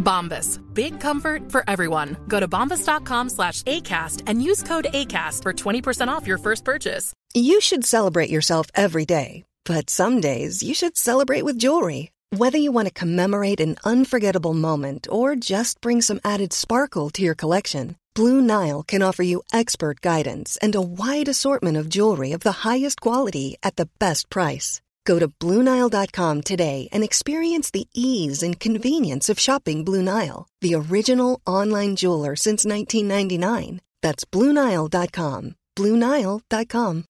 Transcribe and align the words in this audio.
Bombas. 0.00 0.60
Big 0.74 0.98
comfort 0.98 1.52
for 1.52 1.62
everyone. 1.68 2.16
Go 2.26 2.40
to 2.40 2.48
bombas.com 2.48 3.28
slash 3.28 3.62
ACAST 3.62 4.22
and 4.26 4.42
use 4.42 4.62
code 4.62 4.88
ACAST 4.92 5.42
for 5.42 5.52
20% 5.52 6.08
off 6.08 6.26
your 6.26 6.38
first 6.38 6.64
purchase. 6.64 7.12
You 7.34 7.60
should 7.60 7.84
celebrate 7.84 8.30
yourself 8.30 8.66
every 8.74 9.04
day, 9.04 9.44
but 9.64 9.88
some 9.88 10.20
days 10.20 10.62
you 10.62 10.74
should 10.74 10.96
celebrate 10.96 11.42
with 11.42 11.58
jewelry. 11.58 12.10
Whether 12.36 12.58
you 12.58 12.72
want 12.72 12.88
to 12.88 12.94
commemorate 12.94 13.60
an 13.60 13.76
unforgettable 13.84 14.54
moment 14.54 15.06
or 15.10 15.36
just 15.36 15.80
bring 15.80 16.00
some 16.00 16.20
added 16.24 16.52
sparkle 16.52 17.10
to 17.10 17.22
your 17.22 17.34
collection, 17.34 17.96
Blue 18.14 18.40
Nile 18.40 18.82
can 18.82 19.02
offer 19.02 19.22
you 19.22 19.42
expert 19.52 20.00
guidance 20.00 20.56
and 20.62 20.74
a 20.74 20.80
wide 20.80 21.28
assortment 21.28 21.76
of 21.76 21.88
jewelry 21.88 22.32
of 22.32 22.40
the 22.40 22.68
highest 22.68 23.00
quality 23.00 23.56
at 23.62 23.76
the 23.76 23.88
best 23.98 24.30
price. 24.30 24.80
Go 25.04 25.18
to 25.18 25.28
BlueNile.com 25.28 26.42
today 26.42 26.88
and 26.92 27.04
experience 27.04 27.70
the 27.70 27.86
ease 27.94 28.42
and 28.46 28.58
convenience 28.58 29.28
of 29.28 29.38
shopping 29.38 29.84
Blue 29.84 30.02
Nile, 30.02 30.46
the 30.60 30.74
original 30.74 31.40
online 31.46 31.96
jeweler 31.96 32.36
since 32.36 32.64
1999. 32.64 33.80
That's 34.02 34.24
BlueNile.com. 34.24 35.54
BlueNile.com. 35.76 37.04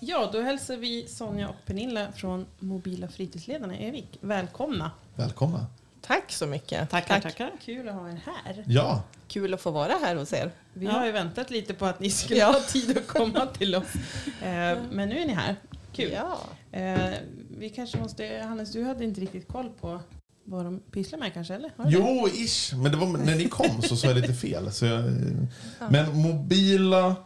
Ja, 0.00 0.30
då 0.32 0.40
hälsar 0.40 0.76
vi 0.76 1.06
Sonja 1.08 1.48
och 1.48 1.66
Pernilla 1.66 2.12
från 2.12 2.46
Mobila 2.58 3.08
fritidsledarna 3.08 3.78
i 3.78 3.88
Evik. 3.88 4.18
Välkomna! 4.20 4.90
Välkomna. 5.14 5.66
Tack 6.06 6.32
så 6.32 6.46
mycket. 6.46 6.90
Tackar, 6.90 7.20
tackar. 7.20 7.50
Kul 7.64 7.88
att 7.88 7.94
ha 7.94 8.08
er 8.08 8.20
här. 8.44 8.64
Ja, 8.66 9.02
Kul 9.28 9.54
att 9.54 9.60
få 9.60 9.70
vara 9.70 9.92
här 10.02 10.16
hos 10.16 10.32
er. 10.32 10.50
Vi 10.72 10.86
har 10.86 11.06
ju 11.06 11.12
väntat 11.12 11.50
lite 11.50 11.74
på 11.74 11.86
att 11.86 12.00
ni 12.00 12.10
skulle 12.10 12.40
Ja. 12.40 12.46
ha 12.46 12.60
tid 12.60 12.98
att 12.98 13.06
komma 13.06 13.46
till 13.46 13.74
oss. 13.74 13.84
Eh, 14.42 14.78
men 14.90 15.08
nu 15.08 15.18
är 15.18 15.26
ni 15.26 15.32
här. 15.32 15.56
Kul. 15.92 16.10
Ja. 16.12 16.38
Eh, 16.78 17.10
vi 17.58 17.70
kanske 17.70 17.98
måste, 17.98 18.42
Hannes, 18.48 18.72
du 18.72 18.84
hade 18.84 19.04
inte 19.04 19.20
riktigt 19.20 19.48
koll 19.48 19.70
på 19.80 20.00
vad 20.44 20.64
de 20.64 20.80
pysslar 20.80 21.18
med 21.18 21.34
kanske, 21.34 21.54
eller? 21.54 21.70
Du 21.76 21.84
det? 21.84 21.90
jo, 21.90 22.28
ish. 22.28 22.74
Men 22.74 22.92
det 22.92 22.96
var 22.98 23.06
när 23.06 23.36
ni 23.36 23.48
kom 23.48 23.82
så 23.82 23.96
sa 23.96 24.06
jag 24.06 24.16
lite 24.16 24.34
fel. 24.34 24.72
Så 24.72 24.86
jag, 24.86 25.02
men 25.90 26.16
mobila 26.22 27.16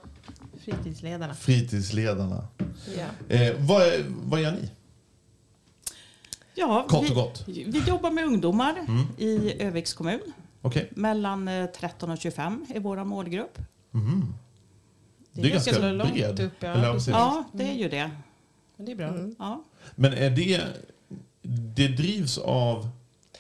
Fritidsledarna. 0.65 1.35
fritidsledarna. 1.35 2.49
ja. 2.99 3.35
Eh, 3.37 3.55
vad, 3.59 3.83
är- 3.83 4.05
vad 4.09 4.41
gör 4.41 4.53
ni? 4.53 4.71
Ja, 6.61 6.87
Kort 6.89 7.05
vi, 7.05 7.11
och 7.11 7.15
gott. 7.15 7.45
vi 7.47 7.83
jobbar 7.87 8.11
med 8.11 8.25
ungdomar 8.25 8.79
Mm. 8.89 9.07
i 9.19 9.63
Öviks 9.63 9.95
kommun. 9.95 10.21
Okej. 10.63 10.89
Mellan 10.97 11.49
eh, 11.49 11.67
13 11.67 12.11
och 12.11 12.19
25 12.19 12.67
är 12.75 12.81
vår 12.81 13.05
målgrupp. 13.05 13.59
Mhm. 13.91 14.35
Det 15.33 15.49
är 15.49 15.53
ganska 15.53 15.75
så 15.75 15.93
långt 15.93 16.13
bred. 16.15 16.41
upp, 16.41 16.53
ja. 16.61 16.99
Ja, 17.07 17.45
det 17.53 17.65
är 17.65 17.75
ju 17.75 17.89
det. 17.89 18.11
Men 18.77 18.87
det 18.87 18.93
är 18.93 18.97
bra. 18.97 19.09
Mm. 19.09 19.35
Ja. 19.39 19.65
Men 19.95 20.13
är 20.13 20.31
det, 20.31 20.61
det 21.77 21.89
drivs 21.89 22.39
av, 22.39 22.89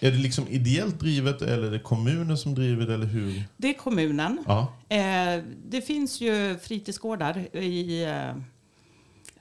är 0.01 0.11
det 0.11 0.19
liksom 0.19 0.49
ideellt 0.49 1.01
drivet 1.01 1.43
eller 1.43 1.67
är 1.67 1.71
det 1.71 1.79
kommunen 1.79 2.39
som 2.39 2.55
driver 2.55 2.87
det 2.87 2.95
eller 2.95 3.07
hur? 3.07 3.43
Det 3.57 3.69
är 3.69 3.75
kommunen. 3.75 4.39
Ja, 4.47 4.73
Eh, 4.89 5.43
det 5.69 5.81
finns 5.83 6.21
ju 6.21 6.59
fritidsgårdar 6.63 7.57
i 7.57 8.05
eh, 8.05 8.37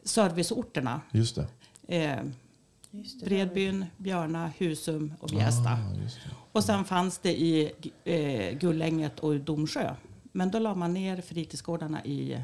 serviceorterna. 0.03 1.01
just 1.11 1.35
det. 1.35 1.47
Eh, 1.87 2.19
Just 2.19 2.21
det, 2.21 2.29
Bredbyn, 3.23 3.85
Björna, 3.97 4.51
Husum 4.57 5.13
och 5.19 5.29
Bjästa. 5.29 5.69
Ah. 5.69 5.77
Och 6.51 6.63
sen 6.63 6.85
fanns 6.85 7.17
det 7.17 7.39
i 7.39 7.71
eh, 8.03 8.57
Gullänget 8.57 9.19
och 9.19 9.39
Domsjö. 9.39 9.95
Men 10.31 10.51
då 10.51 10.59
la 10.59 10.75
man 10.75 10.93
ner 10.93 11.21
fritidsgårdarna 11.21 12.05
i 12.05 12.43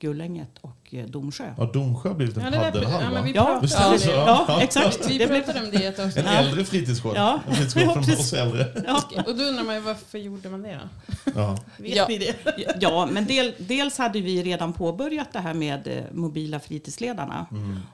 Gullänget 0.00 0.58
och 0.60 0.94
eh, 0.94 1.06
Domsjö. 1.06 1.54
Ja, 1.58 1.70
Domsjö 1.72 2.08
har 2.08 2.16
blivit 2.16 2.36
en 2.36 2.52
Ja, 2.52 2.60
paddelhall 2.60 3.02
ja, 3.02 3.10
men 3.10 3.24
vi 3.24 3.32
Ja, 3.32 3.60
det? 3.62 4.04
Ja, 4.06 4.58
exakt. 4.62 5.10
Vi 5.10 5.26
pratade 5.26 5.60
om 5.60 5.70
det 5.70 5.84
ett 5.86 5.98
avsnitt. 5.98 6.26
En 6.26 6.32
äldre 6.36 6.64
fritidsgård. 6.64 7.16
Ja. 7.16 7.40
En 7.48 7.54
fritidsgård 7.54 7.82
Ja, 7.96 8.02
från 8.02 8.14
oss 8.14 8.32
äldre. 8.32 8.66
Ja. 8.86 9.02
Och 9.26 9.36
då 9.36 9.42
undrar 9.44 9.64
man 9.64 9.74
ju 9.74 9.80
varför 9.80 10.18
gjorde 10.18 10.48
man 10.50 10.62
det 10.62 10.80
då? 11.24 11.32
Ja. 11.34 11.58
Vet 11.78 11.96
Ja. 11.96 12.06
ni 12.08 12.18
det? 12.18 12.34
Ja, 12.80 13.08
men 13.12 13.24
del, 13.26 13.54
dels 13.58 13.98
hade 13.98 14.20
vi 14.20 14.42
redan 14.42 14.72
påbörjat 14.72 15.32
det 15.32 15.38
här 15.40 15.54
med 15.54 15.86
eh, 15.86 16.04
mobila 16.12 16.60
fritidsledarna. 16.60 17.46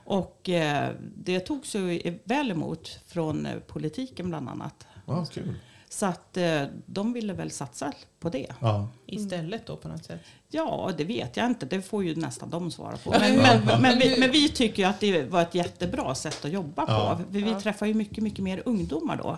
Och 0.05 0.49
eh, 0.49 0.89
det 1.15 1.39
togs 1.39 1.75
ju 1.75 2.19
väl 2.23 2.51
emot 2.51 2.99
från 3.07 3.47
politiken 3.67 4.29
bland 4.29 4.49
annat. 4.49 4.87
Ja, 5.05 5.25
kul. 5.33 5.53
Så 5.89 6.05
att 6.05 6.37
eh, 6.37 6.63
de 6.85 7.13
ville 7.13 7.33
väl 7.33 7.51
satsa 7.51 7.93
på 8.19 8.29
det. 8.29 8.47
Ja. 8.59 8.87
Istället 9.05 9.65
då 9.65 9.75
på 9.75 9.87
något 9.87 10.05
sätt. 10.05 10.19
Ja, 10.49 10.91
det 10.97 11.03
vet 11.03 11.37
jag 11.37 11.45
inte. 11.45 11.65
Det 11.65 11.81
får 11.81 12.03
ju 12.03 12.15
nästan 12.15 12.49
de 12.49 12.71
svara 12.71 12.97
på. 12.97 13.09
Men, 13.19 13.35
men- 13.37 13.65
men, 13.65 13.81
men, 13.81 13.99
vi, 13.99 14.19
men 14.19 14.31
vi 14.31 14.49
tycker 14.49 14.83
ju 14.83 14.89
att 14.89 14.99
det 14.99 15.23
var 15.23 15.41
ett 15.41 15.55
jättebra 15.55 16.15
sätt 16.15 16.45
att 16.45 16.51
jobba 16.51 16.85
på. 16.85 16.91
Ja. 16.91 17.17
För 17.31 17.39
vi 17.39 17.55
träffar 17.61 17.85
ju 17.85 17.93
mycket, 17.93 18.23
mycket 18.23 18.43
mer 18.43 18.61
ungdomar 18.65 19.17
då. 19.17 19.37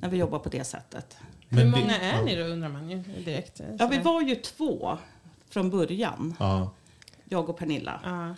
När 0.00 0.08
vi 0.08 0.16
jobbar 0.16 0.38
på 0.38 0.48
det 0.48 0.64
sättet. 0.64 1.16
Hur 1.48 1.64
många 1.66 1.98
är 2.00 2.22
ni 2.22 2.36
då 2.36 2.42
undrar 2.42 2.68
man 2.68 2.90
ju 2.90 2.98
direkt. 3.24 3.60
Ja, 3.78 3.86
vi 3.86 3.98
var 3.98 4.22
ju 4.22 4.34
två 4.34 4.98
från 5.50 5.70
början. 5.70 6.34
Ja. 6.38 6.70
Jag 7.28 7.48
och 7.48 7.58
Pernilla. 7.58 8.00
Ja. 8.04 8.34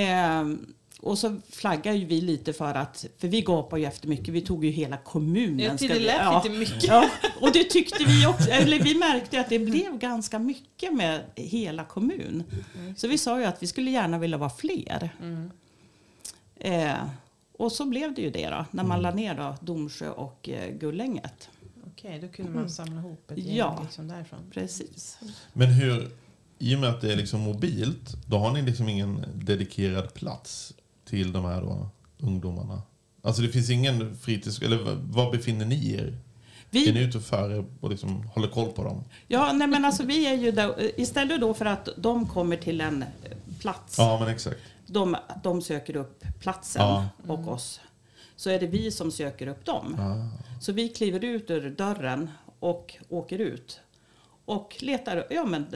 Ehm, 0.00 0.74
och 1.06 1.18
så 1.18 1.36
flaggar 1.50 1.92
ju 1.92 2.04
vi 2.04 2.20
lite 2.20 2.52
för 2.52 2.74
att, 2.74 3.06
för 3.18 3.28
vi 3.28 3.40
gapar 3.40 3.76
ju 3.76 3.84
efter 3.84 4.08
mycket, 4.08 4.34
vi 4.34 4.40
tog 4.40 4.64
ju 4.64 4.70
hela 4.70 4.96
kommunen. 4.96 5.58
Jag 5.58 5.78
tyckte 5.78 5.98
det 5.98 6.04
lät 6.04 6.16
ja. 6.20 6.42
lite 6.44 6.58
mycket. 6.58 6.84
Ja, 6.84 7.10
och 7.40 7.52
det 7.52 7.64
tyckte 7.64 8.04
vi 8.04 8.26
också, 8.26 8.50
eller 8.50 8.80
vi 8.80 8.94
märkte 8.94 9.40
att 9.40 9.48
det 9.48 9.58
blev 9.58 9.98
ganska 9.98 10.38
mycket 10.38 10.94
med 10.94 11.22
hela 11.34 11.84
kommun. 11.84 12.44
Så 12.96 13.08
vi 13.08 13.18
sa 13.18 13.38
ju 13.38 13.44
att 13.44 13.62
vi 13.62 13.66
skulle 13.66 13.90
gärna 13.90 14.18
vilja 14.18 14.38
vara 14.38 14.50
fler. 14.50 15.10
Eh, 16.56 16.94
och 17.58 17.72
så 17.72 17.86
blev 17.86 18.14
det 18.14 18.22
ju 18.22 18.30
det 18.30 18.48
då, 18.48 18.64
när 18.70 18.84
man 18.84 19.02
la 19.02 19.10
ner 19.10 19.34
då 19.34 19.56
Domsjö 19.60 20.10
och 20.10 20.48
eh, 20.48 20.70
Gullänget. 20.70 21.48
Okej, 21.86 22.18
då 22.20 22.28
kunde 22.28 22.52
man 22.52 22.70
samla 22.70 23.00
ihop 23.00 23.30
ett 23.30 23.38
gäng 23.38 23.56
Ja. 23.56 23.80
liksom 23.82 24.08
därifrån. 24.08 24.40
Precis. 24.52 25.18
Men 25.52 25.68
hur, 25.68 26.10
i 26.58 26.76
och 26.76 26.80
med 26.80 26.90
att 26.90 27.00
det 27.00 27.12
är 27.12 27.16
liksom 27.16 27.40
mobilt, 27.40 28.16
då 28.26 28.38
har 28.38 28.52
ni 28.52 28.62
liksom 28.62 28.88
ingen 28.88 29.24
dedikerad 29.34 30.14
plats 30.14 30.74
till 31.08 31.32
de 31.32 31.44
här 31.44 31.60
då, 31.62 31.88
ungdomarna? 32.18 32.82
Alltså 33.22 33.42
det 33.42 33.48
finns 33.48 33.70
ingen 33.70 34.16
fritids... 34.16 34.62
Eller 34.62 34.94
var 35.00 35.32
befinner 35.32 35.64
ni 35.64 35.92
er? 35.94 36.18
Vi- 36.70 36.88
Är 36.88 36.92
ni 36.92 37.00
ute 37.02 37.20
före 37.20 37.64
och 37.80 37.90
liksom 37.90 38.22
håller 38.34 38.48
koll 38.48 38.72
på 38.72 38.84
dem? 38.84 39.04
Ja, 39.28 39.52
nej 39.52 39.66
men 39.68 39.84
alltså 39.84 40.02
vi 40.04 40.26
är 40.26 40.34
ju 40.34 40.50
då, 40.52 40.74
istället 40.96 41.40
då 41.40 41.54
för 41.54 41.64
att 41.64 41.88
de 41.96 42.26
kommer 42.26 42.56
till 42.56 42.80
en 42.80 43.02
eh, 43.02 43.08
plats 43.60 43.98
Ja, 43.98 44.18
men 44.20 44.28
exakt. 44.28 44.60
de, 44.86 45.16
de 45.42 45.62
söker 45.62 45.96
upp 45.96 46.24
platsen 46.40 46.82
Ja. 46.82 47.08
och 47.26 47.48
oss. 47.48 47.80
Så 48.36 48.50
är 48.50 48.60
det 48.60 48.66
vi 48.66 48.90
som 48.90 49.10
söker 49.10 49.46
upp 49.46 49.64
dem. 49.64 49.96
Ah. 50.00 50.38
Så 50.60 50.72
vi 50.72 50.88
kliver 50.88 51.24
ut 51.24 51.50
ur 51.50 51.70
dörren 51.70 52.30
och 52.58 52.96
åker 53.08 53.38
ut. 53.38 53.80
Och 54.44 54.76
letar, 54.80 55.26
ja 55.30 55.44
men 55.44 55.66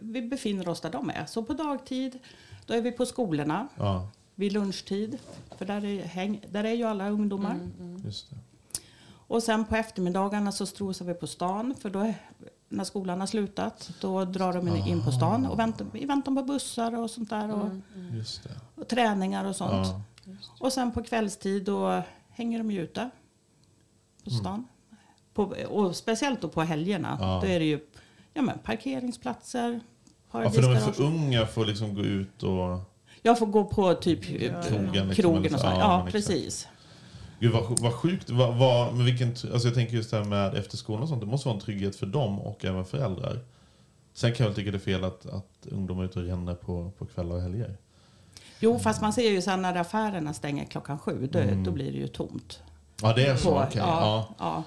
vi 0.00 0.22
befinner 0.22 0.68
oss 0.68 0.80
där 0.80 0.90
de 0.90 1.10
är. 1.10 1.26
Så 1.26 1.42
på 1.42 1.52
dagtid, 1.52 2.18
då 2.66 2.74
är 2.74 2.80
vi 2.80 2.92
på 2.92 3.06
skolorna. 3.06 3.68
Ja, 3.78 4.08
Vid 4.38 4.52
lunchtid, 4.52 5.18
för 5.58 5.64
där 5.64 5.84
är, 5.84 6.02
häng, 6.04 6.40
där 6.50 6.64
är 6.64 6.72
ju 6.74 6.84
alla 6.84 7.08
ungdomar. 7.08 7.54
Mm, 7.54 8.02
just 8.04 8.30
det. 8.30 8.36
Och 9.28 9.42
sen 9.42 9.64
på 9.64 9.76
eftermiddagarna 9.76 10.52
så 10.52 10.66
strosar 10.66 11.04
vi 11.04 11.14
på 11.14 11.26
stan. 11.26 11.74
För 11.80 11.90
då, 11.90 11.98
är- 12.00 12.14
när 12.68 12.84
skolan 12.84 13.20
har 13.20 13.26
slutat, 13.26 13.90
då 14.00 14.24
drar 14.24 14.52
de 14.52 14.68
in 14.68 15.02
på 15.04 15.12
stan 15.12 15.46
och 15.46 15.58
väntar, 15.58 15.86
i 15.94 16.06
väntan 16.06 16.36
på 16.36 16.42
bussar 16.42 16.98
och 16.98 17.10
sånt 17.10 17.30
där. 17.30 17.52
Och, 17.54 17.68
Just 18.14 18.42
det. 18.44 18.50
och 18.74 18.88
träningar 18.88 19.44
och 19.44 19.56
sånt. 19.56 19.86
Ja. 19.86 20.00
Och 20.60 20.72
sen 20.72 20.92
på 20.92 21.02
kvällstid 21.02 21.64
då 21.64 22.02
hänger 22.28 22.58
de 22.58 22.70
ju 22.70 22.80
ute 22.82 23.10
på 24.24 24.30
stan. 24.30 24.66
På, 25.34 25.54
och 25.68 25.96
speciellt 25.96 26.40
då 26.40 26.48
på 26.48 26.62
helgerna. 26.62 27.16
Ja. 27.20 27.40
Då 27.42 27.46
är 27.48 27.58
det 27.58 27.64
ju 27.66 27.80
ja, 28.34 28.42
men, 28.42 28.58
parkeringsplatser, 28.58 29.80
Ja, 30.32 30.50
för 30.50 30.62
de 30.62 30.72
är 30.72 30.80
för 30.80 31.02
unga 31.04 31.46
för 31.46 31.60
att 31.60 31.68
liksom 31.68 31.94
gå 31.94 32.02
ut 32.02 32.42
och... 32.42 32.80
Jag 33.26 33.38
får 33.38 33.46
gå 33.46 33.64
på 33.64 33.94
typ 33.94 34.24
Krogen 34.24 35.08
liksom, 35.08 35.14
krogen 35.14 35.54
och 35.54 35.60
så. 35.60 35.66
så. 35.66 35.72
Ja, 35.72 35.78
Ja, 36.04 36.08
precis. 36.10 36.68
Gud 37.40 37.52
vad, 37.52 37.80
vad 37.80 37.92
sjukt. 37.94 38.30
Vad, 38.30 38.54
vad, 38.56 38.94
men 38.94 39.04
vilken, 39.06 39.28
alltså 39.28 39.68
jag 39.68 39.74
tänker 39.74 39.94
just 39.96 40.10
det 40.10 40.16
här 40.16 40.24
med 40.24 40.54
efterskolan 40.54 41.02
och 41.02 41.08
sånt. 41.08 41.20
Det 41.20 41.26
måste 41.26 41.48
vara 41.48 41.56
en 41.58 41.62
trygghet 41.64 41.96
för 41.96 42.06
dem 42.06 42.40
och 42.40 42.64
även 42.64 42.84
föräldrar. 42.84 43.38
Sen 44.14 44.32
kan 44.34 44.44
jag 44.44 44.50
väl 44.50 44.56
tycka 44.56 44.70
det 44.70 44.76
är 44.76 44.78
fel 44.78 45.04
att, 45.04 45.26
att 45.26 45.66
ungdomar 45.70 46.02
är 46.02 46.06
ute 46.06 46.18
och 46.18 46.24
ränner 46.24 46.54
på, 46.54 46.90
på 46.98 47.06
kvällar 47.06 47.36
och 47.36 47.42
helger. 47.42 47.76
Jo, 48.60 48.78
fast 48.78 49.02
man 49.02 49.12
ser 49.12 49.30
ju 49.30 49.42
sen 49.42 49.62
när 49.62 49.74
affärerna 49.76 50.34
stänger 50.34 50.64
klockan 50.64 50.98
sju, 50.98 51.28
då, 51.32 51.38
Mm. 51.38 51.64
då 51.64 51.70
blir 51.70 51.92
det 51.92 51.98
ju 51.98 52.08
tomt. 52.08 52.62
Ja, 53.02 53.12
det 53.12 53.26
är 53.26 53.36
så. 53.36 53.50
På- 53.50 53.56
Okej. 53.68 53.70
ja, 53.84 54.00
Ja. 54.00 54.34
ja. 54.38 54.62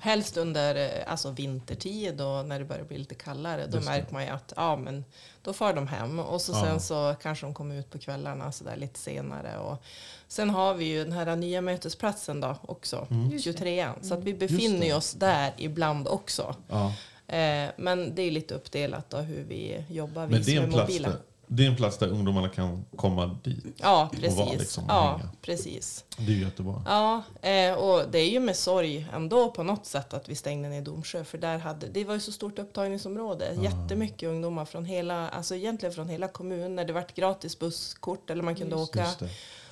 Helst 0.00 0.36
under 0.36 0.74
eh, 0.74 1.10
alltså 1.12 1.30
vintertid 1.30 2.20
och 2.20 2.46
när 2.46 2.58
det 2.58 2.64
börjar 2.64 2.84
bli 2.84 2.98
lite 2.98 3.14
kallare. 3.14 3.66
Då 3.66 3.80
märker 3.80 4.12
man 4.12 4.22
ju 4.24 4.28
att 4.28 4.52
ja, 4.56 4.76
men 4.76 5.04
då 5.42 5.52
far 5.52 5.72
de 5.74 5.86
hem 5.88 6.18
och 6.18 6.40
så 6.40 6.52
Ja. 6.52 6.60
sen 6.64 6.80
så 6.80 7.14
kanske 7.22 7.46
de 7.46 7.54
kommer 7.54 7.74
ut 7.78 7.90
på 7.90 7.98
kvällarna 7.98 8.52
så 8.52 8.64
där 8.64 8.76
lite 8.76 8.98
senare. 8.98 9.58
Och 9.58 9.82
sen 10.28 10.50
har 10.50 10.74
vi 10.74 10.84
ju 10.84 11.04
den 11.04 11.12
här 11.12 11.36
nya 11.36 11.60
mötesplatsen 11.60 12.40
då 12.40 12.56
också, 12.62 13.06
23 13.42 13.88
Så 14.02 14.14
att 14.14 14.24
vi 14.24 14.34
befinner 14.34 14.80
det. 14.80 14.86
ju 14.86 14.94
oss 14.94 15.12
där 15.12 15.52
ibland 15.56 16.08
också. 16.08 16.56
Ja. 16.68 16.92
Eh, 17.36 17.70
men 17.76 18.14
det 18.14 18.22
är 18.22 18.30
lite 18.30 18.54
uppdelat 18.54 19.10
då 19.10 19.16
hur 19.16 19.44
vi 19.44 19.84
jobbar, 19.88 20.26
vi 20.26 20.32
Men 20.32 20.42
det 20.42 20.56
som 20.56 20.64
är, 20.64 20.70
plats 20.72 20.88
mobila. 20.90 21.08
där, 21.08 21.18
det 21.54 21.64
är 21.64 21.68
en 21.68 21.76
plats 21.76 21.98
där 21.98 22.08
ungdomarna 22.08 22.48
kan 22.48 22.84
komma 22.96 23.38
dit. 23.42 23.64
Ja, 23.76 24.04
och 24.04 24.20
precis. 24.20 24.38
vara 24.38 24.52
liksom 24.52 24.84
och 24.84 24.90
ja, 24.90 25.16
hänga. 25.16 25.30
precis. 25.42 26.04
Det 26.16 26.32
är 26.32 26.36
ju 26.36 26.44
jättebra. 26.44 26.82
Ja, 26.86 27.22
eh, 27.48 27.74
och 27.74 28.10
det 28.10 28.18
är 28.18 28.30
ju 28.30 28.40
med 28.40 28.56
sorg 28.56 29.06
ändå 29.12 29.50
på 29.50 29.62
något 29.62 29.86
sätt 29.86 30.14
att 30.14 30.28
vi 30.28 30.34
stängde 30.34 30.68
ner 30.68 30.82
Domsjö. 30.82 31.24
För 31.24 31.38
där 31.38 31.58
hade, 31.58 31.86
det 31.86 32.04
var 32.04 32.14
ju 32.14 32.20
så 32.20 32.32
stort 32.32 32.58
upptagningsområde. 32.58 33.58
Jättemycket 33.62 34.28
ungdomar 34.28 34.64
från 34.64 34.84
hela, 34.84 35.28
alltså 35.28 35.54
egentligen 35.54 35.94
från 35.94 36.08
hela 36.08 36.28
kommunen. 36.28 36.86
Det 36.86 36.92
vart 36.92 37.14
gratis 37.14 37.58
busskort 37.58 38.30
eller 38.30 38.42
man 38.42 38.54
kunde 38.54 38.76
åka. 38.76 39.00
Just. 39.00 39.22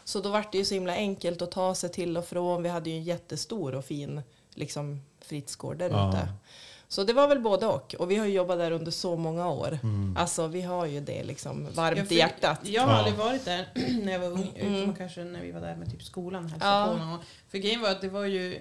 Så 0.04 0.20
då 0.20 0.28
vart 0.28 0.52
det 0.52 0.58
ju 0.58 0.64
så 0.64 0.74
himla 0.74 0.92
enkelt 0.92 1.42
att 1.42 1.50
ta 1.50 1.74
sig 1.74 1.90
till 1.90 2.16
och 2.16 2.24
från. 2.24 2.62
Vi 2.62 2.68
hade 2.68 2.90
ju 2.90 2.96
en 2.96 3.04
jättestor 3.04 3.74
och 3.74 3.84
fin 3.84 4.22
liksom, 4.54 5.00
fritidsgård 5.20 5.78
där 5.78 5.86
ute. 5.86 6.28
Så 6.92 7.04
det 7.04 7.12
var 7.12 7.28
väl 7.28 7.40
både 7.40 7.66
och. 7.66 7.94
Och 7.98 8.10
vi 8.10 8.16
har 8.16 8.26
ju 8.26 8.32
jobbat 8.32 8.58
där 8.58 8.70
under 8.70 8.90
så 8.90 9.16
många 9.16 9.48
år. 9.48 9.78
Mm. 9.82 10.16
Alltså 10.16 10.46
vi 10.46 10.62
har 10.62 10.86
ju 10.86 11.00
det 11.00 11.24
liksom 11.24 11.66
varmt 11.74 11.98
Ja, 11.98 12.04
för 12.04 12.14
i 12.14 12.18
hjärtat. 12.18 12.60
Jag 12.62 12.82
har 12.82 12.88
Ja. 12.92 12.96
aldrig 12.98 13.14
varit 13.16 13.44
där 13.44 13.66
när 14.04 14.12
jag 14.12 14.18
var 14.20 14.28
ung, 14.28 14.52
utom 14.56 14.94
kanske 14.94 15.24
när 15.24 15.40
vi 15.42 15.50
var 15.52 15.60
där 15.60 15.76
med 15.76 15.90
typ 15.90 16.02
skolan 16.02 16.46
hälsade 16.46 16.70
Ja. 17.00 17.06
någon. 17.06 17.18
För 17.48 17.58
grejen 17.58 17.80
var 17.80 17.90
att 17.90 18.00
det 18.00 18.08
var 18.08 18.24
ju, 18.24 18.58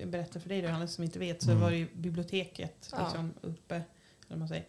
jag 0.00 0.08
berättar 0.08 0.40
för 0.40 0.48
dig 0.48 0.62
då, 0.62 0.68
alla 0.68 0.86
som 0.86 1.04
inte 1.04 1.18
vet, 1.18 1.42
så 1.42 1.50
Mm. 1.50 1.62
var 1.62 1.70
det 1.70 1.76
ju 1.76 1.86
biblioteket 1.94 2.88
Ja. 2.92 2.98
liksom, 3.04 3.34
uppe, 3.40 3.82
eller 4.28 4.38
man 4.38 4.48
säger. 4.48 4.64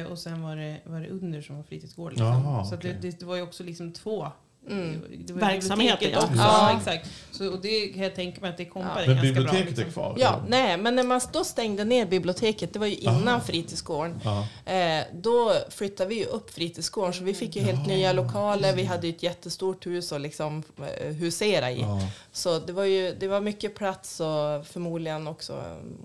Eh, 0.00 0.06
och 0.06 0.18
sen 0.18 0.42
var 0.42 0.56
det, 0.56 0.76
var 0.84 1.00
det 1.00 1.08
under 1.08 1.42
som 1.42 1.56
var 1.56 1.62
fritidsgård. 1.62 2.10
Liksom. 2.12 2.26
Jaha, 2.26 2.64
så 2.64 2.76
det, 2.76 2.92
det 2.92 3.22
var 3.22 3.36
ju 3.36 3.42
också 3.42 3.62
liksom 3.64 3.92
två 3.92 4.26
Mm. 4.70 5.02
det 5.26 5.32
var 5.32 5.40
biblioteket 5.50 6.10
ja. 6.12 6.18
också. 6.18 6.34
Ja. 6.36 6.70
Ja, 6.72 6.78
exakt. 6.78 7.08
Så, 7.30 7.52
och 7.52 7.60
det 7.60 7.88
kan 7.88 8.02
jag 8.02 8.14
tänka 8.14 8.40
mig 8.40 8.50
att 8.50 8.56
det 8.56 8.64
kompar 8.64 8.92
Ja. 8.96 9.02
är 9.02 9.06
Men 9.08 9.22
biblioteket 9.22 9.74
bra. 9.76 9.84
är 9.84 9.90
kvar? 9.90 10.14
Ja, 10.18 10.28
eller? 10.36 10.48
nej, 10.48 10.76
men 10.76 10.96
när 10.96 11.02
man 11.02 11.20
då 11.32 11.44
stängde 11.44 11.84
ner 11.84 12.06
biblioteket, 12.06 12.72
det 12.72 12.78
var 12.78 12.86
ju 12.86 12.94
innan 12.94 13.28
Aha. 13.28 13.40
fritidsgården, 13.40 14.20
Ja. 14.24 14.46
eh, 14.72 15.04
då 15.14 15.52
flyttade 15.70 16.08
vi 16.08 16.14
ju 16.18 16.24
upp 16.24 16.50
fritidsgården 16.54 17.12
så 17.12 17.24
vi 17.24 17.34
fick 17.34 17.56
ju 17.56 17.62
helt 17.62 17.86
nya 17.86 18.12
lokaler, 18.12 18.72
vi 18.76 18.84
hade 18.84 19.06
ju 19.06 19.12
ett 19.12 19.22
jättestort 19.22 19.86
hus 19.86 20.12
att 20.12 20.20
liksom 20.20 20.62
eh, 20.78 21.06
husera 21.12 21.70
i. 21.70 21.80
Ja. 21.80 22.00
Så 22.32 22.58
det 22.58 22.72
var 22.72 22.84
ju 22.84 23.14
det 23.14 23.28
var 23.28 23.40
mycket 23.40 23.74
plats 23.74 24.20
och 24.20 24.66
förmodligen 24.66 25.26
också 25.28 25.62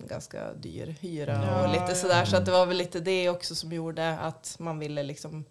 ganska 0.09 0.53
dyr 0.53 0.95
hyra 1.01 1.41
Ja, 1.47 1.61
och 1.63 1.69
lite 1.73 1.85
ja. 1.89 1.95
sådär. 1.95 2.25
Så 2.25 2.37
att 2.37 2.45
det 2.45 2.51
var 2.51 2.65
väl 2.65 2.77
lite 2.77 2.99
det 2.99 3.29
också 3.29 3.55
som 3.55 3.73
gjorde 3.73 4.17
att 4.19 4.55
man 4.59 4.79
ville 4.79 5.03
liksom 5.03 5.45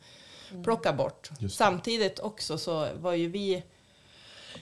plocka 0.65 0.93
bort. 0.93 1.31
Just 1.39 1.59
det. 1.59 1.65
Samtidigt 1.65 2.21
också 2.21 2.59
så 2.59 2.89
var 3.01 3.13
ju 3.13 3.29
vi 3.29 3.63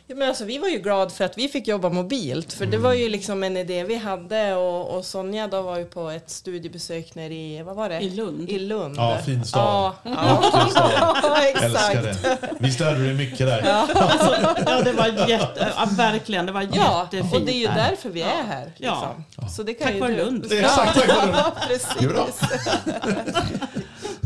Ja, 0.07 0.17
men 0.17 0.29
alltså, 0.29 0.45
vi 0.45 0.59
var 0.59 0.69
ju 0.69 0.79
glada 0.79 1.11
för 1.11 1.25
att 1.25 1.39
vi 1.39 1.49
fick 1.49 1.69
jobba 1.69 1.89
mobilt. 1.89 2.53
För 2.53 2.67
det 2.67 2.79
var 2.79 2.93
ju 2.93 3.09
liksom 3.09 3.43
en 3.43 3.57
idé 3.57 3.85
vi 3.85 3.97
hade. 3.97 4.55
Och, 4.55 4.97
och 4.97 5.05
Sonja 5.05 5.47
då 5.47 5.63
var 5.63 5.79
ju 5.79 5.85
på 5.85 6.11
ett 6.11 6.31
studiebesök 6.31 7.15
nere 7.15 7.35
i, 7.35 7.63
vad 7.63 7.77
var 7.77 7.89
det? 7.89 8.01
I 8.01 8.11
Lund. 8.11 8.51
I 8.51 8.59
Lund. 8.59 8.97
Ja, 8.97 9.19
fin 9.27 9.45
stad. 9.45 9.93
Ja, 10.03 10.13
ja. 10.15 11.37
Älskar 11.65 12.05
exakt. 12.05 12.23
det. 12.23 12.39
Vi 12.59 12.71
stödde 12.73 13.05
dig 13.05 13.15
mycket 13.15 13.39
där. 13.39 13.63
Alltså, 13.95 14.37
ja, 14.67 14.83
det 14.83 14.93
var 14.93 15.29
jätte, 15.29 15.73
ja, 15.77 15.89
verkligen, 15.97 16.47
det 16.47 16.53
var 16.53 16.69
Ja, 16.73 17.09
jättefint 17.13 17.35
och 17.35 17.41
det 17.41 17.53
är 17.53 17.59
ju 17.61 17.67
där. 17.67 17.75
därför 17.91 18.09
vi 18.11 18.23
är 18.23 18.43
här. 18.49 18.73
Ja. 18.79 19.15
Liksom. 19.29 19.49
Så 19.51 19.63
det 19.63 19.75
kan 19.75 19.87
Tack 19.87 19.95
ju 19.95 20.01
vare 20.01 20.17
Lund. 20.17 20.47
Det 20.49 20.59
exakt 20.59 20.95
tack 20.95 21.09
vare 21.09 21.27
det. 21.59 21.67
Precis. 21.69 22.51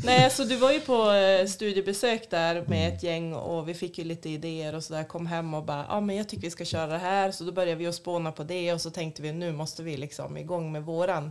Nej, 0.05 0.31
så 0.31 0.45
du 0.45 0.56
var 0.56 0.73
ju 0.73 0.81
på 0.81 1.11
eh, 1.11 1.47
studiebesök 1.47 2.31
där 2.31 2.65
med 2.67 2.95
ett 2.95 3.03
gäng 3.03 3.35
och 3.35 3.69
vi 3.69 3.75
fick 3.75 3.99
ju 3.99 4.05
lite 4.05 4.29
idéer 4.29 4.75
och 4.75 4.85
sådär. 4.85 5.05
Kom 5.05 5.27
hem 5.27 5.55
och 5.55 5.65
bara, 5.65 5.87
ja 5.89 6.01
men 6.01 6.17
jag 6.17 6.29
tycker 6.29 6.43
vi 6.43 6.51
ska 6.51 6.65
köra 6.65 6.87
det 6.87 6.99
här. 6.99 7.31
Så 7.31 7.45
då 7.45 7.53
började 7.53 7.79
vi 7.79 7.87
att 7.87 7.95
spåna 7.95 8.33
på 8.33 8.45
det 8.45 8.73
och 8.73 8.81
så 8.81 8.91
tänkte 8.91 9.23
vi 9.23 9.33
nu 9.33 9.53
måste 9.53 9.83
vi 9.83 9.97
liksom 9.97 10.37
igång 10.37 10.73
med 10.73 10.83
våran 10.83 11.31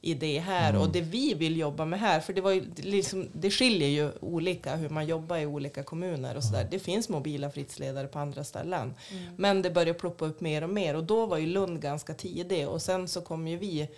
idé 0.00 0.38
här 0.38 0.76
och 0.80 0.92
det 0.92 1.00
vi 1.00 1.34
vill 1.34 1.56
jobba 1.56 1.84
med 1.84 2.00
här. 2.00 2.20
För 2.20 2.32
det, 2.32 2.40
var 2.40 2.50
ju, 2.50 2.64
liksom, 2.76 3.28
det 3.32 3.50
skiljer 3.50 3.88
ju 3.88 4.10
olika 4.20 4.76
hur 4.76 4.88
man 4.88 5.06
jobbar 5.06 5.38
i 5.38 5.46
olika 5.46 5.82
kommuner 5.82 6.36
och 6.36 6.44
sådär. 6.44 6.68
Det 6.70 6.78
finns 6.78 7.08
mobila 7.08 7.50
fritidsledare 7.50 8.06
på 8.06 8.18
andra 8.18 8.44
ställen. 8.44 8.94
Men 9.36 9.62
det 9.62 9.70
börjar 9.70 9.94
ploppa 9.94 10.24
upp 10.24 10.40
mer 10.40 10.64
och 10.64 10.70
mer 10.70 10.96
och 10.96 11.04
då 11.04 11.26
var 11.26 11.38
ju 11.38 11.46
Lund 11.46 11.82
ganska 11.82 12.14
tidig 12.14 12.68
och 12.68 12.82
sen 12.82 13.08
så 13.08 13.20
kom 13.20 13.48
ju 13.48 13.56
vi 13.56 13.88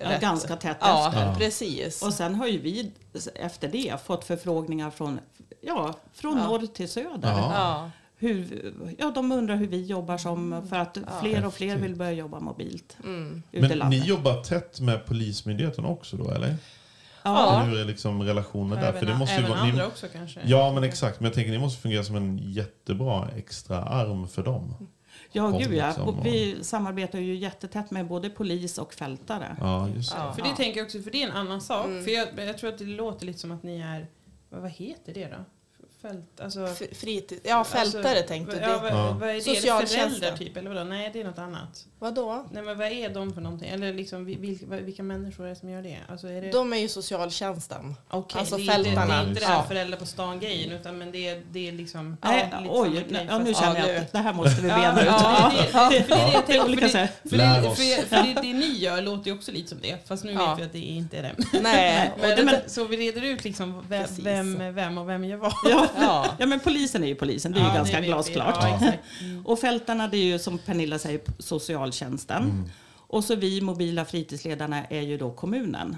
rätt- 0.00 0.20
ganska 0.20 0.56
tätt 0.56 0.76
Ja, 0.80 1.08
efter. 1.08 1.34
precis. 1.34 2.02
Och 2.02 2.12
sen 2.14 2.34
har 2.34 2.46
ju 2.46 2.58
vi 2.58 2.92
efter 3.34 3.68
det 3.68 4.00
fått 4.04 4.24
förfrågningar 4.24 4.90
från, 4.90 5.20
ja, 5.60 5.94
från 6.12 6.38
Ja. 6.38 6.44
norr 6.46 6.66
till 6.66 6.88
söder. 6.88 7.18
Ja. 7.30 7.52
ja. 7.54 7.90
Hur, 8.16 8.72
ja, 8.98 9.10
de 9.14 9.32
undrar 9.32 9.56
hur 9.56 9.66
vi 9.66 9.82
jobbar 9.84 10.18
som, 10.18 10.66
för 10.68 10.76
att 10.76 10.98
fler 11.20 11.46
och 11.46 11.54
fler 11.54 11.76
vill 11.76 11.94
börja 11.96 12.12
jobba 12.12 12.40
mobilt 12.40 12.96
Mm. 13.04 13.42
Men 13.50 13.78
ni 13.90 13.98
jobbar 13.98 14.42
tätt 14.42 14.80
med 14.80 15.06
Polismyndigheten 15.06 15.84
också 15.84 16.16
då, 16.16 16.30
eller? 16.30 16.56
Ja. 17.22 17.60
Hur 17.66 17.78
är 17.80 17.84
liksom 17.84 18.22
relationen 18.22 18.70
där? 18.80 18.88
Även, 18.88 19.00
För 19.00 19.06
det 19.06 19.14
måste 19.18 19.34
ju 19.34 19.38
även 19.38 19.50
vara, 19.50 19.60
andra 19.60 19.76
ni, 19.76 19.88
också 19.88 20.06
kanske. 20.12 20.40
ja, 20.44 20.72
men 20.72 20.84
exakt. 20.84 21.20
Men 21.20 21.24
jag 21.24 21.34
tänker 21.34 21.52
ni 21.52 21.58
måste 21.58 21.82
fungera 21.82 22.04
som 22.04 22.16
en 22.16 22.38
jättebra 22.38 23.28
extra 23.36 23.82
arm 23.84 24.28
för 24.28 24.42
dem. 24.42 24.88
Ja, 25.36 25.50
Kom 25.50 25.58
gud 25.58 25.72
ja. 25.74 25.86
liksom 25.86 26.02
Och 26.08 26.18
och- 26.18 26.26
vi 26.26 26.64
samarbetar 26.64 27.18
ju 27.18 27.34
jättetätt 27.36 27.90
med 27.90 28.06
både 28.06 28.30
polis 28.30 28.78
och 28.78 28.94
fältare. 28.94 29.56
Ja, 29.60 29.88
just 29.88 30.12
det. 30.12 30.18
Ja. 30.18 30.32
För 30.32 30.42
det 30.42 30.56
tänker 30.56 30.78
jag 30.80 30.84
också, 30.84 31.02
för 31.02 31.10
det 31.10 31.22
är 31.22 31.26
en 31.28 31.36
annan 31.36 31.60
sak. 31.60 31.86
Mm. 31.86 32.04
För 32.04 32.10
jag, 32.10 32.28
jag 32.48 32.58
tror 32.58 32.70
att 32.70 32.78
det 32.78 32.84
låter 32.84 33.26
lite 33.26 33.38
som 33.38 33.50
att 33.52 33.62
ni 33.62 33.80
är, 33.80 34.06
vad 34.50 34.70
heter 34.70 35.14
det 35.14 35.26
då? 35.26 35.44
Fält, 36.04 36.40
alltså, 36.40 36.68
Fritid, 36.94 37.40
ja, 37.44 37.64
fältare 37.64 38.08
alltså, 38.08 38.28
tänkte 38.28 38.56
ja, 38.62 38.66
du. 38.68 38.78
vad, 38.82 38.92
Ja. 38.92 39.16
vad 39.20 39.28
är 39.28 39.34
det? 39.80 39.86
Föräldrar 39.88 40.36
typ, 40.36 40.56
eller 40.56 40.70
vadå? 40.70 40.84
Nej, 40.84 41.10
det 41.12 41.20
är 41.20 41.24
något 41.24 41.38
annat. 41.38 41.84
Vadå? 41.98 42.46
Nej, 42.50 42.62
men 42.62 42.78
vad 42.78 42.86
är 42.92 43.08
de 43.08 43.32
för 43.34 43.40
någonting? 43.40 43.68
Eller 43.68 43.92
liksom, 43.92 44.26
vil- 44.28 44.38
vilka, 44.40 44.66
vilka 44.66 45.02
människor 45.02 45.44
är 45.44 45.48
det 45.48 45.56
som 45.56 45.70
gör 45.70 45.82
det? 45.82 45.98
Alltså, 46.08 46.28
är 46.28 46.42
det... 46.42 46.50
De 46.50 46.72
är 46.72 46.76
ju 46.76 46.88
socialtjänsten. 46.88 47.94
Okej, 48.10 48.38
alltså 48.40 48.56
det, 48.56 48.62
är 48.62 48.64
inte- 48.64 48.78
det 48.78 48.84
fältarna. 48.84 49.14
är 49.22 49.28
inte 49.28 49.40
det 49.40 49.46
här 49.46 49.54
Ja. 49.56 49.62
föräldrar 49.68 49.98
på 49.98 50.06
stan-grejen, 50.06 50.72
utan 50.72 50.98
men 50.98 51.12
det 51.12 51.28
är, 51.28 51.42
det 51.52 51.68
är 51.68 51.72
liksom... 51.72 52.16
Nej, 52.24 52.44
lite 52.44 52.56
oj, 52.74 52.88
samma 52.88 53.00
grej, 53.00 53.26
ja, 53.30 53.38
nu 53.38 53.52
fast- 53.54 53.60
känner 53.64 53.80
jag 53.80 53.86
nu. 53.88 53.96
att 53.96 54.12
det 54.12 54.18
här 54.18 54.32
måste 54.32 54.62
vi 54.62 54.68
Ja, 54.68 54.76
bena 54.76 55.00
ut. 55.00 55.06
ja, 55.06 55.52
Ja. 55.72 55.88
det, 55.90 55.96
det, 55.96 56.04
för 56.04 56.14
det 56.14 56.22
det 56.22 56.88
För 57.30 57.36
det, 57.36 57.62
för, 57.62 57.96
det, 57.96 58.02
för, 58.02 58.16
för 58.16 58.22
det, 58.22 58.34
det 58.42 58.52
ni 58.52 58.78
gör 58.78 59.02
låter 59.02 59.30
ju 59.30 59.36
också 59.36 59.52
lite 59.52 59.68
som 59.68 59.78
det, 59.82 60.08
fast 60.08 60.24
nu 60.24 60.32
Ja. 60.32 60.50
vet 60.54 60.60
vi 60.60 60.64
att 60.66 60.72
det 60.72 60.78
inte 60.78 61.18
är 61.18 61.22
det. 61.22 61.60
Nej, 61.62 62.12
Men, 62.20 62.46
det, 62.46 62.62
så 62.66 62.84
vi 62.84 62.96
reder 62.96 63.22
ut 63.24 63.44
liksom 63.44 63.84
vem, 63.88 64.74
vem, 64.74 64.98
och 64.98 65.08
vem 65.08 65.24
gör 65.24 65.36
vad. 65.36 65.52
Ja. 65.64 65.86
Ja. 66.00 66.26
ja, 66.38 66.46
men 66.46 66.60
polisen 66.60 67.04
är 67.04 67.08
ju 67.08 67.14
polisen, 67.14 67.52
det 67.52 67.58
är 67.58 67.62
ju 67.62 67.68
Ja, 67.68 67.74
ganska 67.74 68.00
glasklart. 68.00 68.56
Ja, 68.60 68.74
exakt. 68.76 69.04
Och 69.44 69.58
fältarna 69.58 70.08
det 70.08 70.16
är 70.16 70.24
ju 70.24 70.38
som 70.38 70.58
Pernilla 70.58 70.98
säger 70.98 71.20
socialtjänsten. 71.38 72.70
Och 72.96 73.24
så 73.24 73.34
vi 73.34 73.60
mobila 73.60 74.04
fritidsledarna 74.04 74.84
är 74.84 75.00
ju 75.00 75.18
då 75.18 75.30
kommunen. 75.30 75.96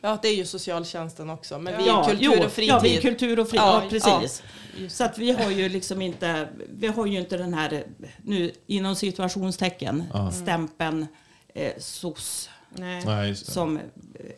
ja, 0.00 0.18
det 0.22 0.28
är 0.28 0.34
ju 0.36 0.46
socialtjänsten 0.46 1.30
också. 1.30 1.58
Men 1.58 1.76
vi 1.78 1.82
är 1.82 1.86
Ja, 1.86 2.04
kultur 2.04 2.44
och 2.46 2.52
fritid. 2.52 2.70
Ja, 2.70 2.80
vi 2.82 2.96
är 2.96 3.00
kultur 3.00 3.38
och 3.40 3.48
fritid. 3.48 3.60
Ja, 3.66 3.82
Ja, 3.84 3.90
precis. 3.90 4.42
Just 4.78 4.96
Så 4.96 5.04
att 5.04 5.18
vi 5.18 5.30
har 5.32 5.50
ju 5.50 5.68
liksom 5.68 6.02
inte, 6.02 6.48
vi 6.70 6.86
har 6.86 7.06
ju 7.06 7.18
inte 7.20 7.36
den 7.36 7.54
här, 7.54 7.84
nu 8.22 8.52
inom 8.66 8.94
situationstecken, 8.96 10.04
stämpeln 10.32 11.06
eh, 11.56 11.72
SOS 11.78 12.50
Nej. 12.70 13.02
Nej, 13.06 13.36
som 13.36 13.76
eh, 13.76 13.82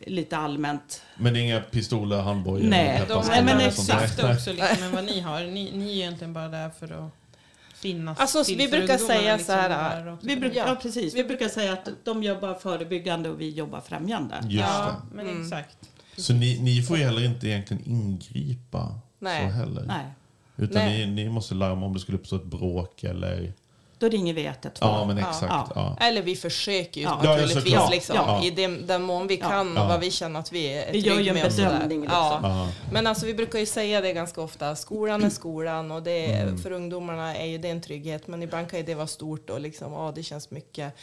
lite 0.07 0.37
allmänt. 0.37 1.01
Men 1.17 1.33
det 1.33 1.39
är 1.39 1.41
inga 1.41 1.59
pistoler, 1.61 2.21
handbojor? 2.21 2.63
Nej, 2.63 2.87
eller 2.87 3.07
De 3.07 3.29
är 3.29 3.43
men 3.43 3.59
exakt. 3.59 4.23
också 4.23 4.53
liksom, 4.53 4.83
än 4.83 4.91
vad 4.91 5.03
ni 5.05 5.19
har. 5.19 5.41
Ni, 5.43 5.71
ni 5.77 5.85
är 5.91 5.93
egentligen 5.95 6.33
bara 6.33 6.47
där 6.47 6.69
för 6.69 7.05
att 7.05 7.11
finnas 7.73 8.19
Alltså, 8.19 8.43
till 8.43 8.57
vi 8.57 8.67
för 8.67 8.77
brukar 8.77 8.97
säga 8.97 9.35
liksom, 9.37 9.55
så 9.55 9.61
här, 9.61 10.17
Vi 10.21 10.35
ner. 10.35 10.51
ja. 10.55 10.77
precis, 10.81 11.13
vi 11.15 11.23
brukar 11.23 11.47
säga 11.47 11.73
att 11.73 11.89
de 12.03 12.23
jobbar 12.23 12.53
förebyggande 12.53 13.29
och 13.29 13.41
vi 13.41 13.49
jobbar 13.49 13.81
främjande. 13.81 14.35
Just 14.43 14.53
Ja, 14.67 14.95
det. 15.11 15.15
men 15.15 15.27
Mm. 15.29 15.43
exakt. 15.43 15.77
Så 16.17 16.33
ni, 16.33 16.59
ni 16.61 16.81
får 16.81 16.97
ju 16.97 17.03
heller 17.03 17.25
inte 17.25 17.47
egentligen 17.47 17.83
ingripa 17.85 18.99
Nej. 19.19 19.41
så 19.49 19.55
heller? 19.55 19.83
Nej. 19.87 20.05
Utan 20.57 20.85
Nej. 20.85 21.05
ni, 21.07 21.23
ni 21.23 21.29
måste 21.29 21.55
larma 21.55 21.85
om 21.85 21.93
det 21.93 21.99
skulle 21.99 22.17
uppstå 22.17 22.35
ett 22.35 22.45
bråk 22.45 23.03
eller... 23.03 23.53
Då 23.99 24.09
ringer 24.09 24.33
vi 24.33 24.45
112. 24.45 24.73
Ja, 24.81 25.05
men 25.05 25.17
exakt. 25.17 25.43
Ja. 25.49 25.71
Ja. 25.75 25.97
Eller 26.01 26.21
vi 26.21 26.35
försöker 26.35 27.01
ju 27.01 27.07
Ja. 27.07 27.19
Ja, 27.23 27.29
naturligtvis 27.31 27.63
såklart. 27.63 27.91
liksom, 27.91 28.15
Ja. 28.15 28.43
i 28.43 28.49
den, 28.49 28.87
den 28.87 29.01
mån 29.01 29.27
vi 29.27 29.37
Ja. 29.37 29.49
kan 29.49 29.73
Ja. 29.75 29.81
och 29.83 29.89
vad 29.89 29.99
vi 29.99 30.11
känner 30.11 30.39
att 30.39 30.51
vi 30.51 30.65
är 30.73 30.91
Vi 30.91 30.99
gör 30.99 31.19
ju 31.19 31.23
trygga 31.31 31.45
en 31.45 31.55
bedömning, 31.55 32.01
liksom. 32.01 32.17
Ja. 32.19 32.39
Ja. 32.43 32.67
Men 32.91 33.07
alltså 33.07 33.25
vi 33.25 33.33
brukar 33.33 33.59
ju 33.59 33.65
säga 33.65 34.01
det 34.01 34.13
ganska 34.13 34.41
ofta, 34.41 34.75
skolan 34.75 35.23
är 35.23 35.29
skolan 35.29 35.91
och 35.91 36.03
det 36.03 36.25
är, 36.33 36.43
Mm. 36.43 36.57
för 36.57 36.71
ungdomarna 36.71 37.35
är 37.35 37.45
ju 37.45 37.57
det 37.57 37.69
en 37.69 37.81
trygghet 37.81 38.27
men 38.27 38.43
ibland 38.43 38.69
kan 38.69 38.79
ju 38.79 38.85
det 38.85 38.95
vara 38.95 39.07
stort 39.07 39.49
och 39.49 39.59
liksom, 39.59 39.93
ja 39.93 40.11
det 40.15 40.23
känns 40.23 40.51
mycket. 40.51 40.93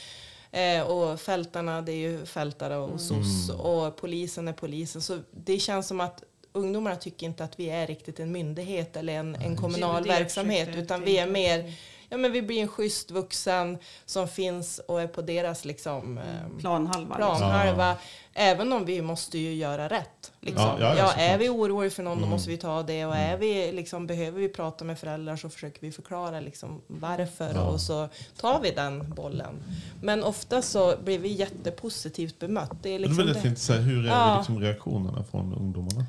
Eh, 0.52 0.82
och 0.82 1.20
fältarna, 1.20 1.82
det 1.82 1.92
är 1.92 1.96
ju 1.96 2.26
fältare 2.26 2.76
och 2.76 3.00
SOS 3.00 3.48
Mm. 3.50 3.60
och 3.60 3.96
polisen 3.96 4.48
är 4.48 4.52
polisen. 4.52 5.02
Så 5.02 5.18
det 5.30 5.58
känns 5.58 5.86
som 5.88 6.00
att 6.00 6.22
ungdomarna 6.52 6.96
tycker 6.96 7.26
inte 7.26 7.44
att 7.44 7.60
vi 7.60 7.70
är 7.70 7.86
riktigt 7.86 8.20
en 8.20 8.32
myndighet 8.32 8.96
eller 8.96 9.12
en, 9.12 9.34
en 9.34 9.56
kommunal 9.56 10.04
verksamhet 10.04 10.68
utan 10.76 11.02
vi 11.04 11.18
är 11.18 11.26
mer 11.26 11.72
Ja 12.08 12.16
men 12.16 12.32
vi 12.32 12.42
blir 12.42 12.62
en 12.62 12.68
schysst 12.68 13.10
vuxen 13.10 13.78
som 14.06 14.28
finns 14.28 14.78
och 14.88 15.00
är 15.02 15.06
på 15.06 15.22
deras 15.22 15.64
liksom 15.64 16.18
eh, 16.18 16.24
Planhalva. 16.60 17.16
planhalva. 17.16 17.96
Även 18.34 18.72
om 18.72 18.84
vi 18.84 19.02
måste 19.02 19.38
ju 19.38 19.54
göra 19.54 19.88
rätt. 19.88 20.32
Liksom. 20.40 20.64
Ja, 20.64 20.76
ja, 20.80 20.94
ja, 20.96 21.12
Ja, 21.16 21.22
är 21.22 21.38
vi 21.38 21.48
oroliga 21.48 21.90
för 21.90 22.02
någon 22.02 22.12
Mm. 22.18 22.24
då 22.30 22.34
måste 22.36 22.50
vi 22.50 22.56
ta 22.56 22.82
det. 22.82 23.06
Och 23.06 23.16
är 23.16 23.36
vi, 23.36 23.72
liksom, 23.72 24.06
behöver 24.06 24.40
vi 24.40 24.48
prata 24.48 24.84
med 24.84 24.98
föräldrar 24.98 25.36
så 25.36 25.48
försöker 25.50 25.80
vi 25.80 25.92
förklara 25.92 26.40
liksom, 26.40 26.80
varför. 26.86 27.50
Ja. 27.54 27.60
Och 27.62 27.80
så 27.80 28.08
tar 28.40 28.60
vi 28.60 28.70
den 28.70 29.14
bollen. 29.14 29.54
Men 30.02 30.24
ofta 30.24 30.62
så 30.62 30.94
blir 31.04 31.18
vi 31.18 31.28
jättepositivt 31.28 32.38
bemött. 32.38 32.70
Det 32.82 32.88
är 32.88 32.90
Det 32.90 32.94
är 32.94 32.98
liksom 32.98 33.16
väldigt 33.16 33.42
hur 33.82 34.04
är 34.06 34.08
Ja. 34.08 34.36
liksom 34.38 34.60
reaktionerna 34.60 35.24
från 35.30 35.54
ungdomarna? 35.54 36.04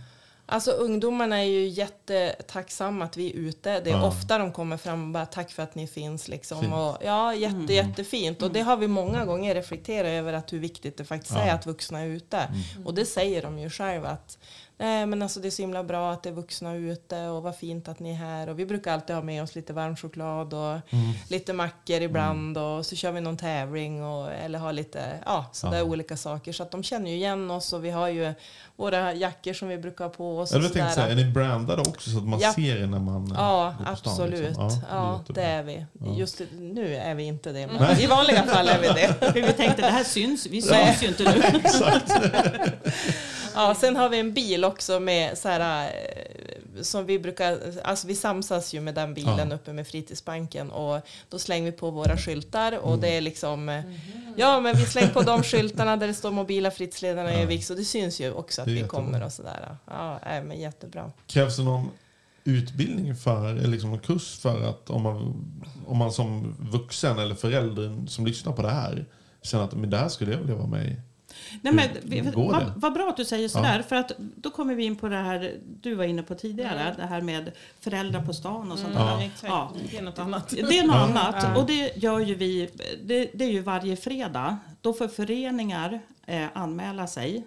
Alltså 0.50 0.72
ungdomarna 0.72 1.38
är 1.38 1.44
ju 1.44 1.68
jättetacksamma 1.68 3.06
att 3.06 3.18
vi 3.18 3.30
är 3.30 3.34
ute. 3.36 3.80
Det 3.80 3.90
är 3.90 3.94
Ja. 3.98 4.08
ofta 4.08 4.38
de 4.38 4.52
kommer 4.52 4.78
fram 4.78 5.04
och 5.04 5.10
bara 5.10 5.26
tack 5.26 5.52
för 5.52 5.64
att 5.64 5.76
ni 5.76 5.88
finns. 5.88 6.28
Liksom. 6.28 6.62
Fint. 6.62 6.74
Och, 6.74 6.98
ja, 7.06 7.34
jätte, 7.34 7.74
jättefint. 7.74 8.42
Och 8.42 8.52
det 8.52 8.62
har 8.62 8.78
vi 8.78 8.88
många 8.88 9.26
gånger 9.26 9.56
reflekterat 9.56 10.08
över 10.10 10.34
att 10.34 10.54
hur 10.54 10.60
viktigt 10.60 10.98
det 10.98 11.06
faktiskt 11.06 11.34
Ja. 11.34 11.42
är 11.42 11.54
att 11.54 11.66
vuxna 11.66 12.00
är 12.02 12.08
ute. 12.08 12.48
Och 12.86 12.94
det 12.94 13.06
säger 13.06 13.42
de 13.42 13.60
ju 13.60 13.70
själva 13.70 14.10
att 14.10 14.38
Nej, 14.80 15.06
men 15.06 15.22
alltså 15.22 15.40
det 15.40 15.48
är 15.48 15.52
så 15.52 15.62
himla 15.62 15.84
bra 15.84 16.12
att 16.12 16.24
det 16.24 16.30
är 16.30 16.34
vuxna 16.34 16.76
ute 16.76 17.28
och 17.28 17.44
vad 17.44 17.56
fint 17.56 17.88
att 17.88 18.00
ni 18.00 18.10
är 18.12 18.16
här. 18.16 18.50
Och 18.50 18.60
vi 18.60 18.66
brukar 18.66 18.94
alltid 18.94 19.16
ha 19.16 19.24
med 19.24 19.44
oss 19.44 19.56
lite 19.56 19.74
varm 19.74 19.96
choklad 19.96 20.54
och 20.54 20.78
lite 21.30 21.54
mackor 21.54 22.02
ibland 22.02 22.58
och 22.58 22.86
så 22.86 22.96
kör 22.96 23.12
vi 23.12 23.22
någon 23.22 23.38
tävling 23.38 24.04
och, 24.04 24.32
eller 24.32 24.60
har 24.60 24.74
lite 24.74 25.20
ja, 25.26 25.46
sådär 25.52 25.78
Ja. 25.78 25.84
olika 25.84 26.18
saker. 26.18 26.54
Så 26.54 26.64
att 26.64 26.72
de 26.72 26.84
känner 26.84 27.10
ju 27.12 27.16
igen 27.18 27.52
oss 27.52 27.74
och 27.74 27.86
vi 27.86 27.90
har 27.90 28.08
ju 28.08 28.34
våra 28.76 29.14
jackor 29.14 29.54
som 29.54 29.68
vi 29.68 29.78
brukar 29.78 30.06
ha 30.06 30.10
på 30.12 30.40
oss. 30.40 30.52
Jag 30.52 30.58
och 30.58 30.64
hade 30.64 30.74
tänkt 30.74 30.94
sådär. 30.94 31.08
säga, 31.08 31.20
är 31.22 31.26
ni 31.26 31.32
brandade 31.32 31.82
också 31.82 32.10
så 32.10 32.18
att 32.18 32.28
man 32.28 32.40
Ja. 32.40 32.54
ser 32.54 32.82
er 32.82 32.88
när 32.88 33.00
man 33.00 33.32
eh, 33.32 33.38
Ja, 33.38 33.76
går 33.80 33.86
på 33.86 33.96
stan, 33.96 34.14
absolut. 34.14 34.40
liksom? 34.48 34.72
Ja, 34.92 35.18
jättebra. 35.20 35.44
det 35.44 35.50
är 35.50 35.64
vi. 35.64 35.86
Ja. 36.00 36.14
Just 36.18 36.42
nu 36.60 36.96
är 36.96 37.16
vi 37.16 37.24
inte 37.24 37.52
det, 37.52 37.68
men 37.68 38.00
i 38.00 38.08
vanliga 38.08 38.44
fall 38.44 38.68
är 38.68 38.80
vi 38.82 38.88
det. 38.88 39.14
För 39.20 39.32
vi 39.48 39.54
tänkte 39.54 39.82
det 39.82 39.88
här 39.92 40.04
syns, 40.04 40.46
vi 40.46 40.62
syns 40.62 41.04
ju 41.04 41.08
inte 41.08 41.24
nu. 41.24 41.42
Ja, 43.58 43.76
sen 43.76 43.96
har 43.96 44.10
vi 44.10 44.20
en 44.20 44.34
bil 44.34 44.64
också 44.66 45.00
med 45.00 45.38
så 45.38 45.50
här, 45.50 45.86
eh, 45.88 46.82
som 46.82 47.06
vi 47.06 47.20
brukar, 47.20 47.60
alltså 47.84 48.08
vi 48.08 48.16
samsas 48.16 48.74
ju 48.74 48.82
med 48.82 48.96
den 48.96 49.14
bilen 49.14 49.50
Ja. 49.50 49.56
uppe 49.56 49.74
med 49.74 49.88
fritidsbanken 49.88 50.72
och 50.72 51.02
då 51.30 51.40
slänger 51.40 51.72
vi 51.72 51.78
på 51.78 51.92
våra 51.92 52.18
skyltar 52.18 52.78
och 52.80 52.88
Mm. 52.88 53.02
det 53.02 53.08
är 53.18 53.22
liksom, 53.22 53.70
eh, 53.70 53.84
ja 54.36 54.60
men 54.60 54.76
vi 54.78 54.86
slänger 54.86 55.10
på 55.14 55.22
de 55.22 55.44
skyltarna 55.44 55.98
där 55.98 56.08
det 56.08 56.14
står 56.14 56.32
mobila 56.32 56.72
fritidsledarna 56.72 57.34
i 57.34 57.40
Ja. 57.42 57.46
Vik 57.48 57.66
så 57.66 57.74
det 57.74 57.86
syns 57.86 58.20
ju 58.22 58.32
också 58.32 58.62
att 58.62 58.68
vi 58.68 58.74
jättebra. 58.76 59.02
kommer 59.04 59.24
och 59.26 59.32
sådär. 59.34 59.78
Ja, 59.86 60.20
men 60.24 60.60
jättebra. 60.60 61.12
Krävs 61.28 61.58
det 61.58 61.64
någon 61.64 61.90
utbildning 62.44 63.16
för, 63.16 63.50
eller 63.50 63.68
liksom 63.68 63.94
en 63.94 64.00
kurs 64.00 64.40
för 64.40 64.70
att 64.70 64.90
om 64.90 65.02
man, 65.02 65.18
om 65.88 65.98
man 65.98 66.12
som 66.12 66.56
vuxen 66.72 67.20
eller 67.20 67.36
förälder 67.36 68.06
som 68.08 68.26
lyssnar 68.26 68.54
på 68.54 68.62
det 68.62 68.70
här 68.72 69.06
känner 69.42 69.64
att 69.64 69.74
men 69.74 69.90
det 69.90 69.98
här 69.98 70.10
skulle 70.10 70.32
jag 70.32 70.40
vilja 70.40 70.56
vara 70.56 70.68
med 70.68 70.86
i? 70.86 70.96
Nej, 71.62 71.74
men, 71.74 71.88
vi- 72.04 72.22
vad, 72.22 72.60
det? 72.66 72.74
vad 72.76 72.94
bra 72.94 73.10
att 73.10 73.18
du 73.18 73.26
säger 73.26 73.48
sådär. 73.50 73.82
För 73.82 73.96
att 73.96 74.12
då 74.36 74.50
kommer 74.50 74.76
vi 74.76 74.84
in 74.86 74.96
på 74.96 75.08
det 75.10 75.16
här 75.18 75.56
du 75.82 75.96
var 75.96 76.04
inne 76.04 76.24
på 76.24 76.36
tidigare. 76.36 76.80
Mm. 76.82 76.96
Det 76.98 77.06
här 77.06 77.22
med 77.22 77.52
föräldrar 77.80 78.26
på 78.26 78.34
stan 78.34 78.72
och 78.72 78.80
sånt 78.80 78.94
Ja. 78.96 79.04
där. 79.06 79.26
Exakt. 79.26 79.44
Ja. 79.52 79.72
Det 79.92 79.98
är 79.98 80.02
något 80.02 80.20
annat. 80.20 80.50
Det 80.50 80.80
är 80.80 80.88
något 80.88 80.96
annat. 80.96 81.58
Och 81.58 81.66
det 81.68 81.98
gör 81.98 82.20
ju 82.20 82.36
vi. 82.36 82.70
Det, 83.04 83.32
det 83.34 83.46
är 83.46 83.52
ju 83.52 83.62
varje 83.62 83.96
fredag. 83.96 84.58
Då 84.82 84.94
får 84.94 85.08
föreningar 85.08 86.00
eh, 86.26 86.46
anmäla 86.54 87.08
sig 87.08 87.44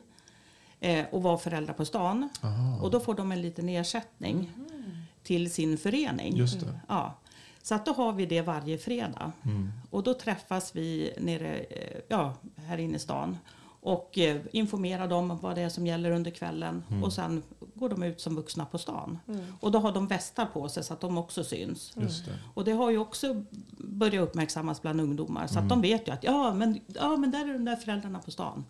eh, 0.81 1.05
och 1.11 1.23
vara 1.23 1.39
föräldrar 1.39 1.75
på 1.75 1.85
stan. 1.85 2.29
Och 2.83 2.91
då 2.91 3.01
får 3.01 3.15
de 3.15 3.33
en 3.33 3.43
liten 3.43 3.69
ersättning 3.69 4.51
till 5.23 5.53
sin 5.53 5.79
förening. 5.79 6.37
Just 6.37 6.61
det. 6.61 6.81
Ja. 6.89 7.17
Så 7.63 7.75
att 7.75 7.87
då 7.87 7.93
har 7.93 8.13
vi 8.13 8.27
det 8.27 8.43
varje 8.43 8.79
fredag. 8.79 9.33
Och 9.91 10.03
då 10.03 10.15
träffas 10.15 10.77
vi 10.77 11.13
nere, 11.19 11.57
eh, 11.59 11.99
ja, 12.09 12.35
här 12.67 12.79
inne 12.79 12.97
i 12.97 12.99
stan 12.99 13.39
och 13.83 14.19
eh, 14.19 14.41
informerar 14.53 15.09
dem 15.09 15.31
om 15.31 15.39
vad 15.39 15.55
det 15.55 15.63
är 15.63 15.69
som 15.69 15.87
gäller 15.87 16.11
under 16.11 16.31
kvällen. 16.31 16.85
Och 17.03 17.13
sen 17.13 17.43
går 17.75 17.89
de 17.89 18.03
ut 18.03 18.21
som 18.21 18.37
vuxna 18.37 18.65
på 18.65 18.79
stan. 18.79 19.19
Och 19.61 19.71
då 19.73 19.79
har 19.79 19.93
de 19.93 20.07
västar 20.07 20.47
på 20.47 20.69
sig 20.69 20.85
så 20.85 20.93
att 20.93 21.01
de 21.01 21.19
också 21.19 21.45
syns. 21.45 21.93
Just 21.97 22.25
det. 22.27 22.39
Och 22.55 22.65
det 22.65 22.73
har 22.73 22.91
ju 22.91 22.99
också 22.99 23.45
börjat 24.01 24.23
uppmärksammas 24.29 24.83
bland 24.83 25.01
ungdomar. 25.01 25.47
Så 25.47 25.59
att 25.59 25.69
de 25.69 25.81
vet 25.81 26.09
ju 26.09 26.13
att 26.13 26.25
ja 26.25 26.55
men, 26.55 26.81
ja, 26.87 27.17
men 27.17 27.31
där 27.31 27.49
är 27.49 27.53
de 27.53 27.65
där 27.65 27.77
föräldrarna 27.77 28.19
på 28.19 28.31
stan. 28.31 28.65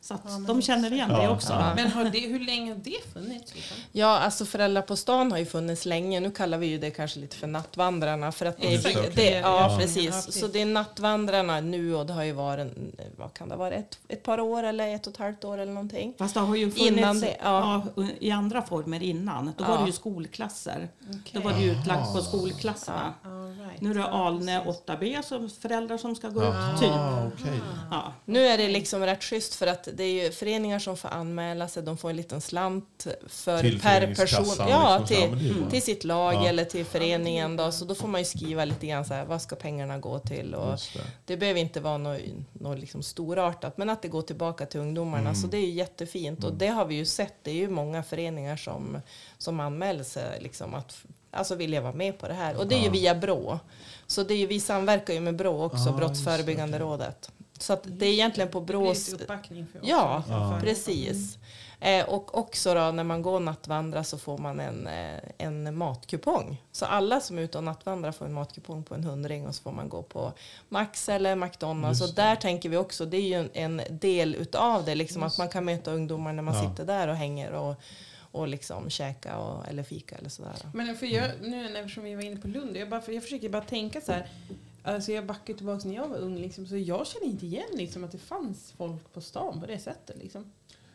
Så 0.00 0.14
att 0.14 0.46
de 0.46 0.62
känner 0.62 0.92
igen 0.92 1.08
det 1.08 1.28
också. 1.28 1.52
Men 1.76 1.90
har 1.90 2.04
det, 2.04 2.18
hur 2.20 2.40
länge 2.40 2.72
har 2.72 2.80
det 2.84 3.12
funnits? 3.12 3.54
Liksom? 3.54 3.76
Ja, 3.92 4.18
alltså 4.18 4.44
föräldrar 4.44 4.82
på 4.82 4.96
stan 4.96 5.30
har 5.32 5.38
ju 5.38 5.46
funnits 5.46 5.84
länge. 5.86 6.20
Nu 6.20 6.30
kallar 6.30 6.58
vi 6.58 6.66
ju 6.66 6.78
det 6.78 6.90
kanske 6.90 7.20
lite 7.20 7.36
för 7.36 7.46
nattvandrarna. 7.46 8.32
För 8.32 8.46
att 8.46 8.58
det 8.60 8.68
vi- 8.86 9.10
det, 9.14 9.30
ja, 9.30 9.70
Ja. 9.70 9.78
precis. 9.80 10.04
Ja. 10.26 10.32
Så 10.32 10.46
det 10.46 10.60
är 10.62 10.66
nattvandrarna 10.66 11.60
nu 11.60 11.94
och 11.94 12.06
det 12.06 12.12
har 12.12 12.22
ju 12.22 12.32
varit, 12.32 12.60
en- 12.60 12.96
vad 13.16 13.34
kan 13.34 13.48
det 13.48 13.56
vara, 13.56 13.74
ett, 13.74 13.98
ett 14.08 14.22
par 14.22 14.40
år 14.40 14.62
eller 14.62 14.94
ett 14.94 15.06
och 15.06 15.12
ett 15.12 15.18
halvt 15.18 15.44
år 15.44 15.58
eller 15.58 15.72
någonting. 15.72 16.14
Fast 16.18 16.34
det 16.34 16.40
har 16.40 16.56
ju 16.56 16.70
funnits 16.70 16.98
Innan 16.98 17.20
det, 17.20 17.36
ja. 17.42 17.82
ja, 17.96 18.04
i 18.20 18.30
andra 18.30 18.62
former 18.62 19.02
innan. 19.02 19.52
Då 19.58 19.64
var 19.64 19.74
Ja. 19.74 19.80
det 19.80 19.86
ju 19.86 19.92
skolklasser. 19.92 20.88
Då 21.32 21.40
var 21.40 21.52
det 21.52 21.60
ju 21.62 21.70
utlagt 21.72 22.12
på 22.12 22.22
skolklasserna. 22.22 23.14
All 23.24 23.58
right. 23.58 23.80
Nu 23.80 23.90
är 23.90 23.94
det 23.94 24.04
Alne 24.04 24.60
8B 24.86 25.22
som 25.22 25.50
föräldrar 25.50 25.98
som 25.98 26.16
ska 26.16 26.28
gå 26.28 26.40
ut. 26.40 26.46
Jaha, 26.46 26.78
Typ. 26.78 27.40
okej. 27.40 27.60
Ja. 27.90 28.12
Nu 28.24 28.46
är 28.46 28.58
det 28.58 28.68
liksom 28.68 29.06
rätt 29.06 29.24
schysst 29.24 29.54
för 29.54 29.66
att 29.66 29.88
det 29.94 30.04
är 30.04 30.24
ju 30.24 30.30
föreningar 30.32 30.78
som 30.78 30.96
får 30.96 31.08
anmäla 31.08 31.68
sig. 31.68 31.82
De 31.82 31.96
får 31.96 32.10
en 32.10 32.16
liten 32.16 32.40
slant 32.40 33.06
för 33.26 33.60
Till 33.60 33.80
per 33.80 34.14
person. 34.14 34.66
Ja, 34.68 34.98
liksom, 34.98 35.38
till, 35.38 35.70
till 35.70 35.82
sitt 35.82 36.04
lag 36.04 36.34
Ja. 36.34 36.46
eller 36.48 36.64
till 36.64 36.84
föreningen. 36.84 37.56
Då. 37.56 37.72
Så 37.72 37.84
då 37.84 37.94
får 37.94 38.08
man 38.08 38.20
ju 38.20 38.24
skriva 38.24 38.64
lite 38.64 38.86
grann 38.86 39.04
så 39.04 39.14
här, 39.14 39.24
vad 39.24 39.42
ska 39.42 39.56
pengarna 39.56 39.98
gå 39.98 40.18
till? 40.18 40.54
Och 40.54 40.78
det. 40.94 41.00
det 41.24 41.36
behöver 41.36 41.60
inte 41.60 41.80
vara 41.80 41.98
något, 41.98 42.20
något 42.52 42.78
liksom 42.78 43.02
storartat, 43.02 43.76
men 43.76 43.90
att 43.90 44.02
det 44.02 44.08
går 44.08 44.22
tillbaka 44.22 44.66
till 44.66 44.80
ungdomarna. 44.80 45.20
Mm. 45.20 45.34
Så 45.34 45.46
det 45.46 45.56
är 45.56 45.66
ju 45.66 45.72
jättefint. 45.72 46.44
Och 46.44 46.52
det 46.54 46.68
har 46.68 46.84
vi 46.84 46.94
ju 46.94 47.04
sett. 47.06 47.34
Det 47.42 47.50
är 47.50 47.54
ju 47.54 47.68
många 47.68 48.02
föreningar 48.02 48.56
som, 48.56 49.00
som 49.38 49.60
anmäler 49.60 50.04
sig 50.04 50.40
liksom 50.40 50.74
att 50.74 50.96
alltså 51.30 51.54
vilja 51.54 51.80
vara 51.80 51.92
med 51.92 52.18
på 52.18 52.28
det 52.28 52.34
här. 52.34 52.56
Och 52.56 52.66
det 52.66 52.74
är 52.74 52.82
ju 52.82 52.90
via 52.90 53.14
BRÅ. 53.14 53.58
Så 54.06 54.22
det 54.22 54.34
är 54.34 54.38
ju, 54.38 54.46
vi 54.46 54.60
samverkar 54.60 55.14
ju 55.14 55.20
med 55.20 55.36
BRÅ 55.36 55.64
också, 55.64 55.88
Ah, 55.88 55.92
Brottsförebyggande 55.92 56.78
rådet. 56.78 57.30
Så 57.58 57.72
att 57.72 57.82
det 57.86 58.06
är 58.06 58.12
egentligen 58.12 58.50
på 58.50 58.60
Det 58.60 58.66
blir 58.66 58.76
BRÅs... 58.78 59.10
lite 59.10 59.24
uppbackning 59.24 59.66
för 59.72 59.78
oss. 59.80 59.86
Ja, 59.88 60.22
Ja. 60.28 60.58
precis. 60.60 61.38
Eh, 61.80 62.08
och 62.08 62.38
också 62.38 62.74
då 62.74 62.90
när 62.90 63.04
man 63.04 63.22
går 63.22 63.40
nattvandra 63.40 64.04
så 64.04 64.18
får 64.18 64.38
man 64.38 64.60
en, 64.60 64.86
eh, 64.86 65.20
en 65.38 65.76
matkupong. 65.78 66.62
Så 66.72 66.84
alla 66.86 67.20
som 67.20 67.38
är 67.38 67.42
ute 67.42 67.58
och 67.58 67.64
nattvandrar 67.64 68.12
får 68.12 68.24
en 68.26 68.32
matkupong 68.32 68.82
på 68.84 68.94
en 68.94 69.04
hundring 69.04 69.46
och 69.46 69.54
så 69.54 69.62
får 69.62 69.72
man 69.72 69.88
gå 69.88 70.02
på 70.02 70.32
Max 70.68 71.08
eller 71.08 71.36
McDonalds. 71.36 72.00
Just 72.00 72.10
Och 72.12 72.16
där 72.16 72.36
tänker 72.36 72.68
vi 72.68 72.76
också, 72.76 73.04
det 73.06 73.16
är 73.16 73.20
ju 73.20 73.34
en, 73.34 73.50
en 73.54 73.98
del 73.98 74.34
utav 74.34 74.84
det, 74.84 74.94
liksom 74.94 75.22
att 75.22 75.38
man 75.38 75.48
kan 75.48 75.64
möta 75.64 75.90
ungdomar 75.90 76.32
när 76.32 76.42
man 76.42 76.54
Ja. 76.54 76.70
sitter 76.70 76.84
där 76.84 77.08
och 77.08 77.16
hänger 77.16 77.52
och, 77.52 77.74
och 78.34 78.48
liksom 78.48 78.90
käka 78.90 79.38
och, 79.38 79.68
eller 79.68 79.82
fika 79.82 80.16
eller 80.16 80.28
sådär. 80.28 80.56
Men 80.72 80.96
för 80.96 81.06
jag, 81.06 81.30
nu 81.42 81.78
eftersom 81.78 82.04
vi 82.04 82.14
var 82.14 82.22
inne 82.22 82.40
på 82.40 82.48
Lund, 82.48 82.76
jag, 82.76 82.88
bara, 82.88 83.00
för 83.00 83.12
jag 83.12 83.22
försöker 83.22 83.48
bara 83.48 83.62
tänka 83.62 84.00
så 84.00 84.12
här. 84.12 84.28
Alltså 84.82 85.12
jag 85.12 85.26
backar 85.26 85.54
tillbaka 85.54 85.88
när 85.88 85.94
jag 85.94 86.08
var 86.08 86.16
ung, 86.16 86.38
liksom, 86.38 86.66
så 86.66 86.76
jag 86.76 87.06
känner 87.06 87.26
inte 87.26 87.46
igen 87.46 87.68
liksom, 87.72 88.04
att 88.04 88.12
det 88.12 88.18
fanns 88.18 88.74
folk 88.76 89.12
på 89.12 89.20
stan 89.20 89.60
på 89.60 89.66
det 89.66 89.78
sättet. 89.78 90.16
Liksom. 90.22 90.44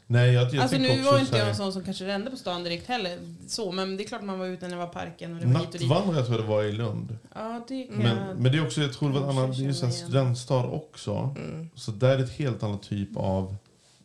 Nej, 0.08 0.34
jag, 0.34 0.54
jag 0.54 0.62
alltså 0.62 0.78
nu 0.78 1.02
var 1.02 1.20
inte 1.20 1.38
jag 1.38 1.50
en 1.50 1.56
sån 1.56 1.74
som 1.74 1.84
kanske 1.84 2.06
rände 2.08 2.32
på 2.32 2.38
stan 2.38 2.64
direkt 2.64 2.88
heller, 2.88 3.20
så, 3.48 3.72
men 3.72 3.98
det 3.98 4.04
är 4.04 4.08
klart 4.08 4.22
man 4.22 4.40
var 4.40 4.46
ute 4.46 4.68
när 4.68 4.76
det 4.76 4.86
var 4.86 4.94
parken 4.94 5.34
och 5.34 5.40
det. 5.40 5.48
Nattvandrare 5.48 6.26
tror 6.26 6.38
jag 6.38 6.46
det 6.46 6.50
var 6.50 6.64
i 6.64 6.72
Lund. 6.72 7.18
Ja, 7.36 7.66
det 7.68 7.84
kan 7.84 7.98
Men, 7.98 8.18
jag... 8.18 8.40
men 8.40 8.52
det 8.52 8.58
är 8.58 8.66
också, 8.66 8.82
jag 8.82 8.94
tror 8.94 9.10
det 9.10 9.20
var 9.20 9.32
en 9.32 9.38
annan, 9.38 9.52
det 9.52 9.58
är 9.58 9.60
ju 9.60 9.72
igen. 9.72 9.94
studentstad 9.94 10.64
också. 10.64 11.36
Mm. 11.38 11.70
Så 11.76 11.92
där 11.92 12.10
är 12.10 12.18
det 12.18 12.24
ett 12.24 12.38
helt 12.38 12.64
annat 12.64 12.84
typ 12.84 13.18
av 13.18 13.56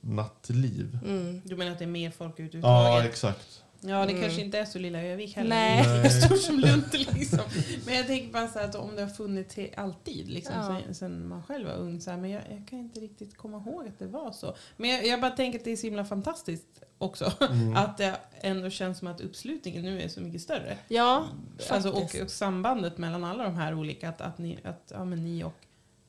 nattliv. 0.06 0.99
Mm. 1.04 1.40
Du 1.44 1.56
menar 1.56 1.73
att 1.73 1.78
det 1.78 1.84
är 1.84 1.88
mer 1.88 2.11
folk 2.11 2.40
ute 2.40 2.58
Ja, 2.58 3.04
exakt. 3.04 3.61
Ja, 3.87 4.06
det 4.06 4.12
kanske 4.12 4.40
inte 4.40 4.58
är 4.58 4.64
så 4.64 4.78
lilla 4.78 5.02
Övik 5.02 5.37
heller. 5.37 5.50
Nej. 5.50 5.82
Det 5.84 5.90
är 5.90 5.96
lika 6.02 6.11
stort 6.11 6.40
som 6.40 6.58
Lund 6.58 6.84
liksom. 6.92 7.38
Men 7.87 7.94
jag 7.94 8.06
tänker 8.06 8.32
bara 8.32 8.49
så 8.49 8.58
här 8.58 8.68
att 8.68 8.75
om 8.75 8.96
det 8.96 9.02
har 9.02 9.08
funnits 9.08 9.56
alltid, 9.76 10.28
liksom, 10.28 10.54
Ja. 10.56 10.80
sen, 10.84 10.94
sen 10.94 11.28
man 11.28 11.42
själv 11.42 11.66
var 11.66 11.75
ung. 11.75 12.00
Så 12.00 12.11
här, 12.11 12.18
men 12.18 12.30
jag, 12.30 12.42
jag 12.50 12.68
kan 12.68 12.78
inte 12.78 13.00
riktigt 13.00 13.37
komma 13.37 13.56
ihåg 13.56 13.88
att 13.88 13.99
det 13.99 14.06
var 14.06 14.32
så. 14.32 14.56
Men 14.76 14.90
jag, 14.90 15.06
jag 15.06 15.20
bara 15.20 15.30
tänker 15.30 15.58
att 15.58 15.64
det 15.64 15.73
är 15.73 15.76
så 15.76 15.87
himla 15.87 16.04
fantastiskt 16.04 16.82
också. 16.99 17.25
Att 17.76 17.99
det 17.99 18.16
ändå 18.40 18.70
känns 18.70 18.99
som 18.99 19.08
att 19.08 19.20
uppslutningen 19.20 19.82
nu 19.82 20.00
är 20.02 20.08
så 20.08 20.20
mycket 20.20 20.40
större. 20.42 20.76
Ja, 20.88 21.26
Alltså, 21.70 21.90
och, 21.90 22.16
och 22.23 22.30
sambandet 22.30 22.99
mellan 22.99 23.25
alla 23.25 23.44
de 23.44 23.54
här 23.56 23.75
olika, 23.75 24.08
att, 24.08 24.20
att, 24.20 24.38
ni, 24.38 24.58
att 24.64 24.92
ja, 24.94 25.04
men 25.04 25.25
ni 25.25 25.44
och 25.44 25.63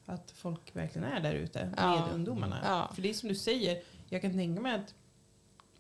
att 0.06 0.32
folk 0.36 0.76
verkligen 0.76 1.08
är 1.08 1.20
där 1.20 1.34
ute 1.34 1.70
Ja. 1.78 2.06
med 2.06 2.14
ungdomarna. 2.16 2.60
Ja. 2.64 2.92
För 2.96 3.02
det 3.02 3.10
är 3.10 3.14
som 3.14 3.30
du 3.30 3.36
säger, 3.36 3.82
jag 4.10 4.22
kan 4.22 4.32
tänka 4.34 4.62
mig 4.62 4.76
att 4.76 4.94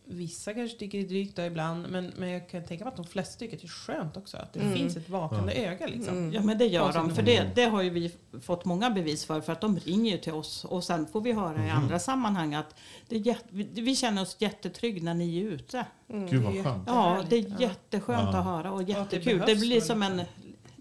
vissa 0.08 0.54
kanske 0.54 0.78
tycker 0.78 0.98
det 0.98 1.04
är 1.04 1.08
drygt 1.08 1.40
ibland, 1.40 1.88
men, 1.90 2.14
men 2.18 2.30
jag 2.30 2.50
kan 2.50 2.64
tänka 2.64 2.84
mig 2.84 2.92
att 2.92 2.96
de 2.98 3.06
flesta 3.06 3.40
tycker 3.40 3.56
att 3.56 3.62
det 3.62 3.66
är 3.66 3.70
skönt 3.70 4.18
också. 4.18 4.38
Att 4.38 4.54
det 4.54 4.60
Mm. 4.60 4.74
finns 4.74 4.98
ett 4.98 5.10
vakande 5.10 5.54
öga 5.66 5.88
liksom. 5.88 6.34
Ja 6.34 6.42
men 6.42 6.58
det 6.58 6.66
gör 6.66 6.94
de, 6.94 7.16
för 7.16 7.22
det, 7.24 7.52
det 7.56 7.66
har 7.66 7.82
ju 7.82 7.90
vi 7.90 8.12
fått 8.42 8.66
många 8.66 8.90
bevis 8.90 9.26
för, 9.26 9.42
för 9.42 9.54
att 9.54 9.62
de 9.62 9.80
ringer 9.80 10.12
ju 10.12 10.18
till 10.18 10.34
oss 10.34 10.66
och 10.66 10.84
sen 10.84 11.08
får 11.08 11.22
vi 11.22 11.32
höra 11.34 11.66
i 11.66 11.70
andra 11.70 12.00
sammanhang 12.00 12.54
att 12.54 12.76
det 13.08 13.36
vi, 13.50 13.96
känner 13.96 14.22
oss 14.22 14.36
jättetrygga 14.40 15.04
när 15.04 15.14
ni 15.14 15.38
är 15.40 15.44
ute. 15.46 15.86
Gud 16.08 16.44
vad 16.44 16.64
skönt. 16.64 16.84
Ja, 16.88 17.24
det 17.30 17.36
är 17.36 17.62
jätteskönt 17.62 18.30
Ja. 18.34 18.40
att 18.40 18.46
höra 18.46 18.72
och 18.72 18.84
det 18.86 18.92
jättekul. 18.92 19.40
Det, 19.40 19.46
behövs 19.46 19.62
blir 19.62 19.82
som 19.82 20.04
en, 20.04 20.22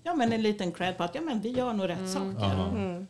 ja, 0.03 0.15
men 0.15 0.33
en 0.33 0.43
liten 0.43 0.73
cred 0.73 0.97
på 0.97 1.03
att 1.03 1.15
ja, 1.15 1.21
men 1.21 1.41
vi 1.41 1.49
gör 1.49 1.73
nog 1.73 1.89
rätt 1.89 2.11
saker. 2.11 3.07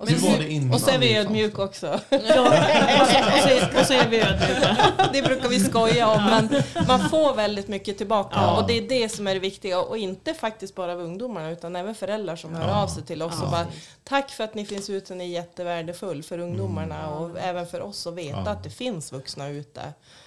Mm. 0.00 0.14
Och, 0.14 0.20
så, 0.20 0.30
var 0.30 0.38
det 0.38 0.48
innan 0.52 0.74
och 0.74 0.80
så 0.80 0.90
är 0.90 0.98
vi 0.98 1.16
ödmjuka 1.16 1.62
också. 1.62 1.86
Ja, 2.10 2.18
och, 2.18 3.08
så, 3.08 3.18
och, 3.34 3.70
så, 3.72 3.80
och 3.80 3.86
så 3.86 3.92
är 3.92 4.08
vi 4.08 4.20
ödmjuka. 4.20 4.76
Det 5.12 5.22
brukar 5.22 5.48
vi 5.48 5.60
skoja 5.60 6.08
om, 6.08 6.24
men 6.24 6.62
man 6.88 7.10
får 7.10 7.34
väldigt 7.34 7.68
mycket 7.68 7.98
tillbaka. 7.98 8.36
Ja. 8.36 8.60
Och 8.60 8.66
det 8.66 8.78
är 8.78 8.88
det 8.88 9.08
som 9.08 9.26
är 9.26 9.34
det 9.34 9.40
viktiga. 9.40 9.80
Och 9.80 9.98
inte 9.98 10.34
faktiskt 10.34 10.74
bara 10.74 10.92
av 10.92 11.00
ungdomarna, 11.00 11.50
utan 11.50 11.76
även 11.76 11.94
föräldrar 11.94 12.36
som 12.36 12.54
hör 12.54 12.68
Ja. 12.68 12.82
av 12.82 12.88
sig 12.88 13.02
till 13.02 13.22
oss 13.22 13.42
och 13.42 13.50
bara 13.50 13.66
Tack 14.04 14.30
för 14.30 14.44
att 14.44 14.54
ni 14.54 14.66
finns 14.66 14.90
ute, 14.90 15.14
ni 15.14 15.24
är 15.24 15.28
jättevärdefull 15.28 16.22
för 16.22 16.38
ungdomarna 16.38 17.10
och 17.10 17.38
även 17.40 17.66
för 17.66 17.80
oss 17.80 18.06
att 18.06 18.14
veta 18.14 18.42
Ja. 18.44 18.50
att 18.50 18.64
det 18.64 18.70
finns 18.70 19.12
vuxna 19.12 19.48
ute. 19.48 19.82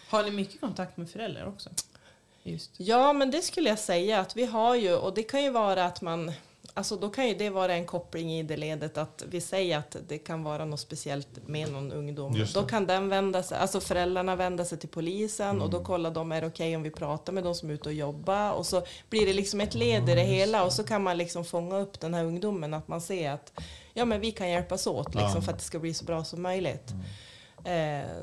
Har 0.10 0.24
ni 0.24 0.32
mycket 0.32 0.62
kontakt 0.62 0.98
med 0.98 1.10
föräldrar 1.10 1.48
också? 1.48 1.70
Just. 2.44 2.72
Ja, 2.78 3.14
men 3.14 3.32
det 3.32 3.42
skulle 3.42 3.70
jag 3.70 3.80
säga 3.80 4.20
att 4.20 4.36
vi 4.36 4.46
har 4.46 4.76
ju, 4.76 4.96
och 4.96 5.14
det 5.14 5.24
kan 5.24 5.44
ju 5.44 5.50
vara 5.50 5.86
att 5.86 6.02
man 6.02 6.32
Alltså 6.78 6.96
då 6.96 7.10
kan 7.10 7.28
ju 7.28 7.34
det 7.36 7.50
vara 7.50 7.74
en 7.76 7.86
koppling 7.86 8.34
i 8.34 8.44
det 8.44 8.58
ledet 8.58 8.98
att 8.98 9.24
vi 9.30 9.42
säger 9.42 9.78
att 9.78 9.96
det 10.08 10.18
kan 10.18 10.44
vara 10.44 10.66
något 10.66 10.80
speciellt 10.80 11.28
med 11.48 11.72
någon 11.72 11.92
ungdom. 11.92 12.46
Då 12.54 12.64
kan 12.64 12.88
den 12.88 13.10
vända 13.10 13.44
sig, 13.44 13.58
alltså 13.58 13.80
föräldrarna 13.80 14.36
vända 14.36 14.66
sig 14.66 14.78
till 14.78 14.90
polisen 14.90 15.48
och 15.62 15.68
Mm. 15.68 15.70
då 15.72 15.84
kollar 15.84 16.12
de 16.12 16.32
är 16.32 16.42
det 16.42 16.48
okej 16.48 16.76
om 16.76 16.84
vi 16.84 16.92
pratar 16.92 17.34
med 17.34 17.44
de 17.44 17.56
som 17.56 17.70
är 17.70 17.74
ute 17.74 17.90
och 17.90 17.94
jobbar 17.96 18.52
och 18.52 18.66
så 18.66 18.84
blir 19.10 19.26
det 19.26 19.34
liksom 19.34 19.62
ett 19.62 19.74
led 19.76 20.10
i 20.10 20.16
det 20.16 20.24
hela 20.24 20.64
och 20.66 20.74
så 20.74 20.84
kan 20.84 21.04
man 21.04 21.18
liksom 21.18 21.46
fånga 21.46 21.78
upp 21.78 22.00
den 22.00 22.14
här 22.14 22.24
ungdomen 22.24 22.74
att 22.74 22.88
man 22.88 23.02
ser 23.02 23.32
att 23.32 23.54
ja 23.94 24.06
men 24.06 24.22
vi 24.22 24.32
kan 24.32 24.50
hjälpas 24.50 24.88
åt 24.88 25.16
liksom 25.16 25.32
Ja. 25.36 25.42
för 25.42 25.52
att 25.52 25.58
det 25.60 25.66
ska 25.66 25.80
bli 25.80 25.94
så 25.94 26.06
bra 26.06 26.24
som 26.24 26.42
möjligt. 26.42 26.92
Eh, 26.92 26.98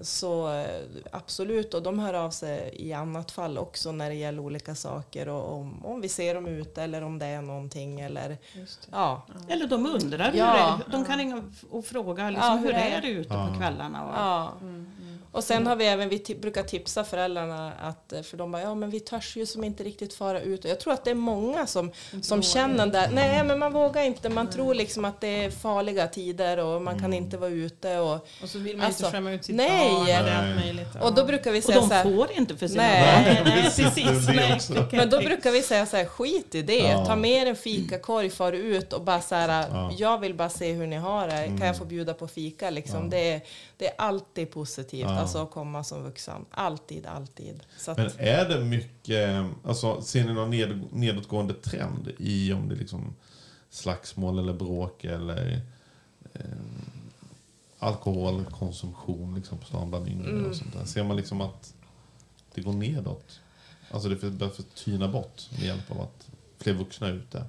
så 0.02 0.52
eh, 0.54 0.80
absolut, 1.12 1.74
och 1.74 1.82
de 1.82 1.98
hör 1.98 2.14
av 2.14 2.30
sig 2.30 2.70
i 2.78 2.92
annat 2.92 3.30
fall 3.30 3.58
också 3.58 3.92
när 3.92 4.08
det 4.10 4.14
gäller 4.16 4.38
olika 4.40 4.74
saker 4.74 5.28
och 5.28 5.52
om, 5.52 5.84
om 5.86 6.00
vi 6.00 6.08
ser 6.08 6.34
dem 6.34 6.46
ute 6.46 6.82
eller 6.82 7.02
om 7.02 7.18
det 7.18 7.26
är 7.26 7.42
någonting 7.42 8.00
eller 8.00 8.36
Just 8.52 8.82
det. 8.82 8.88
ja. 8.92 9.26
Eller 9.48 9.66
de 9.66 9.86
undrar 9.86 10.30
hur 10.32 10.38
Ja. 10.38 10.78
det 10.78 10.84
är. 10.86 10.92
De 10.92 11.04
kan 11.04 11.18
ringa 11.18 11.42
och 11.70 11.84
fråga 11.84 12.30
liksom, 12.30 12.48
Ja, 12.50 12.56
hur, 12.56 12.66
hur 12.66 12.74
är 12.74 13.00
det? 13.00 13.06
det 13.06 13.12
ute 13.12 13.34
Ja. 13.34 13.48
på 13.52 13.58
kvällarna. 13.58 14.04
Och, 14.04 14.14
ja. 14.14 14.52
Och 15.34 15.44
sen 15.44 15.66
har 15.66 15.76
vi 15.76 15.86
även, 15.86 16.08
vi 16.08 16.36
brukar 16.40 16.62
tipsa 16.62 17.04
föräldrarna 17.04 17.72
att, 17.72 18.12
eh, 18.12 18.22
för 18.22 18.36
de 18.36 18.52
bara, 18.52 18.62
ja 18.62 18.74
men 18.74 18.90
vi 18.90 19.00
törs 19.00 19.36
ju 19.36 19.46
som 19.46 19.64
inte 19.64 19.84
riktigt 19.84 20.14
fara 20.14 20.40
ut. 20.40 20.64
Och 20.64 20.70
jag 20.70 20.80
tror 20.80 20.92
att 20.92 21.04
det 21.04 21.10
är 21.10 21.14
många 21.14 21.66
som, 21.66 21.90
som 22.22 22.42
känner 22.42 22.86
där, 22.86 23.08
nej 23.12 23.44
men 23.44 23.58
man 23.58 23.72
vågar 23.72 24.02
inte, 24.02 24.28
man 24.28 24.50
tror 24.50 24.74
liksom 24.74 25.04
att 25.04 25.20
det 25.20 25.44
är 25.44 25.50
farliga 25.50 26.06
tider 26.08 26.58
och 26.58 26.82
man 26.82 26.98
kan 27.00 27.14
inte 27.14 27.36
vara 27.36 27.50
ute 27.50 27.98
och, 27.98 28.14
Och 28.42 28.48
så 28.48 28.58
vill 28.58 28.76
man 28.76 28.86
Alltså, 28.86 29.04
inte 29.04 29.16
skämma 29.16 29.32
ut 29.32 29.44
sitt 29.44 29.56
nej. 29.56 29.90
barn 29.90 30.04
Nej. 30.56 30.86
och 31.02 31.14
då 31.14 31.24
brukar 31.24 31.50
vi 31.52 31.60
och 31.60 31.64
säga 31.64 31.80
de 31.80 31.88
så 31.88 31.94
här, 31.94 32.02
får 32.04 32.32
inte 32.32 32.56
för 32.56 32.68
sina 32.68 32.82
Nej. 32.82 33.24
barn. 33.34 33.44
nej, 33.44 33.62
Precis, 33.62 33.94
det 34.26 34.32
Nej, 34.32 34.58
det 34.90 34.96
Men 34.96 35.10
då 35.10 35.18
brukar 35.18 35.50
vi 35.50 35.62
säga 35.62 35.86
så 35.86 35.96
här, 35.96 36.04
skit 36.04 36.54
i 36.54 36.62
det. 36.62 36.78
Ja. 36.78 37.04
Ta 37.06 37.16
med 37.16 37.48
en 37.48 37.56
fikakorg, 37.56 38.30
far 38.30 38.52
ut 38.52 38.92
och 38.92 39.02
bara 39.04 39.20
så 39.20 39.34
här, 39.34 39.66
Ja. 39.70 39.92
jag 39.98 40.18
vill 40.18 40.34
bara 40.34 40.48
se 40.50 40.72
hur 40.72 40.86
ni 40.86 40.96
har 40.96 41.28
det. 41.28 41.46
Kan 41.58 41.66
jag 41.66 41.78
få 41.78 41.84
bjuda 41.84 42.14
på 42.14 42.28
fika 42.28 42.70
liksom? 42.70 43.02
Ja. 43.04 43.08
Det, 43.10 43.32
är, 43.32 43.40
det 43.76 43.86
är 43.86 43.94
alltid 43.98 44.50
positivt, 44.50 45.00
Ja. 45.08 45.23
Alltså 45.24 45.42
att 45.42 45.50
komma 45.50 45.84
som 45.84 46.02
vuxen. 46.02 46.44
Alltid, 46.50 47.06
alltid. 47.06 47.62
Att, 47.86 47.96
Men 47.96 48.10
är 48.18 48.48
det 48.48 48.64
mycket, 48.64 49.46
alltså 49.64 50.02
ser 50.02 50.24
ni 50.24 50.32
någon 50.32 50.50
ned, 50.50 50.82
nedåtgående 50.92 51.54
trend 51.54 52.12
i 52.18 52.52
om 52.52 52.68
det 52.68 52.74
är 52.74 52.78
liksom 52.78 53.14
slagsmål 53.70 54.38
eller 54.38 54.52
bråk 54.52 55.04
eller 55.04 55.60
eh, 56.32 56.40
alkoholkonsumtion 57.78 59.34
liksom 59.34 59.58
på 59.58 59.66
stan 59.66 59.90
bland 59.90 60.08
yngre 60.08 60.30
Mm. 60.30 60.50
och 60.50 60.56
sånt 60.56 60.72
där? 60.72 60.84
Ser 60.84 61.04
man 61.04 61.16
liksom 61.16 61.40
att 61.40 61.74
det 62.54 62.60
går 62.60 62.72
nedåt? 62.72 63.40
Alltså 63.90 64.08
det 64.08 64.30
börjar 64.30 64.52
tyna 64.74 65.08
bort 65.08 65.42
med 65.50 65.60
hjälp 65.62 65.90
av 65.90 66.00
att 66.00 66.28
fler 66.58 66.72
vuxna 66.72 67.06
är 67.08 67.12
ute? 67.12 67.44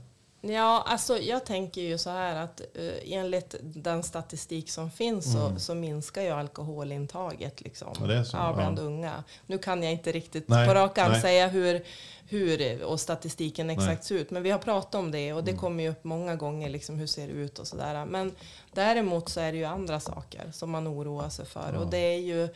Ja, 0.48 0.84
alltså 0.88 1.18
jag 1.18 1.46
tänker 1.46 1.82
ju 1.82 1.98
så 1.98 2.10
här 2.10 2.36
att 2.36 2.62
uh, 2.80 2.92
enligt 3.06 3.56
den 3.62 4.04
statistik 4.04 4.70
som 4.70 4.92
finns 4.92 5.34
så, 5.34 5.56
så 5.60 5.76
minskar 5.76 6.22
ju 6.22 6.30
alkoholintaget 6.30 7.62
liksom. 7.62 8.04
Mm. 8.04 8.26
Så, 8.26 8.38
ja, 8.38 8.54
bland 8.56 8.80
ja. 8.80 8.84
unga. 8.84 9.24
Nu 9.46 9.58
kan 9.58 9.84
jag 9.84 9.92
inte 9.92 10.12
riktigt 10.12 10.48
Nej, 10.48 10.68
på 10.68 10.74
rak 10.74 10.98
arm 10.98 11.22
säga 11.22 11.48
hur, 11.48 11.84
hur 12.28 12.84
och 12.84 13.00
statistiken 13.00 13.70
exakt 13.70 13.88
Nej. 13.88 14.04
ser 14.04 14.16
ut. 14.16 14.32
Men 14.32 14.44
vi 14.44 14.52
har 14.52 14.60
pratat 14.60 14.96
om 14.96 15.12
det 15.12 15.34
och 15.34 15.44
det 15.44 15.52
Mm. 15.52 15.62
kommer 15.62 15.84
ju 15.84 15.90
upp 15.90 16.04
många 16.04 16.36
gånger 16.36 16.70
liksom 16.70 16.96
hur 17.00 17.08
ser 17.08 17.28
det 17.28 17.34
ut 17.34 17.60
och 17.60 17.68
sådär. 17.68 18.06
Men 18.06 18.36
däremot 18.74 19.30
så 19.30 19.40
är 19.40 19.52
det 19.52 19.58
ju 19.58 19.66
andra 19.66 20.00
saker 20.00 20.52
som 20.54 20.72
man 20.72 20.88
oroar 20.88 21.30
sig 21.30 21.46
för 21.46 21.72
Ja. 21.74 21.80
och 21.80 21.90
det 21.90 21.98
är 21.98 22.20
ju 22.20 22.50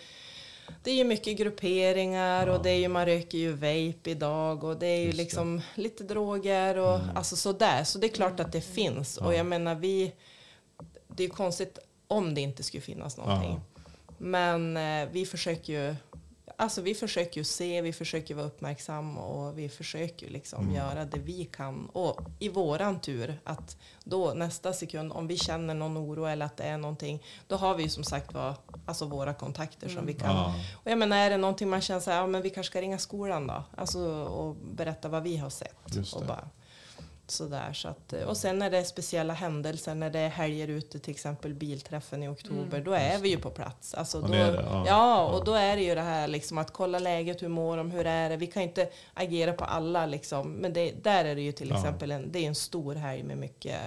det 0.84 0.92
är 0.92 0.96
ju 0.96 1.04
mycket 1.04 1.38
grupperingar 1.38 2.48
och 2.48 2.64
det 2.64 2.70
är 2.70 2.78
ju, 2.78 2.88
man 2.88 3.06
röker 3.06 3.38
ju 3.38 3.52
vape 3.54 4.10
idag 4.12 4.64
och 4.64 4.78
det 4.80 4.88
är 4.88 4.98
ju 5.00 5.06
Just 5.06 5.18
det. 5.18 5.24
liksom 5.24 5.62
lite 5.76 6.04
droger 6.04 6.78
och 6.78 7.00
alltså 7.16 7.36
sådär. 7.36 7.84
Så 7.84 8.00
det 8.00 8.08
är 8.08 8.12
klart 8.14 8.40
att 8.40 8.52
det 8.52 8.62
finns. 8.62 9.18
Och 9.18 9.34
jag 9.34 9.46
menar 9.46 9.76
vi, 9.76 10.14
det 11.08 11.24
är 11.24 11.28
ju 11.28 11.34
konstigt 11.34 11.80
om 12.08 12.34
det 12.36 12.42
inte 12.42 12.64
skulle 12.64 12.82
finnas 12.82 13.18
någonting. 13.18 13.60
Men 14.18 14.78
eh, 14.78 15.10
vi 15.12 15.26
försöker 15.26 15.74
ju 15.74 15.96
Alltså 16.62 16.82
vi 16.82 16.95
försöker 16.95 17.38
ju 17.38 17.43
se, 17.43 17.82
vi 17.82 17.93
försöker 17.93 18.36
vara 18.36 18.45
uppmärksamma 18.45 19.22
och 19.22 19.58
vi 19.58 19.69
försöker 19.69 20.30
liksom 20.30 20.72
göra 20.72 21.06
det 21.06 21.19
vi 21.19 21.45
kan. 21.45 21.89
Och 21.89 22.22
i 22.39 22.50
våran 22.50 23.00
tur 23.00 23.39
att 23.43 23.78
då 24.04 24.34
nästa 24.34 24.74
sekund 24.74 25.12
om 25.12 25.28
vi 25.28 25.38
känner 25.38 25.74
någon 25.74 25.98
oro 25.98 26.26
eller 26.26 26.45
att 26.45 26.58
det 26.58 26.63
är 26.63 26.78
någonting, 26.78 27.24
då 27.48 27.56
har 27.56 27.76
vi 27.76 27.84
ju 27.84 27.89
som 27.89 28.04
sagt 28.04 28.34
var, 28.34 28.56
alltså 28.86 29.06
våra 29.06 29.34
kontakter 29.34 29.89
som 29.89 30.06
vi 30.06 30.13
kan. 30.13 30.36
Ja. 30.36 30.54
Och 30.74 30.91
jag 30.91 30.98
menar 30.98 31.17
är 31.17 31.30
det 31.30 31.38
någonting 31.38 31.69
man 31.69 31.82
känner 31.82 32.00
så 32.00 32.12
här, 32.12 32.17
ja 32.17 32.28
men 32.28 32.41
vi 32.41 32.50
kanske 32.50 32.72
ska 32.72 32.82
ringa 32.82 32.98
skolan 32.98 33.48
då. 33.48 33.63
Alltså 33.78 34.00
och 34.24 34.56
berätta 34.56 35.10
vad 35.10 35.24
vi 35.24 35.38
har 35.38 35.50
sett. 35.50 36.15
Och 36.15 36.26
bara, 36.26 36.50
sådär, 37.32 37.74
så 37.74 37.88
att, 37.88 38.13
och 38.13 38.38
sen 38.38 38.60
när 38.60 38.70
det 38.70 38.78
är 38.78 38.84
speciella 38.84 39.34
händelser, 39.34 39.96
när 39.96 40.10
det 40.10 40.20
är 40.20 40.30
helger 40.30 40.68
ute, 40.68 41.00
till 41.00 41.12
exempel 41.12 41.54
bilträffen 41.54 42.24
i 42.24 42.28
oktober, 42.28 42.82
då 42.82 42.92
är 42.94 43.18
vi 43.20 43.30
ju 43.30 43.38
på 43.38 43.50
plats. 43.50 43.94
Alltså, 43.94 44.18
Ja, 44.18 44.28
då, 44.28 44.32
det 44.34 44.63
ja. 44.72 44.84
ja, 44.88 45.26
och 45.26 45.46
då 45.46 45.54
är 45.54 45.76
det 45.76 45.84
ju 45.84 45.96
det 45.96 46.02
här 46.02 46.28
liksom, 46.28 46.58
att 46.58 46.74
kolla 46.74 47.00
läget, 47.00 47.42
hur 47.44 47.48
mår 47.48 47.78
de, 47.78 47.92
hur 47.92 48.06
är 48.08 48.30
det? 48.30 48.38
Vi 48.38 48.48
kan 48.48 48.63
inte 48.63 48.89
agera 49.13 49.54
på 49.54 49.63
alla 49.65 50.06
liksom, 50.06 50.52
men 50.52 50.74
det, 50.74 51.04
där 51.04 51.26
är 51.26 51.36
det 51.36 51.42
ju 51.42 51.52
till 51.52 51.70
Ja. 51.70 51.76
exempel 51.78 52.12
en, 52.12 52.32
det 52.32 52.39
är 52.39 52.48
en 52.48 52.56
stor 52.56 52.96
helg 52.96 53.24
med 53.24 53.38
mycket 53.38 53.80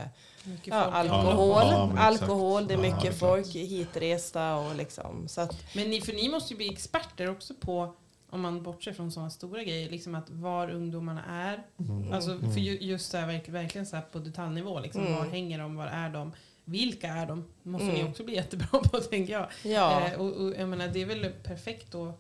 Mycket 0.44 0.66
ja, 0.74 0.74
alkohol, 0.84 1.62
Ja, 1.70 1.90
alkohol, 1.98 2.66
det 2.66 2.74
är 2.74 2.76
Ja, 2.76 2.82
mycket 2.82 3.02
det 3.02 3.08
är 3.08 3.12
folk 3.12 3.46
hitresta 3.54 4.56
och 4.56 4.76
liksom, 4.76 5.28
så 5.28 5.40
att, 5.40 5.56
Men 5.74 5.90
ni, 5.90 6.00
för 6.00 6.12
ni 6.12 6.28
måste 6.28 6.52
ju 6.52 6.56
bli 6.56 6.72
experter 6.72 7.30
också 7.30 7.54
på, 7.54 7.94
om 8.32 8.40
man 8.40 8.62
bortser 8.62 8.92
från 8.92 9.12
sådana 9.12 9.30
stora 9.30 9.62
grejer, 9.64 9.90
liksom 9.90 10.14
att 10.14 10.30
var 10.30 10.70
ungdomarna 10.70 11.24
är. 11.24 11.62
Mm. 11.78 12.12
Alltså 12.12 12.38
för 12.38 12.60
ju, 12.60 12.78
just 12.80 13.10
så 13.10 13.16
här, 13.16 13.26
verk, 13.26 13.48
verkligen 13.48 13.86
så 13.86 13.96
här 13.96 14.02
på 14.12 14.18
detaljnivå, 14.18 14.80
liksom, 14.80 15.06
Mm. 15.06 15.18
var 15.18 15.24
hänger 15.24 15.58
de, 15.58 15.76
var 15.76 15.86
är 15.86 16.10
de, 16.10 16.32
vilka 16.64 17.08
är 17.08 17.26
de? 17.26 17.44
måste 17.62 17.86
ni 17.86 17.98
Mm. 18.00 18.10
också 18.10 18.24
bli 18.24 18.34
jättebra 18.34 18.66
på 18.92 18.98
tänker 19.00 19.32
jag. 19.32 19.46
ja. 19.64 20.06
Eh, 20.06 20.20
och, 20.20 20.32
och 20.32 20.54
jag 20.58 20.68
menar, 20.68 20.88
det 20.88 21.02
är 21.02 21.06
väl 21.06 21.32
perfekt 21.42 21.92
då 21.92 22.14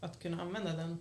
att 0.00 0.22
kunna 0.22 0.42
använda 0.42 0.72
den 0.72 0.98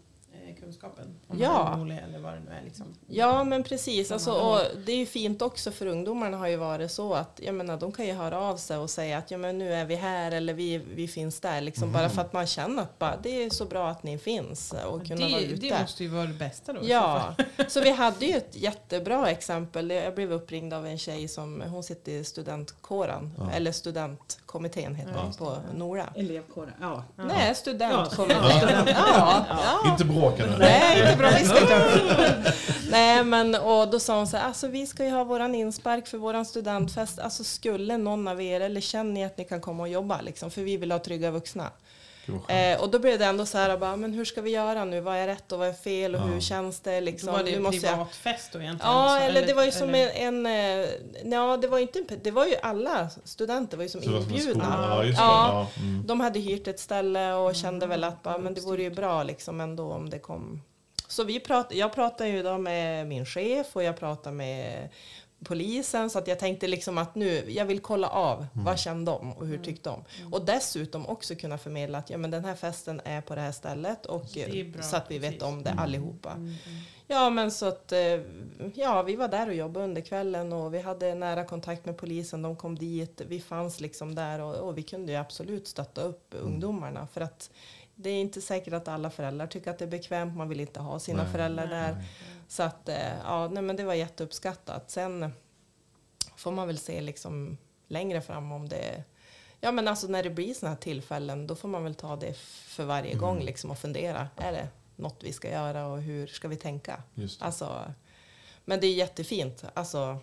kunskapen. 0.53 1.15
Om 1.27 1.39
Ja. 1.39 1.53
man 1.63 1.73
är 1.73 1.77
orolig 1.77 1.97
eller 2.07 2.19
vad 2.19 2.33
det 2.33 2.39
nu 2.39 2.51
är. 2.51 2.63
Liksom. 2.63 2.85
Ja 3.07 3.43
men 3.43 3.63
precis, 3.63 4.11
alltså, 4.11 4.31
och 4.31 4.59
det 4.85 4.91
är 4.91 4.95
ju 4.97 5.05
fint 5.05 5.41
också 5.41 5.71
för 5.71 5.85
ungdomarna 5.85 6.37
har 6.37 6.47
ju 6.47 6.55
varit 6.55 6.91
så 6.91 7.13
att 7.13 7.39
jag 7.43 7.55
menar, 7.55 7.77
de 7.77 7.91
kan 7.91 8.05
ju 8.05 8.13
höra 8.13 8.39
av 8.39 8.57
sig 8.57 8.77
och 8.77 8.89
säga 8.89 9.17
att 9.17 9.31
ja, 9.31 9.37
men 9.37 9.57
nu 9.57 9.73
är 9.73 9.85
vi 9.85 9.95
här 9.95 10.31
eller 10.31 10.53
vi, 10.53 10.77
vi 10.77 11.07
finns 11.07 11.39
där. 11.39 11.61
Liksom, 11.61 11.91
Bara 11.91 12.09
för 12.09 12.21
att 12.21 12.33
man 12.33 12.47
känner 12.47 12.81
att 12.83 12.99
bara, 12.99 13.17
det 13.23 13.43
är 13.43 13.49
så 13.49 13.65
bra 13.65 13.89
att 13.89 14.03
ni 14.03 14.17
finns 14.17 14.73
och 14.87 15.07
kunna 15.07 15.27
vara 15.27 15.39
Det, 15.39 15.45
ute. 15.45 15.67
det 15.69 15.81
måste 15.81 16.03
ju 16.03 16.09
vara 16.09 16.25
det 16.25 16.33
bästa 16.33 16.73
då. 16.73 16.79
Ja, 16.83 17.35
så 17.67 17.81
vi 17.81 17.91
hade 17.91 18.25
ju 18.25 18.37
ett 18.37 18.55
jättebra 18.55 19.29
exempel. 19.29 19.89
Jag 19.89 20.15
blev 20.15 20.31
uppringd 20.31 20.73
av 20.73 20.85
en 20.87 20.97
tjej 20.97 21.27
som, 21.27 21.61
hon 21.61 21.83
sitter 21.83 22.11
i 22.11 22.23
studentkåren, 22.23 23.33
Ja. 23.37 23.51
eller 23.51 23.71
studentkommittén 23.71 24.95
heter 24.95 25.11
Ja, 25.15 25.25
just 25.27 25.39
på 25.39 25.57
NORA. 25.75 26.09
Elevkåren, 26.15 26.73
ja. 26.81 27.03
Nej, 27.15 27.55
studentkommittén. 27.55 28.37
Ja. 28.87 28.93
Ja, 28.95 29.45
ja. 29.49 29.91
Inte 29.91 30.05
bråk 30.05 30.36
Eller? 30.39 30.59
Nej, 30.59 30.99
inte 30.99 31.17
bra. 31.17 31.29
Ha. 31.29 32.27
Nej, 32.91 33.23
men 33.23 33.55
och 33.55 33.91
då 33.91 33.99
sa 33.99 34.17
hon 34.17 34.27
så 34.27 34.37
här, 34.37 34.47
alltså 34.47 34.67
vi 34.67 34.87
ska 34.87 35.03
ju 35.05 35.11
ha 35.11 35.23
våran 35.23 35.55
inspark 35.55 36.07
för 36.07 36.17
våran 36.17 36.45
studentfest. 36.45 37.19
Alltså 37.19 37.43
skulle 37.43 37.97
någon 37.97 38.27
av 38.27 38.41
er, 38.41 38.61
eller 38.61 38.81
känner 38.81 39.11
ni 39.11 39.25
att 39.25 39.37
ni 39.37 39.43
kan 39.43 39.61
komma 39.61 39.83
och 39.83 39.89
jobba 39.89 40.21
liksom, 40.21 40.51
för 40.51 40.61
vi 40.61 40.77
vill 40.77 40.91
ha 40.91 40.99
trygga 40.99 41.31
vuxna. 41.31 41.71
Eh, 42.47 42.81
och 42.81 42.89
då 42.89 42.99
blev 42.99 43.19
det 43.19 43.25
ändå 43.25 43.45
så 43.45 43.57
här, 43.57 43.77
bara, 43.77 43.95
men 43.95 44.13
hur 44.13 44.25
ska 44.25 44.41
vi 44.41 44.49
göra 44.49 44.85
nu? 44.85 44.99
Vad 45.01 45.15
är 45.15 45.27
rätt 45.27 45.51
och 45.51 45.59
vad 45.59 45.67
är 45.67 45.73
fel 45.73 46.15
och 46.15 46.21
hur 46.21 46.39
känns 46.41 46.79
det? 46.79 46.99
Då 46.99 47.05
Liksom, 47.05 47.33
var 47.33 47.43
det 47.43 47.55
en 47.55 47.63
måste 47.63 47.85
jag- 47.85 47.93
privat 47.95 48.15
fest 48.15 48.49
då 48.53 48.59
egentligen? 48.61 48.93
Ja, 48.93 49.17
så, 49.19 49.25
eller 49.25 49.47
det 49.47 49.53
var 49.53 49.63
ju 49.63 49.71
som 49.71 49.89
eller- 49.89 50.09
en, 50.09 50.45
en 50.45 50.81
eh, 50.83 50.89
ja 51.25 51.57
det 51.57 51.67
var 51.67 51.77
ju 51.77 51.81
inte, 51.81 51.99
en- 51.99 52.19
det 52.23 52.31
var 52.31 52.45
ju 52.45 52.55
alla 52.61 53.09
studenter 53.23 53.77
var 53.77 53.83
ju 53.83 53.89
som 53.89 54.01
Så 54.01 54.07
som 54.07 54.15
inbjudna. 54.17 54.65
Ja. 54.89 55.05
Ja. 55.05 55.13
Ja, 55.17 55.67
mm. 55.81 56.07
De 56.07 56.19
hade 56.19 56.39
hyrt 56.39 56.67
ett 56.67 56.79
ställe 56.79 57.33
och 57.33 57.55
kände 57.55 57.87
väl 57.87 58.03
att 58.03 58.23
bara, 58.23 58.37
men 58.37 58.53
det 58.53 58.61
vore 58.61 58.83
ju 58.83 58.89
bra 58.89 59.23
liksom 59.23 59.61
ändå 59.61 59.91
om 59.93 60.09
det 60.09 60.19
kom. 60.19 60.61
Så 61.09 61.23
vi 61.23 61.39
prat, 61.39 61.67
jag 61.71 61.93
pratade 61.93 62.29
ju 62.29 62.43
då 62.43 62.57
med 62.57 63.07
min 63.07 63.25
chef 63.25 63.67
och 63.73 63.83
jag 63.83 63.99
pratade 63.99 64.35
med 64.35 64.89
polisen 65.43 66.09
så 66.09 66.19
att 66.19 66.27
jag 66.27 66.39
tänkte 66.39 66.67
liksom 66.67 66.97
att 66.97 67.15
nu, 67.15 67.51
jag 67.51 67.65
vill 67.65 67.79
kolla 67.79 68.07
av 68.07 68.47
vad 68.53 68.79
kände 68.79 69.11
de 69.11 69.31
och 69.31 69.47
hur 69.47 69.57
tyckte 69.57 69.89
de. 69.89 70.03
Och 70.31 70.45
dessutom 70.45 71.07
också 71.07 71.35
kunna 71.35 71.57
förmedla 71.57 71.97
att 71.97 72.09
ja, 72.09 72.17
men 72.17 72.31
den 72.31 72.45
här 72.45 72.55
festen 72.55 73.01
är 73.05 73.21
på 73.21 73.35
det 73.35 73.41
här 73.41 73.51
stället 73.51 74.05
och 74.05 74.25
bra, 74.73 74.83
så 74.83 74.95
att 74.95 75.11
vi 75.11 75.19
vet 75.19 75.29
precis. 75.29 75.43
Mm. 75.43 75.53
om 75.53 75.63
det 75.63 75.71
allihopa. 75.71 76.37
Ja 77.07 77.29
men 77.29 77.51
så 77.51 77.65
att 77.65 77.91
eh, 77.91 78.19
ja, 78.73 79.01
vi 79.01 79.15
var 79.15 79.27
där 79.27 79.47
och 79.47 79.53
jobbade 79.53 79.85
under 79.85 80.01
kvällen 80.01 80.53
och 80.53 80.73
vi 80.73 80.81
hade 80.81 81.15
nära 81.15 81.45
kontakt 81.45 81.85
med 81.85 81.97
polisen. 81.97 82.41
De 82.41 82.55
kom 82.55 82.77
dit, 82.77 83.21
vi 83.27 83.39
fanns 83.39 83.79
liksom 83.79 84.15
där 84.15 84.41
och, 84.41 84.55
och 84.55 84.77
vi 84.77 84.83
kunde 84.83 85.11
ju 85.11 85.17
absolut 85.17 85.67
stötta 85.67 86.01
upp 86.01 86.35
ungdomarna 86.41 87.07
för 87.07 87.21
att 87.21 87.49
det 87.99 88.09
är 88.09 88.21
inte 88.21 88.41
säkert 88.41 88.73
att 88.73 88.87
alla 88.87 89.09
föräldrar 89.09 89.47
tycker 89.47 89.71
att 89.71 89.77
det 89.77 89.85
är 89.85 89.89
bekvämt. 89.89 90.37
Man 90.37 90.49
vill 90.49 90.59
inte 90.59 90.79
ha 90.79 90.99
sina 90.99 91.23
Nej. 91.23 91.31
föräldrar 91.31 91.67
där. 91.67 92.03
Så 92.47 92.63
att 92.63 92.89
eh, 92.89 93.17
ja, 93.23 93.47
nej, 93.47 93.63
men 93.63 93.75
det 93.75 93.83
var 93.83 93.93
jätteuppskattat. 93.93 94.91
Sen 94.91 95.31
får 96.35 96.51
man 96.51 96.67
väl 96.67 96.77
se 96.77 97.01
liksom 97.01 97.57
längre 97.87 98.21
fram 98.21 98.51
om 98.51 98.69
det 98.69 99.03
Ja 99.61 99.71
men 99.71 99.87
alltså 99.87 100.07
när 100.07 100.23
det 100.23 100.29
blir 100.29 100.53
sådana 100.53 100.73
här 100.75 100.81
tillfällen 100.81 101.47
då 101.47 101.55
får 101.55 101.67
man 101.67 101.83
väl 101.83 101.95
ta 101.95 102.15
det 102.15 102.37
för 102.67 102.85
varje 102.85 103.09
Mm. 103.11 103.21
gång 103.21 103.39
liksom 103.43 103.71
och 103.71 103.77
fundera. 103.79 104.27
Är 104.37 104.51
det 104.51 104.67
något 104.95 105.23
vi 105.23 105.33
ska 105.33 105.49
göra 105.51 105.87
och 105.87 106.01
hur 106.01 106.27
ska 106.27 106.47
vi 106.47 106.55
tänka? 106.55 107.03
Just 107.15 107.39
det. 107.39 107.45
Alltså, 107.45 107.93
men 108.65 108.79
det 108.79 108.87
är 108.87 108.93
jättefint. 108.93 109.63
Alltså, 109.73 110.17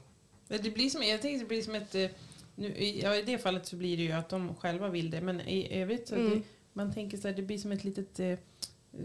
Det 0.49 0.71
blir 0.75 0.91
som, 0.91 1.03
jag 1.03 1.23
tänker 1.23 1.39
det 1.39 1.45
blir 1.49 1.63
som 1.63 1.75
ett... 1.75 1.95
eh, 1.95 2.11
Nu, 2.57 2.67
i- 2.69 3.03
ja, 3.03 3.17
I 3.17 3.23
det 3.23 3.39
fallet 3.39 3.67
så 3.67 3.77
blir 3.77 3.97
det 3.97 4.03
ju 4.03 4.13
att 4.13 4.29
de 4.29 4.55
själva 4.55 4.89
vill 4.89 5.11
det. 5.11 5.21
Men 5.21 5.41
i 5.41 5.81
övrigt 5.81 6.09
så 6.09 6.15
Mm. 6.15 6.31
det, 6.31 6.43
man 6.73 6.95
tänker 6.95 7.19
så 7.19 7.29
här, 7.29 7.35
det 7.35 7.43
blir 7.43 7.59
som 7.59 7.73
ett 7.73 7.85
litet 7.85 8.21
eh, 8.21 8.39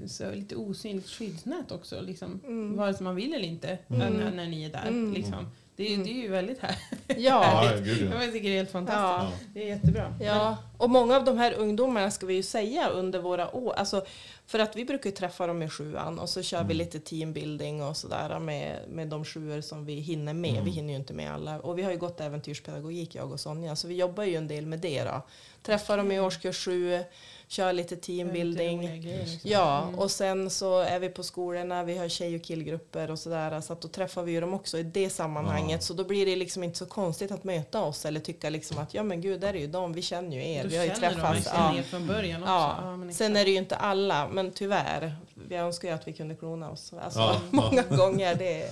så 0.07 0.31
lite 0.31 0.55
osynligt 0.55 1.09
skyddsnät 1.09 1.71
också. 1.71 2.01
Liksom, 2.01 2.39
Mm. 2.45 2.75
Vare 2.77 2.93
sig 2.93 3.03
man 3.03 3.15
vill 3.15 3.33
eller 3.33 3.47
inte 3.47 3.77
när, 3.87 4.09
när 4.31 4.47
ni 4.47 4.63
är 4.63 4.69
där. 4.69 4.87
Mm. 4.87 5.13
Liksom. 5.13 5.51
Det, 5.75 5.93
är- 5.93 5.97
det 5.97 6.09
är 6.09 6.21
ju 6.21 6.27
väldigt 6.27 6.59
här. 6.59 6.75
ja. 7.07 7.15
Ja, 7.71 7.71
gud 7.83 8.09
ja. 8.13 8.23
Jag 8.23 8.33
tycker 8.33 8.49
det 8.49 8.55
är 8.55 8.57
helt 8.57 8.69
Ja. 8.69 8.79
fantastiskt. 8.79 9.49
Det 9.53 9.63
är 9.63 9.67
jättebra. 9.67 10.13
Ja, 10.21 10.57
och 10.77 10.89
många 10.89 11.15
av 11.15 11.23
de 11.25 11.37
här 11.37 11.53
ungdomarna 11.53 12.11
ska 12.11 12.25
vi 12.25 12.33
ju 12.33 12.43
säga 12.43 12.89
under 12.89 13.19
våra 13.19 13.55
år. 13.55 13.73
Alltså, 13.73 14.05
för 14.49 14.59
att 14.59 14.75
vi 14.75 14.85
brukar 14.85 15.09
ju 15.09 15.15
träffa 15.15 15.47
dem 15.47 15.61
i 15.61 15.69
sjuan 15.69 16.19
och 16.19 16.29
så 16.29 16.41
kör 16.43 16.63
vi 16.63 16.73
lite 16.73 16.99
teambuilding 16.99 17.83
och 17.83 17.97
sådär 17.97 18.39
med, 18.39 18.79
med 18.89 19.07
de 19.07 19.25
sjuor 19.25 19.61
som 19.61 19.85
vi 19.85 19.93
hinner 19.93 20.33
med. 20.33 20.63
Vi 20.63 20.71
hinner 20.71 20.89
ju 20.93 20.99
inte 20.99 21.13
med 21.13 21.31
alla. 21.33 21.59
Och 21.59 21.77
vi 21.77 21.83
har 21.83 21.91
ju 21.91 21.97
gått 21.97 22.21
äventyrspedagogik 22.21 23.15
jag 23.15 23.31
och 23.31 23.39
Sonja, 23.39 23.75
så 23.75 23.87
vi 23.87 23.95
jobbar 23.95 24.23
ju 24.23 24.35
en 24.35 24.47
del 24.47 24.65
med 24.65 24.79
det 24.79 25.03
då. 25.03 25.21
Träffar 25.63 25.97
dem 25.97 26.11
i 26.11 26.19
årskurs 26.19 26.65
sju, 26.65 26.99
kör 27.47 27.73
lite 27.73 27.95
teambuilding. 27.95 28.81
liksom. 28.81 29.39
Ja, 29.43 29.83
Mm. 29.83 29.99
och 29.99 30.11
sen 30.11 30.49
så 30.49 30.79
är 30.79 30.99
vi 30.99 31.09
på 31.09 31.23
skolorna, 31.23 31.83
vi 31.83 31.97
har 31.97 32.07
tjej 32.07 32.35
och 32.35 32.41
killgrupper 32.43 33.11
och 33.11 33.19
sådär. 33.19 33.61
Så 33.61 33.73
att 33.73 33.81
då 33.81 33.87
träffar 33.87 34.23
vi 34.23 34.31
ju 34.31 34.41
dem 34.41 34.53
också 34.53 34.77
i 34.77 34.83
det 34.83 35.09
sammanhanget. 35.09 35.83
Så 35.83 35.93
då 35.93 36.03
blir 36.03 36.25
det 36.25 36.35
liksom 36.35 36.63
inte 36.63 36.77
så 36.77 36.85
konstigt 36.85 37.31
att 37.31 37.43
möta 37.43 37.81
oss 37.81 38.05
eller 38.05 38.19
tycka 38.19 38.49
liksom 38.49 38.77
att 38.77 38.93
ja 38.93 39.03
men 39.03 39.21
gud, 39.21 39.41
där 39.41 39.53
är 39.53 39.59
ju 39.59 39.67
de, 39.67 39.93
vi 39.93 40.01
känner 40.01 40.37
ju 40.37 40.49
er, 40.53 40.63
Du 40.63 40.69
vi 40.69 40.77
har 40.77 40.83
ju 40.83 40.89
dem, 40.89 40.99
träffats. 40.99 41.39
vi 41.39 41.43
känner 41.43 41.77
Ja. 41.77 41.83
från 41.83 42.07
början 42.07 42.43
också. 42.43 42.51
Ja. 42.53 42.77
Ja, 42.81 42.97
men 42.97 43.13
Sen 43.13 43.35
är 43.37 43.45
det 43.45 43.51
ju 43.51 43.57
inte 43.57 43.75
alla, 43.75 44.27
men 44.43 44.51
tyvärr. 44.51 45.15
Jag 45.49 45.65
önskar 45.65 45.87
ju 45.87 45.93
att 45.93 46.07
vi 46.07 46.13
kunde 46.13 46.35
klona 46.35 46.69
oss. 46.69 46.93
Alltså, 46.93 47.19
Ja, 47.19 47.41
många 47.51 47.83
gånger. 47.83 48.35
Det 48.35 48.63
är, 48.63 48.71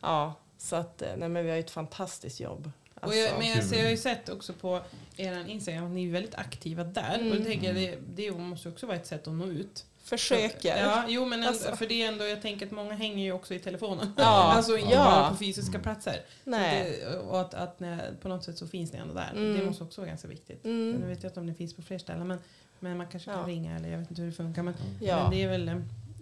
ja, 0.00 0.34
så 0.58 0.76
att, 0.76 1.02
nej, 1.16 1.28
men 1.28 1.44
vi 1.44 1.50
har 1.50 1.56
ju 1.56 1.60
ett 1.60 1.70
fantastiskt 1.70 2.40
jobb. 2.40 2.70
Och 2.94 3.02
Alltså, 3.02 3.18
jag, 3.18 3.38
men 3.38 3.48
jag, 3.48 3.64
ser, 3.64 3.76
jag 3.76 3.84
har 3.84 3.90
ju 3.90 3.96
sett 3.96 4.28
också 4.28 4.52
på 4.52 4.80
er 5.16 5.44
Instagram 5.48 5.84
att 5.84 5.90
ni 5.90 6.08
är 6.08 6.12
väldigt 6.12 6.34
aktiva 6.34 6.84
där. 6.84 7.18
Mm. 7.18 7.32
Och 7.32 7.38
då 7.38 7.44
tänker 7.44 7.66
jag, 7.66 7.76
det, 7.76 7.98
det 8.14 8.30
måste 8.30 8.68
också 8.68 8.86
vara 8.86 8.96
ett 8.96 9.06
sätt 9.06 9.28
att 9.28 9.34
nå 9.34 9.46
ut. 9.46 9.86
Försöker. 10.04 10.76
Ja, 10.84 11.02
jo, 11.08 11.24
men 11.24 11.42
Alltså. 11.44 11.76
för 11.76 11.86
det 11.86 12.02
är 12.02 12.08
ändå, 12.08 12.24
jag 12.24 12.42
tänker 12.42 12.66
att 12.66 12.72
många 12.72 12.94
hänger 12.94 13.24
ju 13.24 13.32
också 13.32 13.54
i 13.54 13.58
telefonen. 13.58 14.12
Ja, 14.16 14.24
alltså 14.56 14.76
inte 14.78 14.92
ja. 14.94 15.04
bara 15.04 15.30
på 15.30 15.36
fysiska 15.36 15.78
platser. 15.78 16.12
Så 16.44 16.50
Nej. 16.50 17.00
Det, 17.00 17.16
och 17.18 17.40
att, 17.40 17.54
att 17.54 17.80
när, 17.80 18.12
på 18.22 18.28
något 18.28 18.44
sätt 18.44 18.58
så 18.58 18.66
finns 18.66 18.92
ni 18.92 18.98
ändå 18.98 19.14
där. 19.14 19.30
Mm. 19.36 19.58
Det 19.58 19.66
måste 19.66 19.84
också 19.84 20.00
vara 20.00 20.08
ganska 20.08 20.28
viktigt. 20.28 20.64
Mm. 20.64 20.92
Nu 20.92 21.06
vet 21.06 21.22
jag 21.22 21.30
inte 21.30 21.40
om 21.40 21.46
det 21.46 21.54
finns 21.54 21.76
på 21.76 21.82
fler 21.82 21.98
ställen, 21.98 22.26
men, 22.28 22.38
men 22.80 22.96
man 22.96 23.06
kanske 23.06 23.30
kan 23.30 23.40
Ja. 23.40 23.46
ringa 23.46 23.76
eller 23.76 23.88
jag 23.90 23.98
vet 23.98 24.10
inte 24.10 24.22
hur 24.22 24.28
det 24.30 24.36
funkar. 24.36 24.62
Men, 24.62 24.74
Ja. 25.00 25.22
men 25.22 25.30
det 25.30 25.42
är 25.42 25.48
väl 25.48 25.70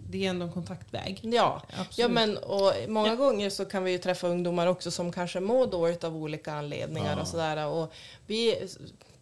det 0.09 0.25
är 0.25 0.29
ändå 0.29 0.45
en 0.45 0.51
kontaktväg. 0.51 1.19
Ja, 1.23 1.61
Absolut. 1.67 1.97
ja 1.97 2.07
men, 2.07 2.37
och 2.37 2.73
många 2.87 3.15
gånger 3.15 3.49
så 3.49 3.65
kan 3.65 3.83
vi 3.83 3.91
ju 3.91 3.97
träffa 3.97 4.27
ungdomar 4.27 4.67
också 4.67 4.91
som 4.91 5.11
kanske 5.11 5.39
mår 5.39 5.67
dåligt 5.67 6.03
av 6.03 6.15
olika 6.17 6.53
anledningar 6.53 7.13
Ja. 7.15 7.21
och 7.21 7.27
sådär. 7.27 7.67
Och 7.67 7.93
vi 8.27 8.67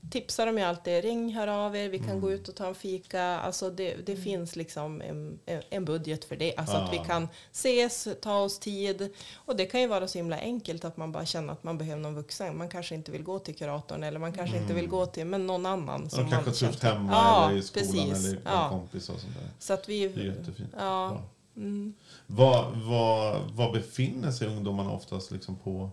tipsar 0.10 0.46
dem 0.46 0.58
ju 0.58 0.64
alltid, 0.64 1.04
ring, 1.04 1.34
hör 1.36 1.48
av 1.48 1.76
er, 1.76 1.90
vi 1.90 1.98
kan 2.00 2.10
Mm. 2.10 2.22
gå 2.22 2.32
ut 2.32 2.48
och 2.48 2.56
ta 2.56 2.68
en 2.68 2.76
fika. 2.76 3.24
Alltså 3.24 3.70
det, 3.70 3.96
det 4.06 4.16
finns 4.16 4.56
liksom 4.56 5.02
en, 5.02 5.40
en 5.70 5.86
budget 5.86 6.26
för 6.26 6.36
det. 6.36 6.56
Alltså 6.58 6.78
att 6.78 6.94
vi 6.94 6.98
kan 6.98 7.28
ses, 7.52 8.08
ta 8.22 8.40
oss 8.40 8.60
tid. 8.60 9.14
Och 9.36 9.56
det 9.56 9.66
kan 9.66 9.82
ju 9.82 9.88
vara 9.88 10.08
så 10.08 10.18
himla 10.18 10.38
enkelt 10.40 10.86
att 10.86 10.98
man 10.98 11.12
bara 11.12 11.26
känner 11.26 11.54
att 11.54 11.64
man 11.64 11.78
behöver 11.78 12.02
någon 12.02 12.16
vuxen. 12.16 12.58
Man 12.58 12.70
kanske 12.70 12.96
inte 12.96 13.12
vill 13.12 13.24
gå 13.24 13.40
till 13.40 13.56
kuratorn 13.56 14.04
eller 14.04 14.20
man 14.20 14.34
kanske 14.34 14.58
inte 14.58 14.74
vill 14.74 14.88
gå 14.88 15.06
till 15.06 15.26
men 15.26 15.48
någon 15.48 15.66
annan. 15.66 16.08
De 16.08 16.22
man 16.22 16.30
kanske 16.32 16.54
känner- 16.54 16.94
hemma 16.96 17.12
Ja, 17.12 17.50
eller 17.50 17.60
i 17.60 17.62
skolan 17.62 17.88
precis. 17.88 18.26
eller 18.28 18.42
Ja. 18.46 18.70
kompisar 18.70 19.14
och 19.14 19.20
sånt 19.20 19.34
där. 19.36 19.50
Så 19.60 19.74
att 19.74 19.90
vi... 19.90 20.08
Det 20.08 20.22
är 20.22 20.26
jättefint. 20.26 20.70
Ja. 20.78 21.22
Mm. 21.58 21.94
Var, 22.28 22.72
var, 22.90 23.40
var 23.54 23.74
befinner 23.74 24.32
sig 24.32 24.48
ungdomarna 24.48 24.92
oftast 24.92 25.32
liksom 25.32 25.56
på, 25.56 25.90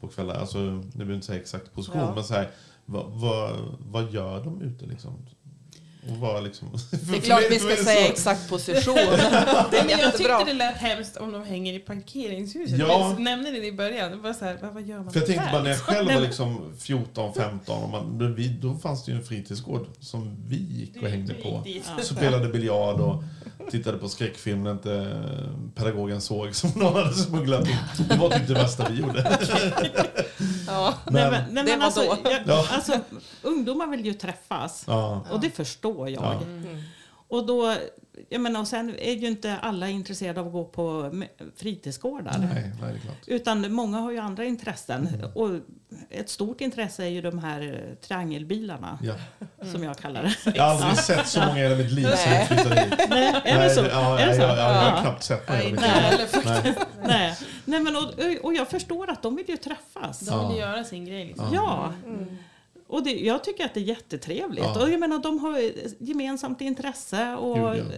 på 0.00 0.08
kvällar? 0.08 0.34
Alltså, 0.34 0.58
nu 0.58 0.82
behöver 0.92 1.14
inte 1.14 1.26
säga 1.26 1.40
exakt 1.40 1.72
position, 1.74 2.00
Ja. 2.00 2.14
men 2.14 2.24
så 2.24 2.34
här, 2.34 2.50
vad, 2.88 3.06
vad, 3.06 3.56
vad 3.78 4.12
gör 4.12 4.44
de 4.44 4.62
ute 4.62 4.86
liksom? 4.86 5.26
Liksom... 6.42 6.68
Det 7.10 7.16
är 7.16 7.20
klart 7.20 7.42
vi 7.50 7.58
ska 7.58 7.76
säga 7.76 8.08
exakt 8.08 8.48
position. 8.48 8.94
Det 9.70 9.78
är 9.78 9.84
Men 9.86 9.98
jag 9.98 10.16
tyckte 10.16 10.44
det 10.44 10.52
lät 10.52 10.76
hemskt 10.76 11.16
om 11.16 11.32
de 11.32 11.44
hänger 11.44 11.74
i 11.74 11.78
parkeringshuset. 11.78 12.78
Ja. 12.78 13.12
Men 13.14 13.24
Nämnde 13.24 13.50
ni 13.50 13.60
det 13.60 13.66
i 13.66 13.72
början? 13.72 14.10
Det 14.10 14.16
var 14.16 14.32
så 14.32 14.44
här, 14.44 14.58
vad, 14.62 14.74
vad 14.74 14.82
gör 14.82 14.98
man 14.98 15.12
För 15.12 15.20
jag 15.20 15.26
tänkte 15.26 15.48
bara 15.52 15.62
när 15.62 15.70
jag 15.70 15.78
själv 15.78 16.06
Nej, 16.06 16.14
var 16.16 16.22
liksom 16.22 16.74
14, 16.78 17.34
15, 17.34 17.82
och 17.82 17.90
man, 17.90 18.18
då, 18.18 18.26
vi, 18.26 18.48
då 18.48 18.74
fanns 18.74 19.04
det 19.04 19.12
ju 19.12 19.18
en 19.18 19.24
fritidsgård 19.24 19.86
som 20.00 20.36
vi 20.46 20.56
gick 20.56 21.02
och 21.02 21.08
hängde 21.08 21.34
på. 21.34 21.64
spelade 22.02 22.48
biljard 22.48 23.00
och 23.00 23.24
tittade 23.70 23.98
på 23.98 24.08
skräckfilm 24.08 24.64
när 24.64 24.70
inte 24.72 24.94
eh, 24.94 25.50
pedagogen 25.74 26.20
såg 26.20 26.54
som 26.54 26.70
någon 26.76 26.94
hade 26.94 27.14
smugglat 27.14 27.68
in. 27.68 27.76
Det 28.08 28.16
var 28.16 28.30
typ 28.30 28.48
det 28.48 28.54
värsta 28.54 28.88
vi 28.88 29.00
gjorde. 29.00 29.38
Ja. 30.66 30.94
Nej, 31.10 31.30
men, 31.30 31.44
nej, 31.54 31.64
Det 31.64 31.70
men 31.70 31.78
var 31.78 31.86
alltså, 31.86 32.00
då. 32.00 32.16
jag, 32.30 32.40
Ja. 32.46 32.66
alltså, 32.72 32.92
ungdomar 33.42 33.86
vill 33.86 34.06
ju 34.06 34.12
träffas. 34.14 34.84
Ja. 34.86 35.24
Och 35.30 35.40
det 35.40 35.50
förstår 35.50 36.08
jag. 36.08 36.22
Ja. 36.24 36.32
Mm. 36.42 36.82
Och, 37.28 37.46
då, 37.46 37.74
jag 38.28 38.40
menar, 38.40 38.60
och 38.60 38.68
sen 38.68 38.94
är 38.98 39.12
ju 39.12 39.26
inte 39.28 39.56
alla 39.56 39.88
intresserade 39.88 40.40
av 40.40 40.46
att 40.46 40.52
gå 40.52 40.64
på 40.64 41.12
fritidsgårdar. 41.56 42.48
Nej. 42.52 42.72
Utan 43.26 43.72
många 43.72 43.98
har 43.98 44.10
ju 44.12 44.18
andra 44.18 44.44
intressen. 44.44 45.22
Och 45.34 45.48
ett 46.10 46.28
stort 46.30 46.60
intresse 46.60 47.04
är 47.04 47.08
ju 47.08 47.22
de 47.22 47.38
här 47.38 47.94
triangelbilarna, 48.02 48.98
Ja. 49.02 49.14
som 49.72 49.82
jag 49.84 49.98
kallar 49.98 50.22
det. 50.22 50.56
Jag 50.56 50.62
har 50.64 50.70
aldrig 50.74 50.96
sett 50.98 51.26
så 51.28 51.40
många 51.40 51.58
i 51.58 51.62
hela 51.62 51.76
mitt 51.76 51.92
liv 51.92 52.08
Nej. 52.26 52.36
jag 52.38 52.46
flyttade 52.48 52.80
hit. 52.80 53.06
Nej, 53.10 53.34
är 53.44 53.62
det 53.64 53.70
så? 53.70 53.80
Ja, 53.90 54.18
är 54.18 54.26
det 54.26 54.34
så? 54.34 54.40
Jag, 54.42 54.50
jag, 54.50 54.58
jag 54.58 54.64
har 54.74 54.90
Ja. 54.96 55.00
knappt 55.02 55.22
sett 55.22 55.48
några 55.48 55.62
i 55.62 55.72
mitt 55.72 55.80
liv. 55.80 55.90
Nej. 56.44 56.74
Nej. 57.06 57.36
Nej, 57.64 57.80
men 57.80 57.96
och, 57.96 58.04
och 58.44 58.54
jag 58.54 58.68
förstår 58.68 59.10
att 59.10 59.22
de 59.22 59.36
vill 59.36 59.48
ju 59.50 59.56
träffas. 59.56 60.20
De 60.20 60.48
vill 60.48 60.56
ju 60.56 60.62
göra 60.62 60.84
sin 60.84 61.04
grej. 61.04 61.26
Liksom. 61.26 61.48
Ja. 61.54 61.92
Och 62.88 63.04
det, 63.04 63.10
jag 63.10 63.44
tycker 63.44 63.64
att 63.64 63.74
det 63.74 63.80
är 63.80 63.84
jättetrevligt. 63.84 64.64
Ja. 64.64 64.82
Och 64.82 64.90
jag 64.90 65.00
menar, 65.00 65.18
de 65.18 65.38
har 65.38 65.70
gemensamt 65.98 66.60
intresse. 66.60 67.34
Och, 67.36 67.74
Gud, 67.74 67.92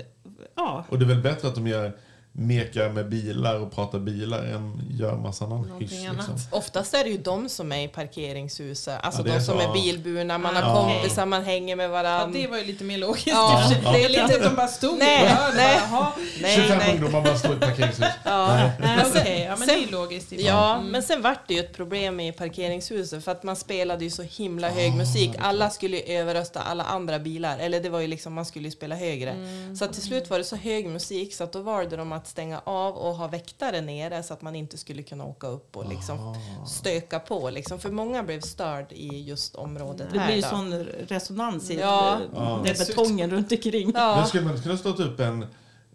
ja. 0.55 0.85
Och 0.89 0.99
det 0.99 1.05
är 1.05 1.09
väl 1.09 1.23
bättre 1.23 1.49
att 1.49 1.55
de 1.55 1.67
gör 1.67 1.97
mekar 2.33 2.91
med 2.91 3.09
bilar 3.09 3.55
och 3.61 3.73
pratar 3.73 3.99
bilar 3.99 4.45
än 4.45 4.81
gör 4.91 5.17
massa 5.17 5.45
annan 5.45 5.71
hyss. 5.81 5.93
annat. 6.05 6.17
Liksom. 6.17 6.35
Oftast 6.51 6.95
är 6.95 7.05
det 7.05 7.11
ju 7.11 7.19
de 7.19 7.49
som 7.49 7.73
är 7.73 7.85
i 7.85 7.89
parkeringshuset, 7.89 8.99
alltså 9.03 9.29
Ja, 9.29 9.35
de 9.35 9.41
som 9.41 9.59
så. 9.59 9.69
är 9.69 9.73
bilburna, 9.73 10.39
man 10.39 10.57
har 10.57 10.63
Ja. 10.63 10.75
kompisar, 10.75 11.27
man 11.27 11.45
hänger 11.45 11.77
med 11.77 11.85
Ja, 11.87 11.89
varandra. 11.89 12.39
det 12.41 12.47
var 12.47 12.59
ju 12.59 12.65
lite 12.65 12.85
mer 12.85 12.99
logiskt. 12.99 13.27
Ja, 13.27 13.69
sig. 13.69 13.81
det 13.93 14.05
är 14.05 14.09
lite 14.09 14.25
att 14.37 14.43
de 14.51 14.57
bara 14.57 14.69
stod 14.69 14.99
Nej, 14.99 15.23
och 15.49 15.57
nej. 15.57 15.81
bara, 15.91 16.13
nej, 16.43 16.57
25 16.57 16.79
nej. 16.79 16.91
ungdomar 16.95 17.21
bara 17.25 17.37
står 17.39 17.51
i 17.51 17.55
ett 17.55 17.61
parkeringshus. 17.61 18.05
Ja. 18.25 18.57
Nej, 18.57 18.73
Men 18.79 19.05
sen- 19.13 19.43
ja, 19.43 19.57
men 19.57 19.69
det 19.69 19.75
är 19.75 19.79
ju 19.81 19.91
logiskt. 19.91 20.33
Ja, 20.33 20.75
Mm. 20.77 20.87
men 20.93 21.03
sen 21.03 21.23
vart 21.23 21.49
det 21.49 21.55
ju 21.55 21.61
ett 21.61 21.77
problem 21.77 22.21
i 22.21 22.33
parkeringshuset 22.33 23.25
för 23.25 23.33
att 23.33 23.43
man 23.43 23.57
spelade 23.57 24.05
ju 24.05 24.11
så 24.11 24.23
himla 24.23 24.69
hög 24.69 24.95
musik. 24.95 25.31
Alla 25.39 25.71
skulle 25.71 25.97
ju 25.97 26.03
överrösta 26.19 26.61
alla 26.61 26.85
andra 26.85 27.19
bilar. 27.19 27.59
Eller 27.59 27.81
det 27.81 27.89
var 27.89 28.01
ju 28.01 28.07
liksom, 28.07 28.33
man 28.35 28.47
skulle 28.47 28.65
ju 28.65 28.71
spela 28.73 28.95
högre. 28.95 29.35
Så 29.79 29.85
att 29.85 29.93
till 29.93 30.03
slut 30.03 30.31
var 30.31 30.39
det 30.39 30.45
så 30.45 30.57
hög 30.57 30.87
musik 30.87 31.35
så 31.35 31.45
att 31.45 31.53
då 31.53 31.63
valde 31.63 31.97
de 31.97 32.13
att 32.13 32.20
stänga 32.27 32.61
av 32.65 32.95
och 32.97 33.15
ha 33.15 33.27
väktare 33.27 33.81
nere 33.81 34.23
så 34.23 34.35
att 34.35 34.43
man 34.43 34.57
inte 34.57 34.79
skulle 34.79 35.03
kunna 35.03 35.25
åka 35.25 35.47
upp 35.47 35.77
och 35.77 35.89
liksom 35.89 36.35
stöka 36.67 37.19
på. 37.19 37.51
Liksom. 37.51 37.79
För 37.79 37.91
många 37.91 38.23
blev 38.23 38.41
störd 38.41 38.93
i 38.93 39.23
just 39.23 39.55
området 39.55 40.07
Det 40.13 40.19
här. 40.19 40.27
blir 40.27 40.37
ju 40.37 40.43
då. 40.43 40.49
sån 40.49 40.73
resonans 41.09 41.71
i 41.71 41.79
Ja. 41.81 42.19
Ja. 42.35 42.57
med 42.63 42.77
betongen 42.79 43.31
runt 43.31 43.53
omkring. 43.53 43.91
Men 43.93 44.03
Ja. 44.03 44.25
skulle 44.25 44.45
man 44.45 44.53
inte 44.53 44.63
kunna 44.63 44.77
starta 44.79 45.03
upp 45.03 45.21
en, 45.21 45.47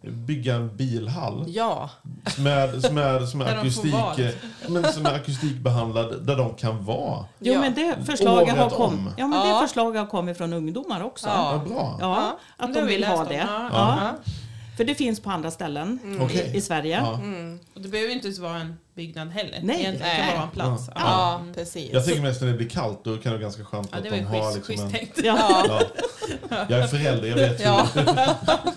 bygga 0.01 0.55
en 0.55 0.75
bilhall 0.77 1.43
ja, 1.47 1.89
med, 2.37 2.81
som 2.83 2.97
är, 2.97 3.25
som 3.25 3.41
är, 3.41 3.45
Där 3.45 3.51
de 3.51 3.55
får 3.55 3.61
akustik, 3.61 3.93
vara. 3.93 4.15
men 4.81 4.93
som 4.93 5.05
är 5.05 5.13
akustikbehandlad 5.15 6.25
där 6.27 6.35
de 6.37 6.53
kan 6.53 6.85
vara. 6.85 7.25
Jo, 7.39 7.53
Ja. 7.53 7.59
men 7.59 7.73
det 7.73 7.95
förslaget 8.05 8.55
har 8.57 8.65
Året 8.65 8.73
kommit. 8.73 8.99
om. 8.99 9.13
Ja, 9.17 9.27
men 9.27 9.47
Ja. 9.47 9.53
det 9.61 9.67
förslaget 9.67 9.99
har 10.01 10.07
kommit 10.07 10.37
från 10.37 10.53
ungdomar 10.53 11.03
också. 11.03 11.27
Ja. 11.27 11.51
Vad 11.57 11.67
bra. 11.69 11.97
Ja, 12.01 12.37
att 12.57 12.73
Det 12.73 12.81
de 12.81 12.87
vill 12.87 13.03
ha 13.03 13.23
det. 13.25 13.47
För 14.77 14.83
det 14.83 14.95
finns 14.95 15.19
på 15.19 15.29
andra 15.29 15.51
ställen 15.51 16.17
Okej. 16.21 16.51
i, 16.53 16.57
i 16.57 16.61
Sverige. 16.61 16.97
Ja. 16.97 17.19
Och 17.73 17.81
det 17.81 17.87
behöver 17.89 18.09
ju 18.09 18.15
inte 18.15 18.27
ens 18.27 18.39
vara 18.39 18.57
en 18.59 18.77
byggnad 18.93 19.29
heller. 19.31 19.59
Nej. 19.63 19.79
Egentligen 19.79 20.15
kan 20.17 20.25
det 20.27 20.33
vara 20.35 20.43
en 20.43 20.49
plats. 20.51 20.83
Ja. 20.95 21.01
ja, 21.01 21.41
precis. 21.55 21.89
Jag 21.93 22.05
tänker 22.05 22.21
mest 22.21 22.41
när 22.41 22.47
det 22.47 22.57
blir 22.57 22.69
kallt, 22.69 23.03
då 23.03 23.11
kan 23.13 23.23
det 23.23 23.29
vara 23.29 23.41
ganska 23.41 23.65
skönt 23.65 23.87
Ja, 23.91 23.97
att 23.97 24.03
det 24.03 24.09
de 24.09 24.15
ju 24.17 24.23
har 24.23 24.51
schysst, 24.53 24.69
liksom 24.69 24.89
schysst 24.89 25.01
en... 25.01 25.07
tänkt. 25.07 25.19
Ja, 25.23 25.65
Ja. 26.49 26.65
Jag 26.69 26.79
är 26.79 26.87
förälder, 26.87 27.27
jag 27.29 27.35
vet 27.35 27.61
Ja. 27.61 27.87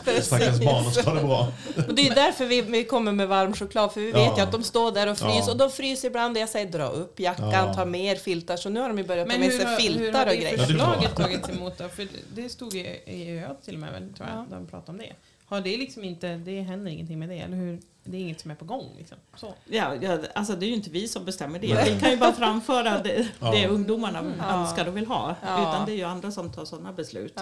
hur 0.04 0.20
stackars 0.20 0.60
barnen 0.60 0.92
ska 0.92 1.02
ha 1.10 1.14
det 1.14 1.22
bra. 1.24 1.52
Och 1.88 1.94
det 1.94 2.08
är 2.08 2.14
därför 2.14 2.44
vi, 2.46 2.62
vi 2.62 2.84
kommer 2.84 3.12
med 3.12 3.28
varm 3.28 3.52
choklad, 3.54 3.92
för 3.92 4.00
vi 4.00 4.06
vet 4.12 4.16
Ja. 4.22 4.36
ju 4.36 4.42
att 4.42 4.52
de 4.52 4.62
står 4.62 4.92
där 4.92 5.06
och 5.10 5.18
fryser. 5.18 5.38
Ja. 5.46 5.50
Och 5.50 5.56
de 5.56 5.70
fryser 5.70 6.08
ibland 6.08 6.36
och 6.36 6.42
jag 6.42 6.48
säger 6.48 6.66
dra 6.72 6.88
upp 6.88 7.20
jackan, 7.20 7.50
Ja. 7.50 7.74
ta 7.74 7.84
mer 7.84 8.16
filtar. 8.16 8.56
Så 8.56 8.68
nu 8.68 8.80
har 8.80 8.88
de 8.88 8.98
ju 8.98 9.04
börjat 9.04 9.26
ta 9.28 9.32
Men 9.32 9.40
med 9.40 9.50
hur 9.50 9.58
sig 9.58 9.66
har, 9.66 9.72
hur 9.72 9.78
filtar 9.88 10.18
har 10.18 10.26
och 10.26 10.30
det 10.32 10.36
grejer. 10.36 10.58
Ja, 10.58 10.64
det 10.66 10.72
är 10.72 10.76
bra. 10.76 10.86
förslaget 10.86 11.16
tagits 11.16 11.48
emot 11.48 11.78
då? 11.78 11.88
För 11.88 12.02
det- 12.02 12.42
det 12.42 12.48
stod 12.48 12.74
i, 12.74 12.80
i 13.06 13.38
öat 13.38 13.62
till 13.64 13.74
och 13.74 13.80
med 13.80 13.92
väl, 13.92 14.14
tror 14.14 14.28
jag, 14.28 14.46
de 14.50 14.66
pratade 14.66 14.90
om 14.92 14.98
det. 14.98 15.12
Har 15.48 15.60
det 15.60 15.76
liksom 15.76 16.04
inte, 16.04 16.36
det 16.36 16.60
händer 16.62 16.90
ingenting 16.90 17.18
med 17.18 17.28
det, 17.28 17.38
eller 17.38 17.56
hur? 17.56 17.80
Det 18.04 18.16
är 18.16 18.20
inget 18.20 18.40
som 18.40 18.50
är 18.50 18.54
på 18.54 18.64
gång 18.64 18.84
liksom? 18.98 19.18
Så. 19.36 19.54
Ja, 19.64 19.94
ja, 20.00 20.18
alltså 20.34 20.56
det 20.56 20.66
är 20.66 20.68
ju 20.68 20.74
inte 20.74 20.90
vi 20.90 21.08
som 21.08 21.24
bestämmer 21.24 21.58
det. 21.58 21.74
Nej. 21.74 21.94
Vi 21.94 22.00
kan 22.00 22.10
ju 22.10 22.16
bara 22.16 22.32
framföra 22.32 22.98
det, 23.02 23.28
Ja. 23.40 23.50
det 23.50 23.66
ungdomarna 23.68 24.32
Ja. 24.38 24.60
önskar 24.60 24.86
och 24.88 24.96
vill 24.96 25.06
ha. 25.06 25.34
Ja. 25.46 25.60
Utan 25.60 25.86
det 25.86 25.92
är 25.92 25.96
ju 25.96 26.04
andra 26.04 26.30
som 26.30 26.52
tar 26.52 26.64
sådana 26.64 26.92
beslut. 26.92 27.36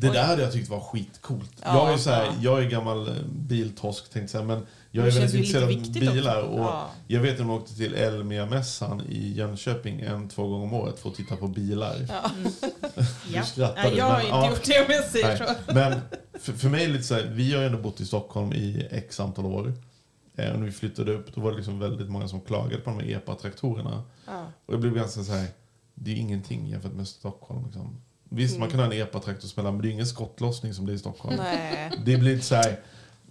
Det 0.00 0.08
där 0.08 0.24
hade 0.24 0.42
jag 0.42 0.52
tyckt 0.52 0.68
var 0.68 0.80
skitcoolt. 0.80 1.52
Ja. 1.62 1.74
jag, 1.86 1.92
är 1.92 1.96
så 1.98 2.10
här, 2.10 2.24
Ja. 2.24 2.32
jag 2.40 2.62
är 2.64 2.68
gammal 2.70 3.08
eh, 3.08 3.14
biltorsk 3.28 4.02
tänkte 4.04 4.20
jag 4.20 4.30
säga, 4.30 4.44
men 4.44 4.66
jag 4.94 5.06
är 5.06 5.10
väldigt 5.10 5.34
intresserad 5.34 5.64
av 5.64 5.92
bilar. 5.92 6.42
Och 6.42 6.60
Ja. 6.60 6.90
Jag 7.06 7.20
vet 7.20 7.32
att 7.32 7.38
de 7.38 7.50
åkte 7.50 7.76
till 7.76 7.94
Elmia-mässan 7.94 9.02
i 9.08 9.32
Jönköping 9.32 10.00
en, 10.00 10.28
två 10.28 10.48
gånger 10.48 10.64
om 10.64 10.74
året 10.74 10.98
för 10.98 11.08
att 11.08 11.14
titta 11.14 11.36
på 11.36 11.48
bilar. 11.48 12.06
Ja. 12.08 12.30
Ja. 13.34 13.42
skrattar 13.42 13.82
Nej, 13.82 13.90
du, 13.90 13.96
jag 13.96 14.04
har 14.04 14.12
men, 14.12 14.20
inte 14.26 14.36
ja. 14.36 14.50
gjort 14.50 14.64
det 14.64 14.84
om 14.86 14.92
jag 14.92 15.04
säger 15.04 15.28
Nej. 15.28 15.36
så. 15.66 15.74
Men 15.74 16.00
för, 16.40 16.52
för 16.52 16.68
mig 16.68 16.82
är 16.84 16.86
det 16.86 16.92
lite 16.92 17.04
så 17.04 17.14
här, 17.14 17.22
vi 17.22 17.54
har 17.54 17.60
ju 17.60 17.66
ändå 17.66 17.78
bott 17.78 18.00
i 18.00 18.06
Stockholm 18.06 18.52
i 18.52 18.88
x 18.90 19.20
antal 19.20 19.46
år. 19.46 19.72
Eh, 20.36 20.52
och 20.52 20.58
när 20.58 20.66
vi 20.66 20.72
flyttade 20.72 21.12
upp 21.12 21.34
då 21.34 21.40
var 21.40 21.50
det 21.50 21.56
liksom 21.56 21.78
väldigt 21.78 22.10
många 22.10 22.28
som 22.28 22.40
klagade 22.40 22.82
på 22.82 22.90
de 22.90 22.98
här 23.00 23.10
EPA-traktorerna. 23.16 24.02
Ja. 24.26 24.46
Och 24.66 24.72
det 24.72 24.78
blev 24.78 24.94
ganska 24.94 25.22
så 25.22 25.32
här, 25.32 25.46
det 25.94 26.10
är 26.10 26.14
ju 26.14 26.20
ingenting 26.20 26.66
jämfört 26.66 26.92
med 26.92 27.08
Stockholm. 27.08 27.64
Liksom. 27.64 28.00
Visst, 28.28 28.58
man 28.58 28.70
kan 28.70 28.78
ha 28.78 28.86
en 28.86 28.92
EPA-traktorsmälla, 28.92 29.70
men 29.70 29.82
det 29.82 29.88
är 29.88 29.90
ingen 29.90 30.06
skottlossning 30.06 30.74
som 30.74 30.86
det 30.86 30.92
är 30.92 30.94
i 30.94 30.98
Stockholm. 30.98 31.36
Nej. 31.36 31.90
Det 32.04 32.16
blir 32.16 32.34
lite 32.34 32.46
så 32.46 32.54
här, 32.54 32.80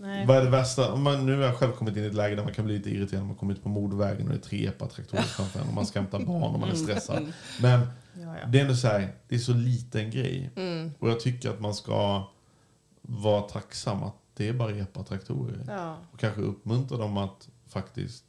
Nej. 0.01 0.25
vad 0.25 0.37
är 0.37 0.43
det 0.43 0.49
värsta? 0.49 0.93
Om 0.93 1.03
man, 1.03 1.25
nu 1.25 1.35
har 1.35 1.43
jag 1.43 1.55
själv 1.55 1.71
kommit 1.71 1.97
in 1.97 2.03
i 2.03 2.07
ett 2.07 2.13
läge 2.13 2.35
där 2.35 2.43
man 2.43 2.53
kan 2.53 2.65
bli 2.65 2.77
lite 2.77 2.89
irriterad 2.89 3.25
man 3.25 3.35
kommer 3.35 3.53
ut 3.53 3.63
på 3.63 3.69
mordvägen 3.69 4.27
och 4.27 4.33
det 4.33 4.39
är 4.39 4.41
tre 4.41 4.67
EPA-traktorer 4.67 5.21
framför 5.21 5.59
en 5.59 5.67
och 5.67 5.73
man 5.73 5.85
ska 5.85 5.99
hämta 5.99 6.19
barn 6.19 6.53
och 6.53 6.59
man 6.59 6.69
är 6.69 6.75
stressad. 6.75 7.33
Men 7.61 7.79
Ja, 8.13 8.35
ja. 8.41 8.47
det 8.47 8.57
är 8.59 8.61
ändå 8.61 8.75
så 8.75 8.87
här, 8.87 9.13
det 9.27 9.35
är 9.35 9.39
så 9.39 9.53
liten 9.53 10.11
grej. 10.11 10.49
Mm. 10.55 10.91
Och 10.99 11.09
jag 11.09 11.19
tycker 11.19 11.49
att 11.49 11.59
man 11.59 11.73
ska 11.75 12.23
vara 13.01 13.41
tacksam 13.41 14.03
att 14.03 14.15
det 14.33 14.47
är 14.49 14.53
bara 14.53 14.71
EPA-traktorer. 14.71 15.63
Ja. 15.67 15.97
Och 16.13 16.19
kanske 16.19 16.41
uppmuntra 16.41 16.97
dem 16.97 17.17
att 17.17 17.49
faktiskt 17.67 18.23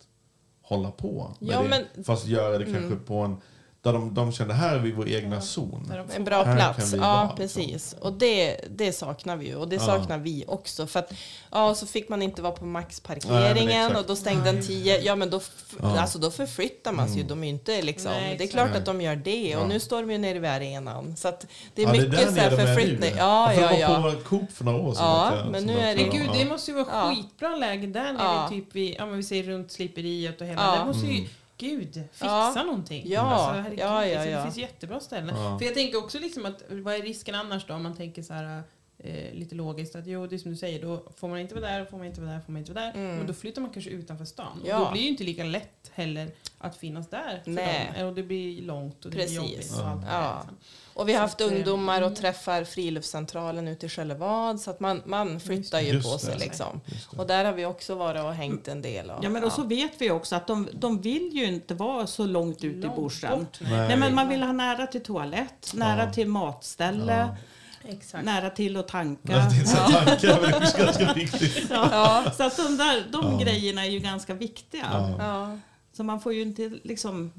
hålla 0.63 0.91
på 0.91 1.37
Ja, 1.39 1.63
det. 1.63 1.69
men- 1.95 2.05
Fast 2.05 2.27
göra 2.27 2.59
det 2.59 2.65
kanske 2.65 2.97
på 2.97 3.15
en... 3.19 3.37
Där 3.83 3.93
de, 3.93 4.15
de 4.15 4.33
känner 4.33 4.55
här 4.55 4.75
är 4.75 4.79
vi 4.79 4.93
vår 4.93 5.09
egna 5.09 5.41
zon. 5.41 5.93
En 6.17 6.25
bra 6.25 6.43
Här 6.43 6.57
plats, 6.57 6.93
ja 6.93 7.01
vara, 7.01 7.23
liksom. 7.23 7.37
precis. 7.37 7.95
Och 8.01 8.13
det, 8.13 8.57
det 8.71 8.93
saknar 8.93 9.37
vi 9.37 9.47
ju 9.47 9.57
och 9.57 9.69
det 9.69 9.77
Ja. 9.77 9.83
saknar 9.83 10.19
vi 10.19 10.45
också. 10.49 10.87
För 10.87 10.99
att, 11.01 11.13
ja, 11.51 11.75
så 11.75 11.87
fick 11.87 12.09
man 12.09 12.23
inte 12.23 12.43
vara 12.43 12.53
på 12.53 12.65
Nej, 12.65 12.73
maxparkeringen 12.73 13.69
exakt. 13.87 14.01
och 14.01 14.07
då 14.07 14.17
stängde 14.17 14.45
den 14.53 14.63
10. 14.63 15.01
Ja 15.01 15.17
men 15.17 15.31
då, 15.31 15.41
Ja. 15.83 16.01
alltså, 16.01 16.19
då 16.19 16.31
förflyttar 16.31 16.93
man 16.93 17.09
sig 17.09 17.19
ju. 17.19 17.25
De 17.25 17.43
är 17.43 17.47
ju 17.47 17.53
inte 17.53 17.83
liksom, 17.83 18.11
Nej, 18.13 18.37
det 18.39 18.45
är 18.45 18.49
klart 18.49 18.69
Nej. 18.71 18.79
att 18.79 18.85
de 18.87 19.01
gör 19.01 19.17
det. 19.17 19.49
Ja. 19.49 19.59
Och 19.59 19.69
nu 19.69 19.81
står 19.81 20.01
de 20.03 20.11
ju 20.13 20.19
nere 20.19 20.39
vid 20.39 20.51
arenan. 20.51 21.17
Så 21.17 21.29
att 21.29 21.47
det 21.75 21.83
är 21.83 21.87
Ja, 21.87 21.93
mycket 21.93 22.11
där 22.11 22.19
så 22.19 22.31
här 22.33 22.51
nere 22.51 22.57
de 22.57 22.63
är 22.63 22.67
förflyttning. 22.75 23.11
nu. 23.11 23.17
Ja, 23.19 23.55
Jag 23.55 23.79
ja, 23.81 24.01
var 24.01 24.09
ja. 24.11 24.15
på 24.15 24.21
Coop 24.29 24.53
för 24.53 24.65
några 24.65 24.79
år 24.79 24.95
sedan. 24.95 25.05
Ja, 25.05 25.33
men 25.51 25.65
nu 25.67 25.79
är 25.79 25.97
det- 25.97 26.03
gud, 26.03 26.27
ja. 26.27 26.39
det 26.39 26.45
måste 26.45 26.71
ju 26.71 26.77
vara 26.77 26.87
Ja. 26.93 27.15
skitbra 27.15 27.57
läge 27.57 27.87
där 27.87 28.13
nere, 28.13 28.23
Ja. 28.25 28.47
typ 28.51 28.75
vid, 28.75 28.97
ja 28.99 29.07
men 29.07 29.17
vi 29.17 29.23
säger 29.23 29.43
runt 29.43 29.73
sliperiet 29.73 30.41
och 30.41 30.47
hela. 30.47 30.63
Ja. 30.63 30.79
Det 30.79 30.85
måste 30.85 31.07
ju, 31.07 31.13
Mm. 31.19 31.29
Gud, 31.59 31.95
fixa 32.13 32.53
Ja. 32.57 32.63
någonting. 32.67 33.03
Ja, 33.07 33.21
Alltså, 33.21 33.61
herregud, 33.61 33.79
ja, 33.79 34.07
ja, 34.07 34.15
liksom, 34.15 34.31
ja. 34.31 34.37
Det 34.39 34.43
finns 34.45 34.57
jättebra 34.57 35.01
ställen. 35.01 35.37
Ja. 35.37 35.59
För 35.59 35.67
jag 35.67 35.75
tänker 35.75 35.99
också 35.99 36.19
liksom 36.19 36.47
att, 36.47 36.63
vad 36.69 36.95
är 36.95 37.03
risken 37.03 37.35
annars 37.35 37.67
då 37.67 37.75
om 37.75 37.83
man 37.83 37.97
tänker 37.97 38.23
så 38.23 38.35
här 38.35 38.63
eh, 39.03 39.35
lite 39.35 39.55
logiskt 39.55 39.97
att 39.97 40.07
jo, 40.07 40.27
det 40.27 40.37
är 40.37 40.39
som 40.39 40.51
du 40.51 40.57
säger, 40.57 40.83
då 40.83 41.03
får 41.17 41.29
man 41.29 41.39
inte 41.39 41.55
vara 41.55 41.67
där, 41.67 41.85
får 41.85 41.99
man 41.99 42.07
inte 42.07 42.21
vara 42.21 42.31
där, 42.33 42.41
får 42.41 42.53
man 42.53 42.61
inte 42.61 42.73
vara 42.73 42.85
där. 42.85 42.93
Mm. 42.95 43.17
Men 43.17 43.27
då 43.27 43.33
flyttar 43.35 43.63
man 43.63 43.71
kanske 43.71 43.91
utanför 43.91 44.25
stan. 44.25 44.63
Ja. 44.65 44.79
Och 44.79 44.85
då 44.85 44.91
blir 44.93 45.01
det 45.01 45.05
ju 45.05 45.11
inte 45.11 45.25
lika 45.25 45.45
lätt 45.45 45.91
heller 45.95 46.31
att 46.59 46.77
finnas 46.77 47.09
där 47.11 47.41
för 47.45 47.51
Nej. 47.51 47.93
dem. 47.99 48.07
Och 48.09 48.15
det 48.15 48.23
blir 48.23 48.63
långt 48.63 49.05
och 49.05 49.11
det 49.11 49.17
Precis. 49.17 49.39
blir 49.39 49.49
jobbigt. 49.51 49.73
Och 49.81 49.87
allt 49.89 50.03
Ja. 50.11 50.19
där, 50.19 50.35
liksom. 50.37 50.57
Och 50.95 51.09
vi 51.09 51.13
har 51.13 51.19
Så 51.19 51.23
haft 51.23 51.35
att, 51.41 51.51
eh, 51.51 51.57
ungdomar 51.57 52.01
och 52.03 52.07
mm. 52.07 52.17
träffar 52.17 52.65
friluftscentralen 52.65 53.69
ute 53.69 53.87
i 53.87 53.89
Skällevad. 53.89 54.61
Så 54.61 54.71
att 54.71 54.81
man, 54.81 55.03
man 55.07 55.41
flyttar 55.41 55.81
ju 55.81 56.03
på 56.03 56.13
det. 56.13 56.19
sig 56.19 56.39
liksom. 56.39 56.81
Och 57.17 57.27
där 57.27 57.45
har 57.45 57.53
vi 57.53 57.65
också 57.67 57.95
varit 57.95 58.23
och 58.25 58.35
hängt 58.35 58.69
en 58.69 58.83
del. 58.83 59.11
Och, 59.11 59.25
Ja, 59.25 59.29
men 59.31 59.45
och 59.45 59.53
så 59.53 59.63
vet 59.63 59.93
vi 59.99 60.11
också 60.11 60.37
att 60.37 60.47
de, 60.47 60.69
de 60.73 61.01
vill 61.01 61.31
ju 61.33 61.45
inte 61.47 61.75
vara 61.75 62.07
så 62.07 62.27
långt 62.27 62.65
ut 62.65 62.77
i 62.77 62.81
Långt 62.81 62.97
bushen. 62.97 63.39
bort, 63.39 63.59
nej. 63.61 63.71
Nej, 63.89 63.97
men 63.97 64.15
man 64.15 64.29
vill 64.29 64.43
ha 64.43 64.53
nära 64.53 64.87
till 64.87 65.03
toalett, 65.03 65.73
nära 65.75 66.05
Ja. 66.05 66.13
till 66.13 66.29
matställe, 66.29 67.37
Exakt. 67.85 68.25
nära 68.25 68.51
till 68.51 68.77
att 68.77 68.89
tanka. 68.89 69.33
Ja, 69.33 69.49
det 69.51 69.61
är 69.61 69.65
så 69.65 69.77
tankar, 69.77 70.41
men 70.41 70.51
det 70.51 70.57
är 70.57 70.85
ganska 70.85 71.13
viktigt. 71.15 71.67
Ja. 71.71 72.25
Så 72.37 72.43
att 72.45 72.57
de, 72.57 72.77
där, 72.77 73.05
de 73.13 73.33
Ja. 73.33 73.39
grejerna 73.39 73.87
är 73.87 73.91
ju 73.91 73.99
ganska 73.99 74.35
viktiga. 74.35 74.87
Ja. 74.93 75.17
Ja. 75.19 75.59
Så 75.93 76.05
man 76.05 76.21
får 76.21 76.33
ju 76.35 76.43
inte 76.43 76.73
liksom 76.83 77.33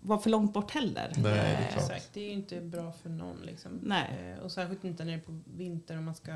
vara 0.00 0.18
för 0.20 0.30
långt 0.30 0.52
bort 0.52 0.70
heller. 0.70 1.12
Nej, 1.16 1.22
det 1.22 1.30
är 1.38 1.72
klart. 1.72 1.90
Exakt, 1.90 2.10
det 2.14 2.20
är 2.20 2.24
ju 2.24 2.32
inte 2.32 2.60
bra 2.60 2.92
för 3.02 3.08
någon. 3.08 3.36
Liksom. 3.44 3.70
Nej. 3.82 4.34
Eh, 4.38 4.44
och 4.44 4.52
särskilt 4.52 4.84
inte 4.84 5.04
när 5.04 5.12
det 5.12 5.18
är 5.18 5.22
på 5.22 5.38
vinter 5.56 5.96
och 5.96 6.02
man 6.02 6.14
ska... 6.14 6.34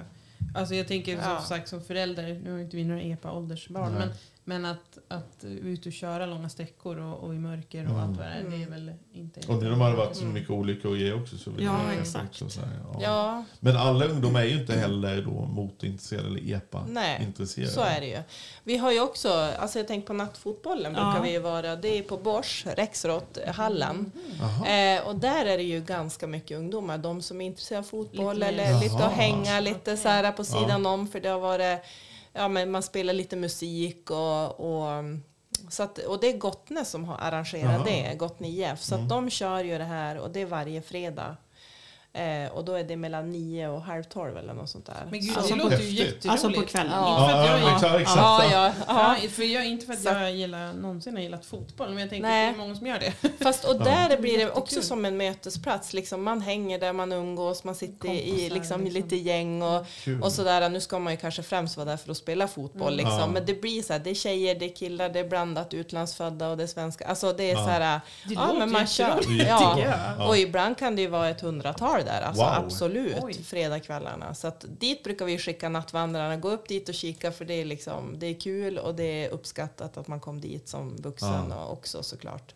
Alltså 0.55 0.75
jag 0.75 0.89
tänker 0.89 1.13
Ja. 1.17 1.37
som 1.39 1.47
sagt 1.47 1.69
som 1.69 1.81
förälder, 1.85 2.41
nu 2.45 2.53
har 2.53 2.59
inte 2.59 2.77
vi 2.77 2.85
några 2.85 3.01
EPA-åldersbarn, 3.03 3.93
Nej. 3.93 3.99
men, 4.07 4.09
men 4.47 4.65
att, 4.65 4.99
att 5.09 5.45
ut 5.45 5.87
och 5.87 5.93
köra 5.93 6.27
långa 6.27 6.49
sträckor 6.49 6.99
och, 6.99 7.19
och 7.25 7.35
i 7.35 7.39
mörker 7.39 7.85
och 7.85 7.91
Mm. 7.91 8.03
allt 8.03 8.19
vad 8.19 8.27
det 8.27 8.33
är, 8.33 8.45
det 8.51 8.63
är 8.63 8.71
väl 8.71 8.93
inte... 9.13 9.41
Och 9.53 9.63
när 9.63 9.71
man 9.71 9.81
har 9.81 9.97
varit 9.97 10.17
så 10.17 10.25
mycket 10.25 10.51
olyckor 10.51 10.91
och 10.91 10.97
grejer 10.97 11.23
också. 11.23 11.39
Så 11.39 11.51
vill 11.51 11.65
Ja, 11.65 11.93
exakt. 12.01 12.25
också 12.29 12.49
så 12.49 12.61
här, 12.61 12.69
ja. 12.93 12.99
ja, 13.03 13.45
Men 13.61 13.77
alla 13.77 14.05
ungdomar 14.05 14.41
är 14.41 14.45
ju 14.45 14.61
inte 14.61 14.75
heller 14.75 15.23
då 15.23 15.31
motorintresserade 15.47 16.27
eller 16.29 16.41
Nej, 16.41 17.17
EPA-intresserade. 17.17 17.71
så 17.73 17.81
är 17.81 18.01
det 18.01 18.07
ju. 18.07 18.19
Vi 18.65 18.77
har 18.77 18.93
ju 18.93 19.01
också, 19.01 19.29
alltså 19.33 19.79
jag 19.79 19.89
tänker 19.89 20.07
på 20.07 20.13
nattfotbollen 20.13 20.93
brukar 20.93 21.17
Ja. 21.17 21.21
vi 21.23 21.31
ju 21.33 21.39
vara, 21.39 21.77
det 21.77 21.99
är 21.99 22.03
på 22.03 22.17
Bors, 22.17 22.67
Rexroth-hallen. 22.67 24.11
Jaha. 24.41 24.69
Eh, 24.97 25.07
och 25.07 25.17
där 25.17 25.47
är 25.47 25.57
det 25.57 25.63
ju 25.63 25.81
ganska 25.81 26.27
mycket 26.27 26.59
ungdomar, 26.59 26.99
de 26.99 27.23
som 27.23 27.41
är 27.41 27.47
intresserade 27.47 27.79
av 27.87 27.89
fotboll 27.89 28.35
Lite 28.35 28.47
eller 28.47 28.81
lite 28.81 29.05
att 29.07 29.13
hänga 29.13 29.61
lite 29.61 29.97
så 29.97 30.09
här 30.09 30.33
på 30.33 30.45
sidan 30.45 30.83
Ja. 30.85 30.91
om 30.91 31.09
för 31.09 31.21
det 31.21 31.29
har 31.29 31.41
varit, 31.41 31.81
ja 32.35 32.49
men 32.49 32.71
man 32.71 32.83
spelar 32.83 33.13
lite 33.15 33.37
musik 33.37 34.11
och, 34.11 34.61
och 34.61 35.05
så 35.69 35.83
att, 35.83 35.99
och 35.99 36.21
det 36.21 36.27
är 36.27 36.39
Gottne 36.39 36.85
som 36.85 37.05
har 37.05 37.19
arrangerat 37.19 37.73
Jaha. 37.73 37.85
det, 37.85 38.15
Gottne 38.19 38.49
IF. 38.49 38.81
Så 38.83 38.95
Mm. 38.95 39.05
att 39.05 39.11
de 39.11 39.31
kör 39.31 39.65
ju 39.65 39.79
det 39.79 39.85
här 39.85 40.19
och 40.19 40.31
det 40.31 40.41
är 40.41 40.47
varje 40.47 40.83
fredag. 40.83 41.37
Eh, 42.17 42.53
och 42.53 42.65
då 42.65 42.73
är 42.75 42.85
det 42.85 42.97
mellan 42.97 43.31
nio 43.31 43.69
och 43.69 43.83
halv 43.83 44.03
tolv 44.03 44.37
eller 44.37 44.55
något 44.55 44.71
sånt 44.71 44.87
där. 44.87 45.07
Men 45.11 45.21
gud, 45.21 45.37
Alltså 45.37 45.55
det 45.55 45.63
låter 45.63 45.79
ju 45.79 45.91
jätteroligt. 45.91 46.27
Alltså 46.29 46.51
på 46.51 46.63
kvällen. 46.63 46.93
Ja. 46.93 47.31
Jag 47.31 47.47
Ja, 47.49 47.59
gillar- 47.59 47.75
exakt, 47.75 48.01
exakt. 48.01 48.17
Ja, 48.19 48.45
ja, 48.53 48.73
ja. 48.89 49.17
Ja, 49.23 49.29
för 49.29 49.43
jag, 49.43 49.67
inte 49.67 49.87
för 49.87 49.93
att 49.93 50.03
Så- 50.03 50.09
jag 50.09 50.33
gillar, 50.33 50.73
någonsin 50.73 51.15
har 51.17 51.23
gillat 51.23 51.47
fotboll, 51.47 51.89
men 51.89 51.99
jag 51.99 52.11
tänker 52.11 52.29
Nej. 52.29 52.49
att 52.49 52.55
det 52.57 52.61
är 52.63 52.65
många 52.67 52.75
som 52.79 52.87
gör 52.87 52.99
det. 52.99 53.29
Fast 53.45 53.65
och 53.65 53.79
där 53.85 54.09
blir 54.21 54.33
det 54.33 54.39
Jättekul. 54.39 54.63
också 54.63 54.83
som 54.83 55.05
en 55.05 55.17
mötesplats. 55.17 55.93
Liksom, 55.93 56.23
man 56.23 56.41
hänger 56.41 56.79
där, 56.79 56.93
man 56.93 57.13
umgås, 57.13 57.65
man 57.65 57.75
sitter 57.75 58.09
i 58.09 58.19
Kompisar, 58.19 58.55
liksom, 58.55 58.81
liksom. 58.85 59.03
lite 59.03 59.17
gäng 59.17 59.63
och, 59.63 59.87
Kul. 60.05 60.23
och 60.23 60.33
sådär. 60.33 60.69
Nu 60.69 60.81
ska 60.81 60.99
man 60.99 61.13
ju 61.13 61.17
kanske 61.17 61.43
främst 61.43 61.77
vara 61.77 61.85
där 61.91 61.97
för 61.97 62.11
att 62.11 62.17
spela 62.17 62.49
fotboll. 62.49 62.93
Mm. 62.93 62.97
Liksom. 62.97 63.19
Ja. 63.21 63.27
Men 63.27 63.47
det 63.47 63.61
blir 63.61 63.83
så 63.83 63.93
här, 63.93 64.01
det 64.01 64.11
är 64.11 64.15
tjejer, 64.15 64.55
det 64.55 64.65
är 64.65 64.77
killar, 64.77 65.09
det 65.09 65.19
är 65.21 65.29
blandat 65.29 65.75
utlandsfödda 65.75 66.49
och 66.49 66.57
det 66.57 66.63
är 66.63 66.67
svenska. 66.67 67.07
Alltså 67.07 67.33
det 67.33 67.51
är 67.51 67.55
Ja. 67.55 67.65
så 67.65 67.71
här, 67.71 68.01
Det 68.25 68.35
ja 68.35 68.53
men 68.59 68.73
man 68.73 68.87
kör. 68.87 69.21
Ja. 69.49 69.79
Ja. 70.19 70.29
Och 70.29 70.37
ibland 70.37 70.79
kan 70.79 70.97
det 70.97 71.03
ju 71.03 71.09
vara 71.09 71.29
ett 71.29 71.41
hundratal 71.41 72.01
där, 72.05 72.21
alltså 72.21 72.43
Wow. 72.43 72.53
absolut, 72.53 73.17
Oj. 73.23 73.35
fredagskvällarna. 73.35 74.35
Så 74.35 74.47
att 74.47 74.65
dit 74.69 75.05
brukar 75.05 75.25
vi 75.25 75.39
skicka 75.39 75.69
nattvandrarna, 75.69 76.37
gå 76.37 76.51
upp 76.51 76.69
dit 76.69 76.89
och 76.89 76.95
kika 76.95 77.33
för 77.33 77.45
det 77.45 77.55
är, 77.55 77.65
liksom, 77.65 78.19
det 78.19 78.27
är 78.27 78.35
kul 78.41 78.79
och 78.79 78.95
det 78.95 79.25
är 79.25 79.29
uppskattat 79.29 79.97
att 79.97 80.09
man 80.09 80.21
kom 80.21 80.41
dit 80.41 80.69
som 80.69 80.97
vuxen 80.97 81.47
Ja. 81.51 81.65
och 81.65 81.73
också 81.73 82.03
såklart. 82.03 82.55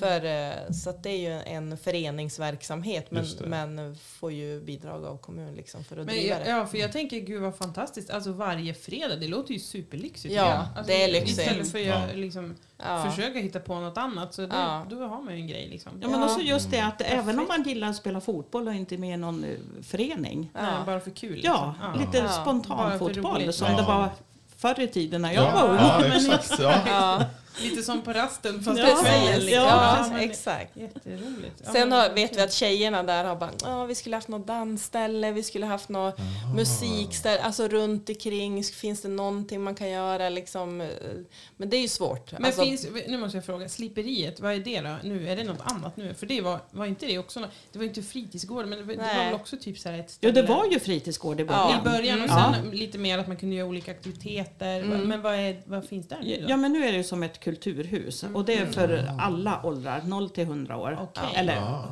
För, 0.00 0.24
eh, 0.24 0.70
så 0.72 0.90
att 0.90 1.02
det 1.02 1.10
är 1.10 1.16
ju 1.18 1.40
en 1.54 1.78
föreningsverksamhet 1.78 3.10
men, 3.10 3.26
men 3.46 3.94
får 3.96 4.32
ju 4.32 4.60
bidrag 4.60 5.04
av 5.04 5.16
kommun 5.16 5.54
liksom 5.54 5.84
för 5.84 5.96
att 5.96 6.06
Men 6.06 6.14
driva 6.14 6.34
jag, 6.38 6.44
det. 6.46 6.50
ja, 6.50 6.66
för 6.66 6.78
jag 6.78 6.92
tänker 6.92 7.18
gud 7.20 7.42
vad 7.42 7.56
fantastiskt. 7.56 8.10
Alltså 8.10 8.32
varje 8.32 8.74
fredag, 8.74 9.16
det 9.16 9.28
låter 9.28 9.52
ju 9.52 9.58
superlyxigt. 9.60 10.34
Ja, 10.34 10.44
alltså, 10.76 10.92
det 10.92 11.04
är 11.04 11.12
lyxigt. 11.12 11.38
Istället 11.40 11.72
för 11.72 11.78
jag 11.78 12.16
liksom 12.16 12.56
Ja. 12.86 13.10
försöka 13.10 13.38
hitta 13.38 13.60
på 13.60 13.74
något 13.80 13.98
annat, 13.98 14.34
så 14.34 14.42
det, 14.42 14.48
Ja. 14.56 14.86
då 14.90 14.96
har 15.06 15.22
man 15.22 15.34
ju 15.34 15.40
en 15.40 15.46
grej 15.46 15.68
liksom. 15.68 15.92
Ja, 16.02 16.08
men 16.08 16.20
Ja. 16.20 16.26
också 16.26 16.40
just 16.40 16.70
det 16.70 16.80
att 16.80 17.00
även 17.00 17.38
om 17.38 17.46
man 17.48 17.62
gillar 17.62 17.88
att 17.88 17.96
spela 17.96 18.20
fotboll 18.20 18.68
och 18.68 18.74
inte 18.74 18.94
är 18.94 18.98
med 18.98 19.14
i 19.14 19.16
någon 19.16 19.44
eh, 19.44 19.50
förening. 19.82 20.50
Nej, 20.54 20.62
men 20.76 20.86
bara 20.86 21.00
för 21.00 21.10
kul. 21.10 21.40
Ja, 21.44 21.74
liksom. 21.82 22.00
lite 22.06 22.18
Ja. 22.18 22.22
Bara 22.24 22.32
spontan 22.42 22.98
fotboll 22.98 23.52
som 23.52 23.70
Ja. 23.70 23.76
det 23.76 23.82
var 23.82 24.08
förr 24.56 24.80
i 24.80 24.86
tiden 24.88 25.22
när 25.22 25.32
jag 25.32 25.44
Ja, 25.44 25.50
var 25.52 25.68
ung. 25.68 25.78
ja. 27.54 27.60
Ja. 27.60 27.64
Ja, 27.64 27.70
Lite 27.70 27.82
som 27.82 28.02
på 28.02 28.12
rasten 28.12 28.62
fast 28.62 28.78
Ja, 28.78 28.86
på 28.86 29.02
kvällen. 29.02 29.40
Liksom. 29.40 29.52
Ja, 29.64 30.06
men 30.12 30.20
exakt. 30.20 30.76
Jätteroligt. 30.76 31.62
Ja, 31.64 31.72
Sen 31.72 31.92
har, 31.92 32.10
vet 32.10 32.36
vi 32.36 32.40
att 32.40 32.52
tjejerna 32.52 33.02
där 33.02 33.24
har 33.24 33.36
bara, 33.36 33.50
ja 33.62 33.84
vi 33.84 33.94
skulle 33.94 34.16
haft 34.16 34.28
något 34.28 34.46
dansställe, 34.46 35.32
vi 35.32 35.42
skulle 35.42 35.66
haft 35.66 35.88
något 35.88 36.16
musikställe, 36.56 37.40
alltså 37.42 37.68
runt 37.68 38.08
omkring 38.08 38.64
finns 38.64 39.02
det 39.02 39.08
någonting 39.08 39.62
man 39.62 39.74
kan 39.74 39.90
göra 39.90 40.28
liksom. 40.28 40.80
eh, 40.80 40.88
Men 41.56 41.70
det 41.70 41.76
är 41.76 41.80
ju 41.80 41.88
svårt. 41.88 42.32
Men 42.32 42.44
alltså, 42.44 42.62
finns, 42.62 42.86
nu 43.08 43.18
måste 43.18 43.36
jag 43.36 43.44
fråga, 43.44 43.68
sliperiet, 43.68 44.40
vad 44.40 44.52
är 44.52 44.58
det 44.58 44.80
då? 44.80 44.96
Nu, 45.02 45.28
är 45.28 45.36
det 45.36 45.44
något 45.44 45.60
annat 45.64 45.96
nu? 45.96 46.14
För 46.14 46.26
det 46.26 46.40
var, 46.40 46.58
var 46.70 46.86
inte 46.86 47.06
det 47.06 47.18
också, 47.18 47.40
det 47.72 47.78
var 47.78 47.84
inte 47.86 48.02
fritidsgård, 48.02 48.66
men 48.66 48.78
det 48.78 48.84
var, 48.84 48.92
det 48.94 48.98
var 49.18 49.24
väl 49.24 49.34
också 49.34 49.56
typ 49.56 49.78
så 49.78 49.88
här 49.88 49.98
ett 49.98 50.10
ställe? 50.10 50.32
det 50.32 50.42
var 50.42 50.66
ju 50.66 50.80
fritidsgård 50.80 51.40
i 51.40 51.42
I 51.42 51.46
början. 51.46 51.84
början 51.84 52.22
och 52.22 52.28
Ja. 52.28 52.54
sen 52.62 52.70
lite 52.70 52.98
mer 52.98 53.18
att 53.18 53.26
man 53.28 53.36
kunde 53.36 53.56
göra 53.56 53.68
olika 53.68 53.90
aktiviteter. 53.90 54.80
Mm. 54.80 55.00
Men 55.08 55.22
vad, 55.22 55.34
är, 55.34 55.62
vad 55.64 55.88
finns 55.88 56.08
där 56.08 56.18
nu 56.22 56.40
då? 56.40 56.46
Ja, 56.50 56.56
men 56.56 56.72
nu 56.72 56.84
är 56.84 56.92
det 56.92 56.98
ju 56.98 57.04
som 57.04 57.22
ett 57.22 57.39
kulturhus 57.40 58.22
och 58.34 58.44
det 58.44 58.58
är 58.58 58.66
för 58.66 59.10
alla 59.18 59.60
åldrar, 59.66 60.02
0 60.04 60.30
till 60.30 60.44
100 60.44 60.76
år. 60.76 60.98
Okej. 61.00 61.32
Eller 61.36 61.56
Ja. 61.56 61.84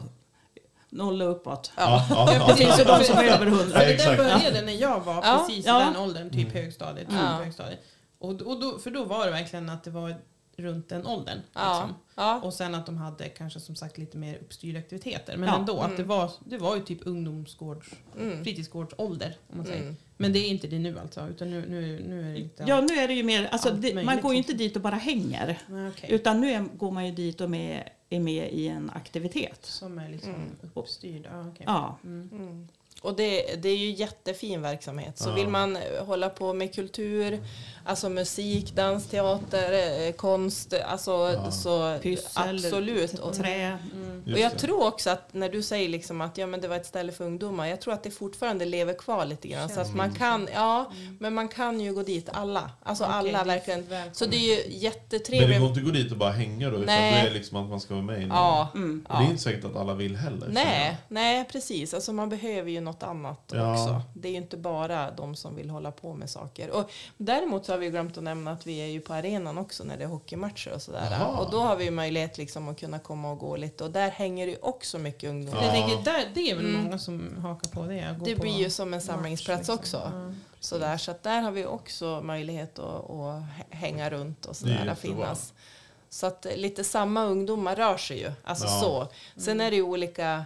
0 0.90 1.22
och 1.22 1.30
uppåt. 1.30 1.72
Ja, 1.76 2.06
ja, 2.10 2.44
Det 2.48 2.54
finns 2.56 2.80
ju 2.80 2.84
de 2.84 3.04
som 3.04 3.18
är 3.18 3.24
över 3.24 3.46
100. 3.46 3.64
För 3.80 3.86
det 3.86 3.96
där 3.96 4.16
började 4.16 4.62
när 4.62 4.72
jag 4.72 5.00
var 5.00 5.14
Ja. 5.14 5.44
precis 5.46 5.66
Ja. 5.66 5.82
i 5.82 5.84
den 5.84 5.96
åldern, 6.02 6.30
typ 6.30 6.52
högstadiet. 6.52 7.06
Ja. 7.10 7.16
Typ 7.16 7.44
högstadiet. 7.44 7.80
Och, 8.18 8.30
och 8.30 8.60
då, 8.60 8.78
för 8.78 8.90
då 8.90 9.04
var 9.04 9.24
det 9.24 9.30
verkligen 9.30 9.70
att 9.70 9.84
det 9.84 9.90
var 9.90 10.14
runt 10.56 10.88
den 10.88 11.06
åldern. 11.06 11.38
ja, 11.52 11.72
Liksom. 11.80 11.94
ja, 12.14 12.40
Och 12.44 12.54
sen 12.54 12.74
att 12.74 12.86
de 12.86 12.96
hade 12.96 13.28
kanske 13.28 13.60
som 13.60 13.76
sagt 13.76 13.98
lite 13.98 14.16
mer 14.18 14.38
uppstyrda 14.40 14.78
aktiviteter. 14.78 15.36
Men 15.36 15.48
Ja. 15.48 15.56
ändå, 15.56 15.80
att 15.80 15.96
det 15.96 16.04
var, 16.04 16.30
det 16.44 16.58
var 16.58 16.76
ju 16.76 16.82
typ 16.82 17.06
ungdomsgårds, 17.06 17.88
Mm. 18.20 18.44
fritidsgårdsålder. 18.44 19.36
Om 19.50 19.56
man 19.56 19.66
säger. 19.66 19.82
Mm. 19.82 19.96
Men 20.20 20.32
det 20.32 20.38
är 20.38 20.48
inte 20.48 20.66
det 20.66 20.78
nu 20.78 20.98
alltså, 20.98 21.28
utan 21.28 21.50
nu, 21.50 21.66
nu, 21.68 22.04
nu 22.08 22.30
är 22.30 22.32
det 22.32 22.38
inte... 22.40 22.64
Ja, 22.66 22.80
nu 22.80 22.94
är 22.94 23.08
det 23.08 23.14
ju 23.14 23.22
mer, 23.22 23.48
alltså, 23.52 23.68
Allt 23.68 23.82
det, 23.82 24.04
man 24.04 24.20
går 24.20 24.32
ju 24.32 24.38
inte 24.38 24.52
dit 24.52 24.76
och 24.76 24.82
bara 24.82 24.94
hänger. 24.94 25.58
Nej, 25.68 25.88
okej. 25.88 26.10
Utan 26.12 26.40
nu 26.40 26.50
är, 26.50 26.60
går 26.60 26.90
man 26.90 27.06
ju 27.06 27.12
dit 27.12 27.40
och 27.40 27.50
med, 27.50 27.88
är 28.10 28.20
med 28.20 28.52
i 28.52 28.68
en 28.68 28.90
aktivitet. 28.90 29.66
Som 29.66 29.98
är 29.98 30.08
liksom 30.08 30.34
uppstyrd. 30.74 31.28
Ja, 31.32 31.48
okej. 31.48 31.64
Ja. 31.66 31.98
Mm. 32.04 32.68
Och 33.02 33.16
det, 33.16 33.62
det 33.62 33.68
är 33.68 33.76
ju 33.76 33.90
jättefin 33.90 34.62
verksamhet. 34.62 35.18
Så 35.18 35.28
Ja. 35.28 35.34
vill 35.34 35.48
man 35.48 35.78
hålla 36.06 36.28
på 36.28 36.52
med 36.52 36.74
kultur, 36.74 37.40
alltså 37.84 38.08
musik, 38.08 38.74
dans, 38.74 39.06
teater, 39.08 39.72
eh, 40.06 40.12
konst, 40.12 40.74
alltså 40.86 41.10
Ja. 41.34 41.50
så 41.50 41.98
Pyssel, 42.02 42.56
absolut. 42.56 43.18
Och, 43.18 43.34
trä. 43.34 43.78
Mm. 43.92 44.22
och 44.32 44.38
jag 44.38 44.58
tror 44.58 44.86
också 44.86 45.10
att 45.10 45.34
när 45.34 45.48
du 45.48 45.62
säger 45.62 45.88
liksom 45.88 46.20
att 46.20 46.38
ja, 46.38 46.46
men 46.46 46.60
det 46.60 46.68
var 46.68 46.76
ett 46.76 46.86
ställe 46.86 47.12
för 47.12 47.24
ungdomar, 47.24 47.66
jag 47.66 47.80
tror 47.80 47.94
att 47.94 48.02
det 48.02 48.10
fortfarande 48.10 48.64
lever 48.64 48.94
kvar 48.94 49.24
lite 49.24 49.48
grann. 49.48 49.68
Så 49.68 49.80
att 49.80 49.94
man 49.94 50.14
kan, 50.14 50.48
ja, 50.54 50.92
men 51.18 51.34
man 51.34 51.48
kan 51.48 51.80
ju 51.80 51.94
gå 51.94 52.02
dit 52.02 52.28
alla. 52.32 52.70
Alltså 52.82 53.04
Okej, 53.04 53.16
alla 53.16 53.44
verkligen. 53.44 53.86
Så 54.12 54.26
det 54.26 54.36
är 54.36 54.40
ju 54.40 54.62
Men 54.62 54.70
det 54.70 54.76
jättetrevligt. 54.76 55.58
går 55.58 55.68
inte 55.68 55.80
att 55.80 55.86
gå 55.86 55.92
dit 55.92 56.12
och 56.12 56.18
bara 56.18 56.30
hänga 56.32 56.70
då, 56.70 56.76
utan 56.76 56.86
Nej. 56.86 57.22
det 57.22 57.30
är 57.30 57.34
liksom 57.34 57.56
att 57.56 57.68
man 57.70 57.80
ska 57.80 57.94
vara 57.94 58.04
med 58.04 58.22
i. 58.22 58.26
Ja, 58.28 58.68
Mm. 58.74 59.06
Och 59.08 59.18
det 59.18 59.24
är 59.24 59.30
inte 59.30 59.42
säkert 59.42 59.64
att 59.64 59.76
alla 59.76 59.94
vill 59.94 60.16
heller. 60.16 60.48
Nej, 60.50 60.96
nej 61.08 61.44
precis. 61.52 61.94
Alltså 61.94 62.12
man 62.12 62.28
behöver 62.28 62.70
ju 62.70 62.80
något 62.88 63.02
annat 63.02 63.52
Ja. 63.52 63.72
också. 63.72 64.02
Det 64.14 64.28
är 64.28 64.32
ju 64.32 64.38
inte 64.38 64.56
bara 64.56 65.10
de 65.10 65.34
som 65.34 65.54
vill 65.56 65.70
hålla 65.70 65.90
på 65.92 66.14
med 66.14 66.30
saker. 66.30 66.70
Och 66.70 66.90
däremot 67.16 67.66
så 67.66 67.72
har 67.72 67.78
vi 67.78 67.90
glömt 67.90 68.18
att 68.18 68.24
nämna 68.24 68.52
att 68.52 68.66
vi 68.66 68.78
är 68.78 68.86
ju 68.86 69.00
på 69.00 69.14
arenan 69.14 69.58
också 69.58 69.84
när 69.84 69.96
det 69.96 70.04
är 70.04 70.08
hockeymatcher 70.08 70.72
och 70.74 70.82
sådär. 70.82 71.08
Jaha. 71.10 71.38
Och 71.40 71.50
då 71.50 71.60
har 71.60 71.76
vi 71.76 71.90
möjlighet 71.90 72.38
liksom 72.38 72.68
att 72.68 72.80
kunna 72.80 72.98
komma 72.98 73.30
och 73.30 73.38
gå 73.38 73.56
lite. 73.56 73.84
Och 73.84 73.90
där 73.90 74.10
hänger 74.10 74.46
det 74.46 74.52
ju 74.52 74.58
också 74.62 74.98
mycket 74.98 75.30
ungdomar. 75.30 75.62
Jag 75.62 75.72
tänker, 75.72 76.02
där, 76.04 76.30
det 76.34 76.50
är 76.50 76.54
väl 76.56 76.64
Mm. 76.68 76.82
många 76.84 76.98
som 76.98 77.36
hakar 77.42 77.70
på 77.70 77.82
det. 77.86 78.16
Det 78.24 78.34
på 78.34 78.40
blir 78.42 78.58
ju 78.58 78.70
som 78.70 78.88
en 78.88 78.90
match, 78.90 79.04
samlingsplats 79.06 79.58
liksom. 79.60 79.74
också. 79.74 79.96
Ja. 80.14 80.32
Sådär, 80.60 80.96
så 80.96 81.10
att 81.10 81.22
där 81.22 81.40
har 81.40 81.50
vi 81.50 81.66
också 81.66 82.20
möjlighet 82.24 82.78
att, 82.78 83.10
att 83.10 83.42
hänga 83.70 84.10
runt 84.10 84.46
och 84.46 84.56
sådär, 84.56 84.94
finnas. 84.94 85.52
Så 86.10 86.26
att 86.26 86.46
lite 86.56 86.84
samma 86.84 87.24
ungdomar 87.24 87.76
rör 87.76 87.96
sig 87.96 88.18
ju. 88.20 88.32
Alltså 88.44 88.66
Ja. 88.66 88.80
så. 88.80 89.08
Sen 89.40 89.60
är 89.60 89.70
det 89.70 89.76
ju 89.76 89.82
olika, 89.82 90.44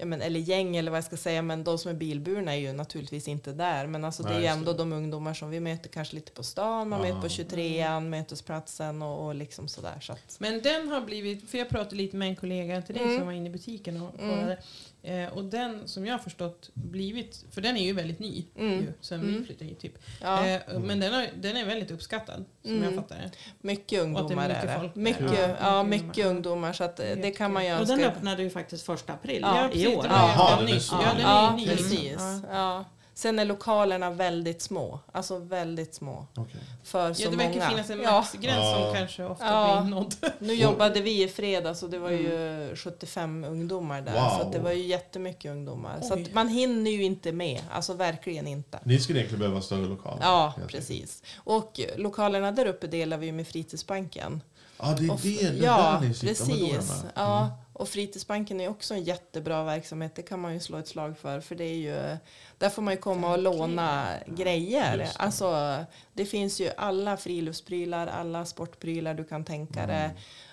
ja, 0.00 0.06
men, 0.06 0.22
eller 0.22 0.40
gäng 0.40 0.76
eller 0.76 0.90
vad 0.90 0.98
jag 0.98 1.04
ska 1.04 1.16
säga, 1.16 1.42
men 1.42 1.64
de 1.64 1.78
som 1.78 1.90
är 1.90 1.94
bilburna 1.94 2.52
är 2.56 2.58
ju 2.60 2.72
naturligtvis 2.72 3.28
inte 3.28 3.52
där. 3.52 3.86
Men 3.86 4.04
alltså, 4.04 4.22
det 4.22 4.28
Nej, 4.28 4.38
är 4.38 4.40
ju 4.40 4.46
ändå 4.46 4.72
det. 4.72 4.78
de 4.78 4.92
ungdomar 4.92 5.34
som 5.34 5.50
vi 5.50 5.60
möter 5.60 5.88
kanske 5.88 6.14
lite 6.14 6.32
på 6.32 6.42
stan, 6.42 6.88
man 6.88 7.00
möter 7.00 7.20
på 7.20 7.26
23an, 7.28 8.08
mötesplatsen 8.08 9.02
och, 9.02 9.26
och 9.26 9.34
liksom 9.34 9.68
sådär. 9.68 9.98
Så 10.00 10.12
att, 10.12 10.36
Men 10.38 10.62
den 10.62 10.88
har 10.88 11.00
blivit, 11.00 11.50
för 11.50 11.58
jag 11.58 11.68
pratade 11.68 11.96
lite 11.96 12.16
med 12.16 12.28
en 12.28 12.36
kollega 12.36 12.82
till 12.82 12.94
dig 12.94 13.04
Mm. 13.04 13.16
som 13.18 13.26
var 13.26 13.32
inne 13.32 13.48
i 13.48 13.52
butiken 13.52 14.02
och 14.02 14.20
Mm. 14.20 14.56
Eh, 15.02 15.28
och 15.28 15.44
den 15.44 15.88
som 15.88 16.06
jag 16.06 16.14
har 16.14 16.18
förstått 16.18 16.70
blivit, 16.74 17.44
för 17.50 17.60
den 17.60 17.76
är 17.76 17.84
ju 17.84 17.92
väldigt 17.92 18.18
ny 18.18 18.44
Mm. 18.58 18.80
ju, 18.80 18.92
sen 19.00 19.20
Mm. 19.20 19.34
vi 19.40 19.44
flyttade 19.46 19.64
hit 19.70 19.80
typ. 19.80 19.98
ja, 20.20 20.46
Eh, 20.46 20.60
men 20.78 21.00
den, 21.00 21.12
har, 21.14 21.26
den 21.40 21.56
är 21.56 21.64
väldigt 21.64 21.90
uppskattad 21.90 22.44
som 22.62 22.70
Mm. 22.70 22.84
jag 22.84 22.94
fattar 22.94 23.16
det. 23.16 23.30
mycket 23.60 23.82
att 23.82 23.88
det 23.88 23.96
är 23.96 24.00
ungdomar 24.00 24.48
mycket 24.48 24.64
är 24.64 24.82
det. 24.82 24.90
Mycket, 25.00 25.38
Ja, 25.38 25.56
ja, 25.60 25.82
mycket 25.82 26.06
mycket 26.06 26.24
ungdomar. 26.26 26.36
ungdomar. 26.56 26.72
Så 26.72 26.84
att, 26.84 27.00
eh, 27.00 27.06
det 27.22 27.30
kan 27.30 27.52
man 27.52 27.64
ju 27.66 27.72
Och 27.72 27.86
den 27.86 27.90
önska. 27.90 28.08
öppnade 28.08 28.42
ju 28.42 28.50
faktiskt 28.50 28.86
första 28.86 29.12
april 29.12 29.40
Ja, 29.42 29.70
i 29.72 29.86
år. 29.96 30.06
Jaha, 30.08 30.56
ganska 30.66 30.66
den 30.66 30.68
är. 30.68 31.02
Ja, 31.02 31.12
den 31.14 31.20
Ja, 31.22 31.52
är 31.52 31.56
ny. 31.56 31.66
precis. 31.66 32.16
Ja. 32.52 32.84
Sen 33.20 33.38
är 33.38 33.44
lokalerna 33.44 34.10
väldigt 34.10 34.62
små. 34.62 35.00
Alltså 35.12 35.38
väldigt 35.38 35.94
små. 35.94 36.26
Okej. 36.34 36.60
För 36.84 37.14
så 37.14 37.22
Ja, 37.22 37.30
det 37.30 37.36
verkar 37.36 37.52
många. 37.54 37.68
finnas 37.70 37.90
en 37.90 38.02
maxgräns 38.02 38.56
Ja. 38.56 38.82
som 38.84 38.94
kanske 38.94 39.24
ofta 39.24 39.44
Ja. 39.46 39.80
blir 39.82 39.90
nådd. 39.94 40.14
Nu 40.38 40.54
jobbade 40.54 41.00
vi 41.00 41.22
i 41.22 41.28
fredags 41.28 41.82
och 41.82 41.90
det 41.90 41.98
var 41.98 42.10
ju 42.10 42.72
75 42.76 43.44
ungdomar 43.44 44.00
där. 44.02 44.12
Wow. 44.12 44.30
Så 44.36 44.42
att 44.46 44.52
det 44.52 44.58
var 44.58 44.70
ju 44.72 44.86
jättemycket 44.86 45.50
ungdomar. 45.50 46.00
Så 46.00 46.14
Oj. 46.14 46.22
att 46.22 46.34
man 46.34 46.48
hinner 46.48 46.90
ju 46.90 47.02
inte 47.04 47.32
med. 47.32 47.60
Alltså 47.72 47.94
verkligen 47.94 48.46
inte. 48.46 48.78
Ni 48.84 48.98
skulle 49.00 49.18
egentligen 49.18 49.38
behöva 49.40 49.56
en 49.56 49.62
större 49.62 49.86
lokal. 49.86 50.18
Ja, 50.20 50.54
precis. 50.68 51.22
Och 51.36 51.80
lokalerna 51.96 52.52
där 52.52 52.66
uppe 52.66 52.86
delar 52.86 53.16
vi 53.18 53.26
ju 53.26 53.32
med 53.32 53.46
Fritidsbanken. 53.48 54.42
Ja, 54.78 54.94
det 54.98 55.04
är 55.06 55.10
Och 55.12 55.20
det. 55.22 55.50
Det 55.50 55.58
är 55.58 55.64
ja, 55.64 55.98
där 56.00 56.08
ni 56.08 56.14
sitter. 56.14 56.26
Precis. 56.34 56.88
med. 57.02 57.12
Ja, 57.14 57.58
och 57.80 57.88
Fritidsbanken 57.88 58.60
är 58.60 58.68
också 58.68 58.94
en 58.94 59.04
jättebra 59.04 59.64
verksamhet. 59.64 60.14
Det 60.14 60.22
kan 60.22 60.40
man 60.40 60.54
ju 60.54 60.60
slå 60.60 60.78
ett 60.78 60.88
slag 60.88 61.18
för. 61.18 61.40
För 61.40 61.54
det 61.54 61.64
är 61.64 61.76
ju, 61.76 62.16
där 62.58 62.68
får 62.68 62.82
man 62.82 62.94
ju 62.94 63.00
komma 63.00 63.32
och 63.32 63.38
låna 63.38 64.06
grejer. 64.26 64.98
Just 64.98 65.18
det. 65.18 65.24
Alltså, 65.24 65.76
det 66.12 66.24
finns 66.24 66.60
ju 66.60 66.70
alla 66.76 67.16
friluftsprylar, 67.16 68.06
alla 68.06 68.44
sportprylar 68.44 69.14
du 69.14 69.24
kan 69.24 69.44
tänka 69.44 69.86
dig. 69.86 70.10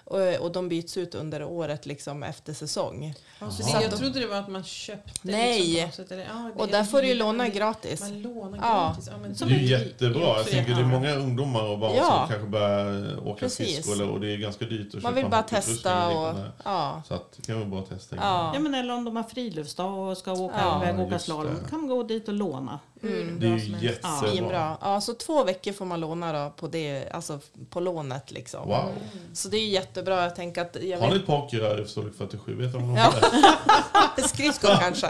Och, 0.09 0.35
och 0.39 0.51
de 0.51 0.69
byts 0.69 0.97
ut 0.97 1.15
under 1.15 1.43
året 1.43 1.85
liksom 1.85 2.23
efter 2.23 2.53
säsong. 2.53 3.13
Ja, 3.39 3.51
så 3.51 3.63
det, 3.63 3.81
jag 3.81 3.91
de- 3.91 3.97
trodde 3.97 4.19
det 4.19 4.27
var 4.27 4.37
att 4.37 4.47
man 4.47 4.63
köpte. 4.63 5.11
Nej. 5.21 5.59
Liksom, 5.61 5.81
på 5.81 5.85
något 5.87 5.95
sätt, 5.95 6.11
eller, 6.11 6.23
ja, 6.23 6.51
det 6.55 6.61
Och 6.61 6.67
är 6.67 6.71
där 6.71 6.83
får 6.83 7.01
du 7.01 7.07
ju 7.07 7.13
låna 7.15 7.33
man- 7.37 7.51
gratis. 7.51 8.01
Man 8.01 8.21
lånar 8.21 8.57
Ja. 8.61 8.87
gratis. 8.87 9.09
Ja, 9.11 9.17
men 9.17 9.33
Det 9.49 9.55
är 9.55 9.59
ju 9.59 9.65
jättebra. 9.67 10.21
Jag 10.37 10.45
tänker 10.45 10.75
det 10.75 10.81
är 10.81 10.85
många 10.85 11.15
ungdomar 11.15 11.63
och 11.63 11.79
barn 11.79 11.93
Ja. 11.97 12.03
som 12.19 12.27
kanske 12.27 12.47
börjar 12.47 13.27
åka 13.27 13.39
Precis. 13.39 13.67
skridskor 13.83 14.09
och 14.11 14.19
det 14.19 14.33
är 14.33 14.37
ganska 14.37 14.65
dyrt 14.65 14.87
att 14.87 14.93
Man 14.93 15.01
köpa 15.01 15.15
vill 15.21 15.31
bara 15.31 15.43
testa 15.43 16.07
och... 16.07 16.35
Ja. 16.65 17.01
Så 17.07 17.13
att 17.13 17.31
det 17.37 17.41
kan 17.45 17.55
vara 17.59 17.69
bra 17.69 17.79
att 17.79 17.89
testa. 17.89 18.15
Ja. 18.15 18.51
Ja, 18.53 18.59
men 18.59 18.73
eller 18.75 18.93
om 18.93 19.03
de 19.05 19.15
har 19.15 19.23
friluftsdag 19.23 19.93
och 20.09 20.17
ska 20.17 20.31
åka 20.33 20.55
Ja, 20.59 20.83
iväg 20.83 20.99
och 20.99 21.05
åka 21.07 21.19
slalom. 21.19 21.55
kan 21.69 21.79
man 21.79 21.89
gå 21.89 22.03
dit 22.03 22.27
och 22.27 22.33
låna. 22.33 22.79
Hur 23.01 23.25
Det 23.39 23.45
är 23.47 23.49
bra 23.49 23.59
ju 23.59 23.87
jättebra. 23.87 24.17
Svinbra. 24.31 24.77
Ja, 24.81 25.01
så 25.01 25.13
två 25.13 25.43
veckor 25.43 25.71
får 25.71 25.85
man 25.85 25.99
låna 25.99 26.33
då 26.45 26.49
på 26.49 26.67
det, 26.67 27.09
alltså 27.11 27.39
på 27.69 27.79
lånet 27.79 28.31
liksom. 28.31 28.67
Wow. 28.67 28.89
Så 29.33 29.47
det 29.49 29.57
är 29.57 29.67
jättebra. 29.67 30.23
Jag 30.23 30.35
tänker 30.35 30.61
att... 30.61 30.77
Jag 30.81 30.99
Har 30.99 31.09
ni 31.09 31.15
ett 31.15 31.25
pokerrör 31.25 31.81
i 31.81 31.87
storlek 31.87 32.13
47? 32.17 32.55
Vet 32.55 32.73
de 32.73 32.95
Ja. 32.95 33.13
skridskor 34.27 34.75
kanske. 34.79 35.07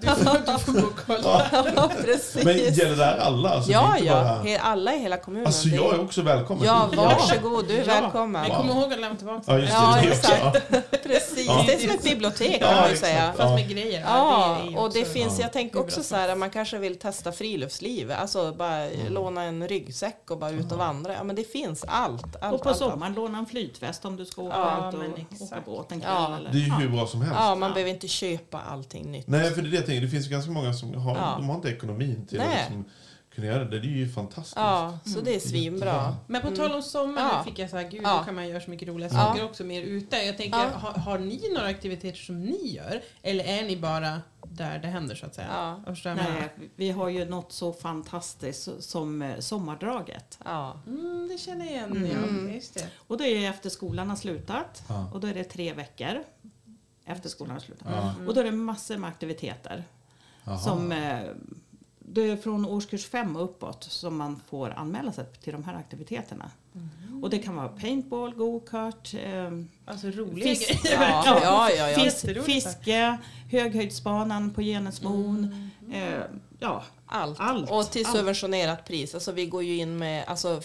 Du 0.00 0.06
får, 0.06 0.52
du 0.52 0.58
får 0.58 0.72
gå 0.72 0.86
och 0.86 1.00
kolla. 1.06 1.46
Ja, 1.76 1.90
precis. 2.04 2.44
Men 2.44 2.58
gäller 2.58 2.96
det 2.96 3.04
här 3.04 3.18
alla? 3.18 3.50
Alltså, 3.50 3.70
ja, 3.72 3.94
inte 3.96 4.06
ja. 4.08 4.14
bara- 4.44 4.60
Alla 4.60 4.94
i 4.94 4.98
hela 4.98 5.16
kommunen. 5.16 5.46
Alltså 5.46 5.68
jag 5.68 5.94
är 5.94 6.00
också 6.00 6.22
välkommen. 6.22 6.64
Ja, 6.66 6.88
varsågod. 6.96 7.68
Du 7.68 7.74
är 7.74 7.86
Ja. 7.86 8.00
välkommen. 8.00 8.42
Men 8.42 8.50
kom 8.56 8.70
ihåg 8.70 8.92
att 8.92 9.00
lämna 9.00 9.16
tillbaka 9.16 9.42
Ja, 9.46 9.58
just 9.58 9.72
det. 9.72 9.78
Ja, 9.78 9.96
det 10.02 10.08
är 10.08 10.12
exakt. 10.12 10.46
också. 10.46 10.60
Ja. 10.92 10.98
Precis. 11.02 11.46
Ja. 11.46 11.64
Det 11.66 11.74
är 11.74 11.78
som 11.78 11.90
ett 11.90 12.02
bibliotek 12.04 12.58
Ja, 12.60 12.66
kan 12.66 12.76
man 12.76 12.90
ju 12.90 12.96
säga. 12.96 13.32
Fast 13.36 13.54
med 13.54 13.68
grejer. 13.68 14.00
Ja, 14.06 14.58
och 14.76 14.92
det 14.92 15.04
finns, 15.04 15.38
Ja. 15.38 15.44
jag 15.44 15.52
tänker 15.52 15.80
också 15.80 16.02
så 16.02 16.16
här, 16.16 16.34
man 16.34 16.50
kanske 16.50 16.78
vill 16.78 16.98
testa 17.10 17.32
friluftsliv, 17.32 18.10
alltså 18.12 18.52
bara 18.52 18.86
låna 19.08 19.42
en 19.42 19.68
ryggsäck 19.68 20.30
och 20.30 20.38
bara 20.38 20.50
ut 20.50 20.72
och 20.72 20.78
vandra. 20.78 21.12
Ja 21.14 21.24
men 21.24 21.36
det 21.36 21.44
finns 21.52 21.84
allt. 21.88 22.36
allt 22.42 22.54
Och 22.54 22.62
på 22.62 22.68
allt, 22.68 22.82
allt. 22.82 22.92
sommaren 22.92 23.14
låna 23.14 23.38
en 23.38 23.46
flytväst 23.46 24.04
om 24.04 24.16
du 24.16 24.24
ska 24.26 24.42
åka 24.42 24.56
Ja, 24.56 24.88
ut 24.88 24.94
och 24.94 25.00
men 25.00 25.12
åka 25.12 25.22
exakt. 25.30 25.64
båt 25.66 25.92
en 25.92 26.00
kväll. 26.00 26.12
Ja. 26.12 26.36
Eller, 26.36 26.50
Det 26.52 26.58
är 26.58 26.60
ju 26.60 26.66
ja. 26.68 26.74
hur 26.74 26.88
bra 26.88 27.06
som 27.06 27.20
helst. 27.22 27.36
Ja, 27.40 27.54
man 27.54 27.72
behöver 27.72 27.90
inte 27.90 28.08
köpa 28.08 28.60
allting 28.60 29.12
nytt. 29.12 29.26
Nej, 29.26 29.50
för 29.50 29.62
det 29.62 29.68
är 29.68 29.70
det 29.70 29.76
jag 29.76 29.86
tänker. 29.86 30.02
Det 30.02 30.08
finns 30.08 30.26
ju 30.26 30.30
ganska 30.30 30.50
många 30.50 30.72
som 30.74 30.94
har, 30.94 31.16
Ja. 31.16 31.34
de 31.38 31.48
har 31.48 31.56
inte 31.56 31.68
ekonomin 31.68 32.26
till 32.26 32.38
Nej. 32.38 32.46
att 32.48 32.54
liksom 32.70 32.84
kunna 33.34 33.46
göra 33.46 33.64
det. 33.64 33.80
Det 33.80 33.86
är 33.86 33.90
ju 33.90 34.08
fantastiskt. 34.08 34.56
Ja, 34.56 34.98
så 35.04 35.20
det 35.20 35.34
är 35.34 35.40
svinbra. 35.40 36.16
Men 36.26 36.42
på 36.42 36.50
tal 36.50 36.72
om 36.72 36.82
sommar, 36.82 37.22
Ja. 37.22 37.38
nu 37.38 37.50
fick 37.50 37.58
jag 37.58 37.70
så 37.70 37.76
här, 37.76 37.88
gud 37.88 38.00
Ja. 38.04 38.16
då 38.18 38.24
kan 38.24 38.34
man 38.34 38.48
göra 38.48 38.60
så 38.60 38.70
mycket 38.70 38.88
roliga 38.88 39.08
Ja. 39.12 39.18
saker 39.18 39.44
också 39.44 39.64
mer 39.64 39.82
ute. 39.82 40.16
Jag 40.16 40.36
tänker, 40.36 40.58
Ja. 40.58 40.66
har, 40.74 40.92
har 40.92 41.18
ni 41.18 41.40
några 41.54 41.66
aktiviteter 41.68 42.18
som 42.18 42.40
ni 42.44 42.72
gör? 42.76 43.00
Eller 43.22 43.44
är 43.44 43.62
ni 43.64 43.76
bara 43.76 44.20
där 44.60 44.78
det 44.78 44.88
händer 44.88 45.14
så 45.14 45.26
att 45.26 45.34
säga? 45.34 45.80
Ja. 45.84 45.94
Nej, 46.04 46.70
vi 46.76 46.90
har 46.90 47.08
ju 47.08 47.24
något 47.24 47.52
så 47.52 47.72
fantastiskt 47.72 48.82
som 48.82 49.22
eh, 49.22 49.38
sommardraget. 49.38 50.38
Ja. 50.44 50.80
Mm, 50.86 51.28
det 51.28 51.38
känner 51.38 51.64
jag 51.64 51.74
igen, 51.74 52.46
ja. 52.46 52.54
Just 52.54 52.74
det. 52.74 52.88
Och 52.96 53.18
det 53.18 53.28
är 53.28 53.50
efter 53.50 53.70
skolan 53.70 54.08
har 54.08 54.16
slutat. 54.16 54.82
Ja. 54.88 55.10
Och 55.12 55.20
då 55.20 55.26
är 55.26 55.34
det 55.34 55.44
tre 55.44 55.72
veckor 55.72 56.24
efter 57.04 57.28
skolan 57.28 57.52
har 57.52 57.60
slutat. 57.60 57.88
Ja. 57.90 58.14
Och 58.26 58.34
då 58.34 58.40
är 58.40 58.44
det 58.44 58.52
massor 58.52 58.96
med 58.96 59.10
aktiviteter. 59.10 59.84
Jaha. 60.44 60.58
Som, 60.58 60.92
eh, 60.92 61.20
det 61.98 62.22
är 62.22 62.36
från 62.36 62.66
årskurs 62.66 63.06
fem 63.06 63.36
och 63.36 63.44
uppåt 63.44 63.84
som 63.84 64.16
man 64.16 64.40
får 64.48 64.70
anmäla 64.70 65.12
sig 65.12 65.24
till 65.40 65.52
de 65.52 65.64
här 65.64 65.74
aktiviteterna. 65.74 66.50
Och 67.22 67.30
det 67.30 67.38
kan 67.38 67.56
vara 67.56 67.68
paintball, 67.68 68.34
go-kart, 68.34 69.14
eh, 69.14 69.50
Alltså 69.84 70.06
roliga 70.06 70.44
Fisk-. 70.44 70.80
Ja, 70.84 71.22
ja, 71.42 71.70
ja, 71.70 71.90
ja. 71.90 71.98
Fisk, 71.98 72.44
fiske, 72.44 73.18
höghöjdsbanan 73.50 74.50
på 74.50 74.62
Genesmon. 74.62 75.70
Eh, 75.92 76.22
ja, 76.58 76.82
Allt. 77.12 77.40
Allt. 77.40 77.70
Och 77.70 77.90
till 77.90 78.06
Allt. 78.06 78.16
subventionerat 78.16 78.84
pris. 78.84 79.14
Alltså 79.14 79.32
vi 79.32 79.46
går 79.46 79.62
ju 79.62 79.76
in 79.76 79.98
med, 79.98 80.24
alltså 80.26 80.60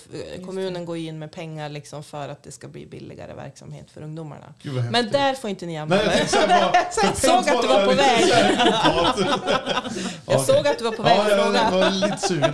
kommunen 0.46 0.86
går 0.86 0.98
ju 0.98 1.08
in 1.08 1.20
med 1.20 1.32
pengar 1.32 1.70
liksom 1.70 2.04
för 2.04 2.30
att 2.30 2.44
det 2.44 2.52
ska 2.52 2.68
bli 2.68 2.86
billigare 2.86 3.34
verksamhet 3.34 3.92
för 3.92 4.02
ungdomarna. 4.02 4.54
Gud, 4.62 4.92
Men 4.92 5.12
där 5.12 5.34
får 5.34 5.50
inte 5.50 5.66
ni 5.66 5.78
använda 5.78 6.06
bara... 6.06 6.16
Jag 7.02 7.18
såg 7.18 7.50
att 7.50 7.62
du 7.62 7.68
var 7.68 7.86
på 7.86 7.94
väg. 7.94 8.26
Jag 10.28 10.42
såg 10.42 10.68
att 10.68 10.78
du 10.78 10.84
var 10.84 10.92
på 10.92 11.04
väg 11.04 11.20
jag 11.20 11.72
var 11.72 11.90
lite 11.90 12.18
sugen 12.18 12.54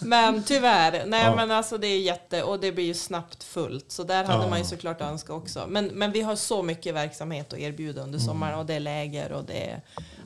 Men 0.00 0.42
tyvärr, 0.42 1.02
nej 1.06 1.24
Ja. 1.24 1.34
men 1.36 1.50
alltså 1.50 1.78
det 1.78 1.86
är 1.86 2.00
jätte, 2.00 2.42
och 2.42 2.60
det 2.60 2.72
blir 2.72 2.84
ju 2.84 2.94
snabbt 2.94 3.44
fullt. 3.44 3.92
Så 3.92 4.02
där 4.02 4.24
hade 4.24 4.44
Ja. 4.44 4.50
man 4.50 4.58
ju 4.58 4.64
såklart 4.64 5.00
önskat 5.00 5.30
också. 5.36 5.64
Men, 5.68 5.86
men 5.86 6.12
vi 6.12 6.20
har 6.22 6.36
så 6.36 6.62
mycket 6.62 6.94
verksamhet 6.94 7.52
att 7.52 7.58
erbjuda 7.58 8.02
under 8.02 8.18
Mm. 8.18 8.26
sommaren 8.26 8.58
och 8.58 8.66
det 8.66 8.74
är 8.74 8.80
läger 8.80 9.32
och 9.32 9.44
det 9.44 9.70
är 9.70 9.80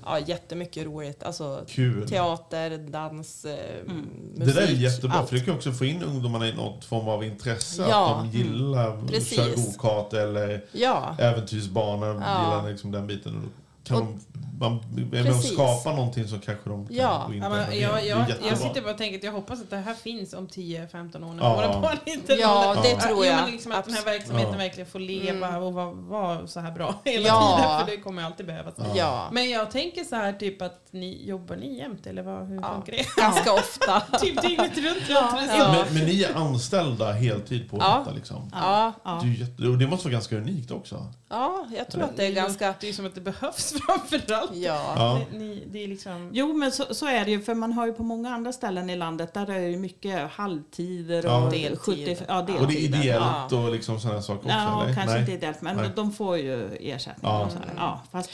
ja, 0.05 0.19
jättemycket 0.19 0.87
roligt. 0.87 1.23
Alltså 1.23 1.64
Kul. 1.69 2.09
teater, 2.09 2.79
dans, 2.79 3.45
eh, 3.45 3.57
musik. 3.87 4.07
Det 4.37 4.61
där 4.61 4.62
är 4.62 4.66
jättebra, 4.73 5.16
allt. 5.19 5.29
för 5.29 5.37
det 5.37 5.45
kan 5.45 5.55
också 5.55 5.73
få 5.73 5.85
in 5.85 6.03
ungdomarna 6.03 6.49
i 6.49 6.53
något 6.53 6.85
form 6.85 7.09
av 7.09 7.25
intresse. 7.25 7.87
Ja. 7.91 8.14
Att 8.14 8.33
de 8.33 8.39
gillar 8.39 8.89
att 8.99 9.09
Precis. 9.09 9.37
köra 9.37 9.49
go-kart 9.57 10.12
eller 10.12 10.64
Ja, 10.73 11.16
äventyrsbanor. 11.19 12.23
Ja. 12.27 12.45
Gillar 12.45 12.71
liksom 12.71 12.91
den 12.93 13.07
biten. 13.07 13.43
Kan 13.89 13.97
Och- 13.97 14.05
de, 14.05 14.20
man 14.61 14.72
är 14.97 15.01
med 15.05 15.20
och 15.20 15.26
Precis. 15.36 15.53
skapa 15.53 15.93
någonting 15.97 16.28
så 16.28 16.39
kanske 16.39 16.70
de 16.70 16.86
kan 16.86 16.97
Ja. 16.97 17.24
gå 17.28 17.34
in 17.34 17.43
Ja, 17.43 17.49
på 17.49 17.55
men 17.55 17.78
jag, 17.80 18.07
jag, 18.07 18.24
jag 18.49 18.59
sitter 18.59 18.82
bara 18.82 18.91
och 18.93 18.99
tänker 18.99 19.18
att 19.18 19.24
jag 19.24 19.32
hoppas 19.32 19.61
att 19.61 19.70
det 19.70 19.76
här 19.76 19.95
finns 19.95 20.34
om 20.34 20.49
10-15 20.49 21.24
år 21.24 21.34
när 21.34 21.43
Ja. 21.45 21.55
våra 21.57 21.80
barn 21.80 21.97
inte 22.05 22.32
Ja, 22.32 22.76
det 22.82 22.91
Ja, 22.91 23.01
tror 23.01 23.26
jag. 23.26 23.36
men 23.43 23.51
liksom 23.51 23.72
att 23.72 23.84
den 23.84 23.95
här 23.95 24.05
verksamheten 24.05 24.53
Ja. 24.53 24.59
verkligen 24.59 24.91
får 24.91 24.99
leva 24.99 25.57
och 25.59 25.72
vara, 25.74 25.93
vara 25.93 26.47
så 26.47 26.61
här 26.61 26.70
bra 26.72 26.95
hela 27.05 27.26
Ja. 27.26 27.57
tiden. 27.57 27.78
För 27.86 27.97
det 27.97 28.03
kommer 28.03 28.22
alltid 28.22 28.47
behövas. 28.47 28.74
ja. 28.95 29.28
Men 29.32 29.51
jag 29.51 29.70
tänker 29.70 30.05
så 30.05 30.16
här 30.16 30.32
typ 30.32 30.62
att 30.62 30.80
ni 30.91 31.26
jobbar 31.28 31.57
ni 31.57 31.78
jämt 31.78 32.07
eller 32.07 32.22
vad, 32.22 32.47
hur 32.49 32.57
Ja. 32.57 32.74
funkar 32.74 32.93
det? 32.93 33.07
ganska 33.22 33.53
ofta. 33.53 34.01
typ 34.20 34.43
dygnet 34.43 34.78
runt 34.78 35.07
som. 35.07 35.14
Ja. 35.14 35.84
Men, 35.84 35.95
men 35.99 36.07
ni 36.07 36.22
är 36.22 36.34
anställda 36.34 37.12
heltid 37.12 37.70
på 37.70 37.76
Ja. 37.80 37.99
detta 37.99 38.16
liksom? 38.16 38.51
Ja, 38.55 38.93
ja. 39.05 39.22
Det, 39.59 39.76
det 39.76 39.86
måste 39.86 40.07
vara 40.07 40.12
ganska 40.12 40.36
unikt 40.36 40.70
också. 40.70 41.07
ja, 41.28 41.66
jag 41.76 41.91
tror 41.91 42.03
att 42.05 42.16
det 42.16 42.26
är 42.26 42.32
ganska... 42.32 42.74
Det 42.80 42.89
är 42.89 42.93
som 42.93 43.07
att 43.07 43.14
det 43.14 43.20
behövs 43.20 43.72
framförallt. 43.87 44.55
Ja. 44.55 44.93
Ja. 44.97 45.20
Ni, 45.33 45.39
ni, 45.39 45.64
det 45.66 45.85
är 45.85 45.89
liksom... 45.89 46.31
Jo, 46.33 46.53
men 46.53 46.72
så, 46.72 46.95
så 46.95 47.07
är 47.07 47.24
det 47.24 47.31
ju. 47.31 47.41
För 47.41 47.55
man 47.55 47.72
har 47.72 47.87
ju 47.87 47.93
på 47.93 48.03
många 48.03 48.31
andra 48.35 48.53
ställen 48.53 48.91
i 48.91 48.97
landet 48.97 49.35
där 49.35 49.51
är 49.51 49.61
det 49.61 49.68
ju 49.68 49.76
mycket 49.79 50.31
halvtider 50.31 51.26
och 51.26 51.33
Ja. 51.33 51.51
Deltid. 51.51 51.79
70, 51.79 52.16
ja, 52.29 52.39
Och 52.39 52.47
det 52.47 52.53
är 52.53 52.59
deltider. 52.59 52.99
ideellt 52.99 53.53
och 53.53 53.72
liksom 53.72 54.01
sådana 54.01 54.22
saker 54.22 54.39
också? 54.45 54.49
Ja, 54.57 54.85
eller? 54.85 54.95
kanske 54.95 55.12
Nej. 55.12 55.20
inte 55.20 55.33
ideellt, 55.33 55.62
men 55.62 55.76
Nej. 55.76 55.91
de 55.97 56.12
får 56.12 56.39
ju 56.39 56.76
ersättning. 56.81 57.31
Ja. 57.31 57.45
Och 57.45 57.53
så 57.53 57.59
här. 57.59 57.72
Ja, 57.76 58.03
fast 58.12 58.31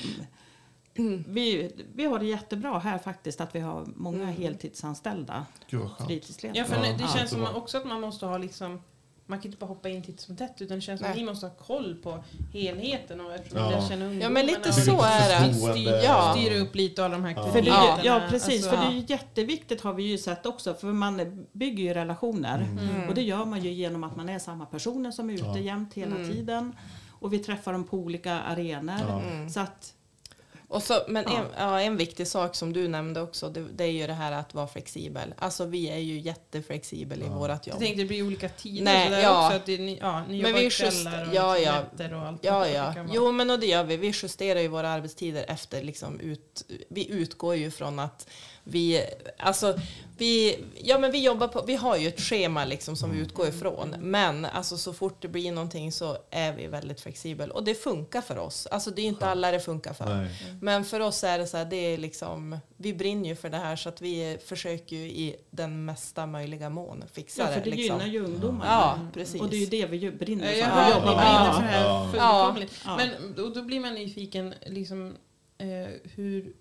vi, 1.26 1.72
vi 1.94 2.04
har 2.04 2.18
det 2.18 2.26
jättebra 2.26 2.78
här 2.78 2.98
faktiskt 2.98 3.40
att 3.40 3.54
vi 3.54 3.60
har 3.60 3.84
många 3.96 4.26
heltidsanställda 4.26 5.46
Gud 5.70 5.80
vad 5.80 5.90
skönt. 5.90 6.08
fritidsledare. 6.08 6.58
Ja, 6.58 6.64
för 6.64 6.76
Ja, 6.76 6.82
det 6.92 7.02
ja, 7.02 7.08
känns 7.08 7.30
som 7.30 7.46
också 7.54 7.78
att 7.78 7.84
man 7.86 8.00
måste 8.00 8.26
ha 8.26 8.38
liksom 8.38 8.82
man 9.26 9.38
kan 9.38 9.46
inte 9.46 9.58
bara 9.58 9.66
hoppa 9.66 9.88
in 9.88 10.02
titt 10.02 10.20
som 10.20 10.36
tätt 10.36 10.54
utan 10.58 10.76
det 10.76 10.80
känns 10.80 11.00
som 11.00 11.10
att 11.10 11.16
ni 11.16 11.24
måste 11.24 11.46
ha 11.46 11.54
koll 11.54 11.94
på 12.02 12.24
helheten 12.52 13.20
och 13.20 13.34
eftersom 13.34 13.58
Ja. 13.58 13.70
lär 13.70 13.88
känna 13.88 14.14
Ja, 14.14 14.28
men 14.30 14.46
lite 14.46 14.72
så 14.72 15.02
är 15.02 15.46
det. 15.48 15.54
styr, 15.54 16.00
Ja. 16.04 16.34
styra 16.38 16.58
upp 16.60 16.74
lite 16.74 17.00
och 17.02 17.06
alla 17.06 17.14
de 17.14 17.24
här 17.24 17.34
Ja. 17.36 17.46
Aktiviteterna. 17.46 18.00
ja, 18.04 18.20
precis. 18.30 18.54
Alltså, 18.54 18.70
för 18.70 18.76
det 18.76 18.82
är 18.82 18.86
ja. 18.86 18.92
ju 18.96 19.04
jätteviktigt 19.08 19.80
har 19.80 19.92
vi 19.94 20.02
ju 20.02 20.18
sett 20.18 20.46
också. 20.46 20.74
För 20.74 20.86
man 20.86 21.46
bygger 21.52 21.84
ju 21.84 21.94
relationer. 21.94 22.58
Mm. 22.60 23.08
Och 23.08 23.14
det 23.14 23.22
gör 23.22 23.44
man 23.44 23.62
ju 23.64 23.70
genom 23.72 24.04
att 24.04 24.16
man 24.16 24.28
är 24.28 24.38
samma 24.38 24.66
personer 24.66 25.10
som 25.10 25.30
är 25.30 25.34
ute 25.34 25.44
Ja. 25.44 25.58
jämt 25.58 25.94
hela 25.94 26.16
Mm. 26.16 26.32
tiden. 26.32 26.72
Och 27.10 27.32
vi 27.32 27.38
träffar 27.38 27.72
dem 27.72 27.84
på 27.84 27.96
olika 27.96 28.32
arenor. 28.40 28.94
Ja. 29.08 29.48
Så 29.50 29.60
att, 29.60 29.92
Och 30.68 30.82
så, 30.82 31.02
men 31.08 31.24
Ja. 31.28 31.38
En, 31.38 31.46
ja, 31.56 31.80
en 31.80 31.96
viktig 31.96 32.26
sak 32.26 32.54
som 32.54 32.72
du 32.72 32.88
nämnde 32.88 33.20
också, 33.20 33.48
det, 33.48 33.60
det 33.72 33.84
är 33.84 33.90
ju 33.90 34.06
det 34.06 34.12
här 34.12 34.32
att 34.32 34.54
vara 34.54 34.66
flexibel. 34.66 35.34
Alltså 35.38 35.64
vi 35.64 35.90
är 35.90 35.98
ju 35.98 36.18
jätteflexibel 36.18 37.22
i 37.22 37.28
vårt 37.28 37.48
Jag 37.48 37.60
jobb. 37.64 37.78
tänkte 37.78 38.02
det 38.02 38.08
blir 38.08 38.26
olika 38.26 38.48
tider 38.48 38.84
Nej, 38.84 39.08
så 39.08 39.14
ja. 39.14 39.46
också. 39.46 39.56
Att 39.56 39.66
det, 39.66 39.78
ni, 39.78 39.98
ja, 40.00 40.20
ni 40.28 40.42
Men 40.42 40.50
jobbar 40.50 40.60
vi 40.60 40.70
kvällar 40.70 41.28
och 41.28 41.34
ja, 41.34 41.58
ja. 41.58 41.80
nätter 41.80 42.14
och 42.14 42.20
allt. 42.20 42.44
Ja, 42.44 42.68
ja. 42.68 42.94
Jo, 43.12 43.32
men 43.32 43.50
och 43.50 43.58
det 43.60 43.66
gör 43.66 43.84
vi. 43.84 43.96
Vi 43.96 44.12
justerar 44.22 44.60
ju 44.60 44.68
våra 44.68 44.88
arbetstider 44.88 45.44
efter 45.48 45.82
liksom 45.82 46.20
ut... 46.20 46.64
Vi 46.88 47.10
utgår 47.10 47.54
ju 47.54 47.70
från 47.70 47.98
att 47.98 48.28
vi... 48.64 49.04
Alltså, 49.38 49.78
vi... 50.18 50.58
Ja, 50.82 50.98
men 50.98 51.12
vi 51.12 51.24
jobbar 51.24 51.48
på... 51.48 51.62
Vi 51.66 51.74
har 51.74 51.96
ju 51.96 52.08
ett 52.08 52.20
schema 52.20 52.64
liksom 52.64 52.96
som 52.96 53.10
vi 53.12 53.18
utgår 53.18 53.48
ifrån. 53.48 53.94
Men 53.98 54.44
alltså 54.44 54.76
så 54.76 54.92
fort 54.92 55.22
det 55.22 55.28
blir 55.28 55.52
någonting 55.52 55.92
så 55.92 56.16
är 56.30 56.52
vi 56.52 56.66
väldigt 56.66 57.00
flexibel. 57.00 57.50
Och 57.50 57.64
det 57.64 57.74
funkar 57.74 58.20
för 58.20 58.38
oss. 58.38 58.66
Alltså 58.66 58.90
det 58.90 59.02
är 59.02 59.06
inte 59.06 59.26
alla 59.26 59.50
det 59.50 59.60
funkar 59.60 59.92
för. 59.92 60.16
Nej. 60.16 60.30
Men 60.60 60.84
för 60.84 61.00
oss 61.00 61.24
är 61.24 61.38
det 61.38 61.46
så 61.46 61.56
här, 61.56 61.64
det 61.64 61.76
är 61.76 61.98
liksom... 61.98 62.58
Vi 62.76 62.94
brinner 62.94 63.28
ju 63.28 63.36
för 63.36 63.50
det 63.50 63.56
här 63.56 63.76
så 63.76 63.88
att 63.88 64.00
vi 64.00 64.38
försöker 64.44 64.96
ju 64.96 65.06
i 65.06 65.36
den 65.50 65.84
mesta 65.84 66.26
möjliga 66.26 66.70
mån 66.70 67.04
fixa 67.12 67.42
ja, 67.42 67.48
för 67.48 67.54
det. 67.54 67.70
det 67.70 67.76
liksom. 67.76 67.98
gynnar 68.00 68.12
ju 68.12 68.24
ungdomar. 68.24 68.66
Ja, 68.66 68.98
precis. 69.14 69.40
Och 69.40 69.48
det 69.48 69.56
är 69.56 69.60
ju 69.60 69.66
det 69.66 69.86
vi 69.86 70.10
brinner 70.10 70.52
för. 70.52 70.58
Ja, 70.58 70.90
ja, 70.90 70.94
med. 70.94 71.16
brinner 71.16 71.52
för 71.52 71.62
det 71.62 71.68
här 71.68 71.84
Ja. 71.84 72.08
fullkomligt. 72.12 72.84
Men 72.96 73.34
då, 73.36 73.48
då 73.48 73.62
blir 73.62 73.80
man 73.80 73.94
nyfiken, 73.94 74.54
liksom, 74.66 75.16
eh, 75.58 75.66
hur, 76.14 76.52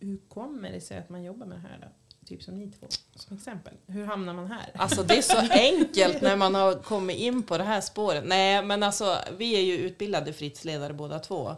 hur 0.00 0.18
kommer 0.28 0.72
det 0.72 0.80
sig 0.80 0.98
att 0.98 1.08
man 1.08 1.22
jobbar 1.22 1.46
med 1.46 1.56
det 1.58 1.68
här? 1.68 1.78
Då? 1.82 1.86
Typ 2.26 2.42
som 2.42 2.58
ni 2.58 2.70
två, 2.70 2.86
som 3.14 3.36
exempel. 3.36 3.72
Hur 3.86 4.04
hamnar 4.04 4.34
man 4.34 4.46
här? 4.46 4.70
Alltså 4.74 5.02
det 5.02 5.18
är 5.18 5.22
så 5.22 5.38
enkelt 5.50 6.22
när 6.22 6.36
man 6.36 6.54
har 6.54 6.74
kommit 6.74 7.16
in 7.18 7.42
på 7.42 7.58
det 7.58 7.64
här 7.64 7.80
spåret. 7.80 8.24
Nej, 8.26 8.62
men 8.62 8.82
alltså 8.82 9.16
vi 9.38 9.56
är 9.56 9.60
ju 9.60 9.76
utbildade 9.78 10.32
fritidsledare 10.32 10.92
båda 10.92 11.18
två. 11.18 11.56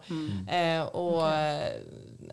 Eh, 0.51 0.83
och 0.83 1.29
eh, 1.33 1.73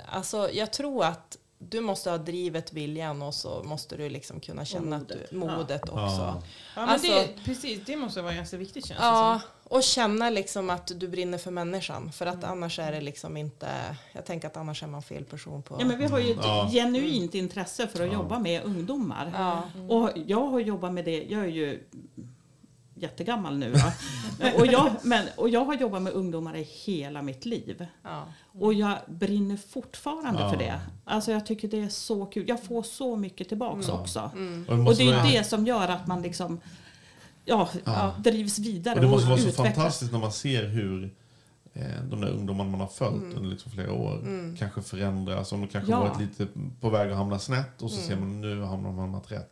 alltså 0.05 0.49
jag 0.53 0.73
tror 0.73 1.05
att 1.05 1.37
du 1.61 1.81
måste 1.81 2.09
ha 2.09 2.17
drivet 2.17 2.73
viljan 2.73 3.21
och 3.21 3.33
så 3.33 3.63
måste 3.63 3.97
du 3.97 4.09
liksom 4.09 4.39
kunna 4.39 4.65
känna 4.65 4.95
att 4.95 5.01
modet. 5.01 5.29
du, 5.29 5.35
modet 5.35 5.83
också. 5.83 5.95
Ja. 5.97 6.43
Ja, 6.75 6.81
men 6.81 6.89
Alltså- 6.89 7.07
det, 7.11 7.29
precis, 7.45 7.79
det 7.85 7.95
måste 7.95 8.21
vara 8.21 8.33
ganska 8.33 8.57
viktigt 8.57 8.85
känns 8.85 8.99
det 8.99 9.05
Ja, 9.05 9.39
som. 9.43 9.49
Och 9.69 9.83
känna 9.83 10.29
liksom 10.29 10.69
att 10.69 10.91
du 10.99 11.07
brinner 11.07 11.37
för 11.37 11.51
människan. 11.51 12.11
För 12.11 12.25
att 12.25 12.43
annars 12.43 12.79
är 12.79 12.91
det 12.91 13.01
liksom 13.01 13.37
inte, 13.37 13.67
jag 14.13 14.25
tänker 14.25 14.47
att 14.47 14.57
annars 14.57 14.83
är 14.83 14.87
man 14.87 15.01
fel 15.01 15.23
person 15.25 15.61
på... 15.63 15.75
Ja, 15.79 15.85
men 15.85 15.97
vi 15.97 16.05
har 16.05 16.19
ju 16.19 16.31
ett 16.31 16.37
Ja. 16.43 16.69
genuint 16.71 17.35
intresse 17.35 17.87
för 17.87 18.07
att 18.07 18.13
jobba 18.13 18.39
med 18.39 18.63
ungdomar. 18.63 19.31
Ja. 19.35 19.63
Och 19.95 20.09
jag 20.25 20.47
har 20.47 20.59
jobbat 20.59 20.93
med 20.93 21.05
det, 21.05 21.23
jag 21.23 21.41
är 21.41 21.47
ju 21.47 21.83
jättegammal 22.95 23.57
nu. 23.57 23.71
Va? 23.71 23.93
och, 24.57 24.65
jag, 24.67 24.91
men, 25.03 25.25
och 25.37 25.49
jag 25.49 25.65
har 25.65 25.73
jobbat 25.75 26.01
med 26.01 26.13
ungdomar 26.13 26.55
i 26.55 26.63
hela 26.63 27.21
mitt 27.21 27.45
liv. 27.45 27.85
Ja. 28.03 28.23
Och 28.59 28.73
jag 28.73 28.97
brinner 29.07 29.57
fortfarande 29.57 30.41
Ja. 30.41 30.49
för 30.51 30.57
det. 30.57 30.79
Alltså 31.05 31.31
jag 31.31 31.45
tycker 31.45 31.67
det 31.67 31.81
är 31.81 31.89
så 31.89 32.25
kul. 32.25 32.45
Jag 32.49 32.63
får 32.63 32.83
så 32.83 33.15
mycket 33.15 33.49
tillbaks 33.49 33.89
också. 33.89 34.19
Och 34.33 34.39
det 34.65 34.71
Och 34.71 34.77
måste 34.77 35.03
det 35.03 35.09
är 35.11 35.31
det 35.31 35.43
som 35.43 35.65
gör 35.67 35.87
att 35.87 36.07
man 36.07 36.21
liksom 36.21 36.59
ja, 37.49 37.69
Ja. 37.85 38.15
drivs 38.23 38.59
vidare 38.59 38.95
Och 38.95 39.01
det 39.01 39.07
måste 39.07 39.23
och 39.25 39.29
vara 39.29 39.39
så 39.41 39.47
utvecklas. 39.47 39.75
fantastiskt 39.75 40.11
när 40.11 40.19
man 40.19 40.31
ser 40.31 40.67
hur 40.67 41.13
eh, 41.73 41.83
de 42.09 42.21
där 42.21 42.29
ungdomarna 42.29 42.69
man 42.69 42.79
har 42.79 42.87
följt 42.87 43.23
Mm. 43.23 43.37
under 43.37 43.49
liksom 43.49 43.71
flera 43.71 43.93
år 43.93 44.21
kanske 44.59 44.81
förändras. 44.81 45.51
Om 45.51 45.61
de 45.61 45.67
kanske 45.67 45.91
Ja. 45.91 45.99
varit 45.99 46.19
lite 46.19 46.47
på 46.81 46.89
väg 46.89 47.11
att 47.11 47.17
hamna 47.17 47.39
snett 47.39 47.81
och 47.81 47.91
så 47.91 47.95
Mm. 47.97 48.07
ser 48.07 48.15
man 48.15 48.41
nu 48.41 48.61
har 48.61 48.77
de 48.77 48.97
hamnat 48.97 49.31
rätt. 49.31 49.51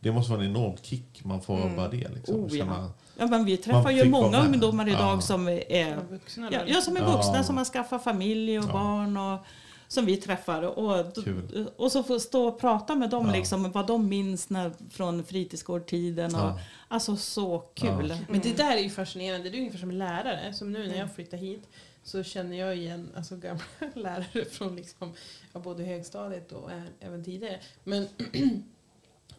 Det 0.00 0.12
måste 0.12 0.32
vara 0.32 0.42
en 0.44 0.50
enorm 0.50 0.76
kick 0.82 1.20
man 1.24 1.40
får 1.40 1.60
av 1.60 1.76
bara 1.76 1.88
det. 1.88 2.08
Liksom, 2.14 2.34
Oh, 2.36 2.56
ja. 2.56 2.90
Ja, 3.18 3.26
men 3.26 3.44
vi 3.44 3.52
Man 3.52 3.62
träffar 3.62 3.90
ju 3.90 4.10
många 4.10 4.44
ungdomar 4.44 4.88
idag 4.88 5.16
Ja. 5.16 5.20
som 5.20 5.48
är, 5.48 5.98
vuxna 6.10 6.50
ja, 6.66 6.80
som 6.80 6.96
är 6.96 7.00
Ja. 7.00 7.12
vuxna, 7.16 7.44
som 7.44 7.56
har 7.56 7.64
skaffat 7.64 8.04
familj 8.04 8.58
och 8.58 8.64
Ja. 8.64 8.72
barn. 8.72 9.16
Och, 9.16 9.46
som 9.94 10.06
vi 10.06 10.16
träffar. 10.16 10.62
Och, 10.62 11.14
Kul. 11.24 11.68
och 11.76 11.92
så 11.92 12.02
få 12.02 12.20
stå 12.20 12.48
och 12.48 12.60
prata 12.60 12.94
med 12.94 13.10
dem, 13.10 13.26
Ja. 13.26 13.32
liksom, 13.32 13.72
vad 13.72 13.86
de 13.86 14.08
minns 14.08 14.50
när, 14.50 14.72
från 14.90 15.24
fritidsgårdtiden. 15.24 16.34
Och, 16.34 16.40
Ja. 16.40 16.58
Alltså 16.88 17.16
så 17.16 17.58
kul. 17.74 18.16
Men 18.28 18.40
det 18.40 18.56
där 18.56 18.76
är 18.76 18.80
ju 18.80 18.90
fascinerande. 18.90 19.50
Det 19.50 19.56
är 19.56 19.58
ungefär 19.58 19.78
som 19.78 19.90
lärare. 19.90 20.52
Som 20.54 20.72
nu 20.72 20.86
när 20.88 20.98
jag 20.98 21.14
flyttar 21.14 21.38
hit 21.38 21.68
så 22.02 22.22
känner 22.22 22.56
jag 22.58 22.76
igen 22.76 23.10
alltså, 23.16 23.36
gamla 23.36 23.62
lärare 23.94 24.44
från 24.50 24.76
liksom, 24.76 25.12
ja, 25.52 25.60
både 25.60 25.82
högstadiet 25.84 26.52
och 26.52 26.70
ä- 26.70 26.88
även 27.00 27.24
tidigare. 27.24 27.58
Men, 27.84 28.08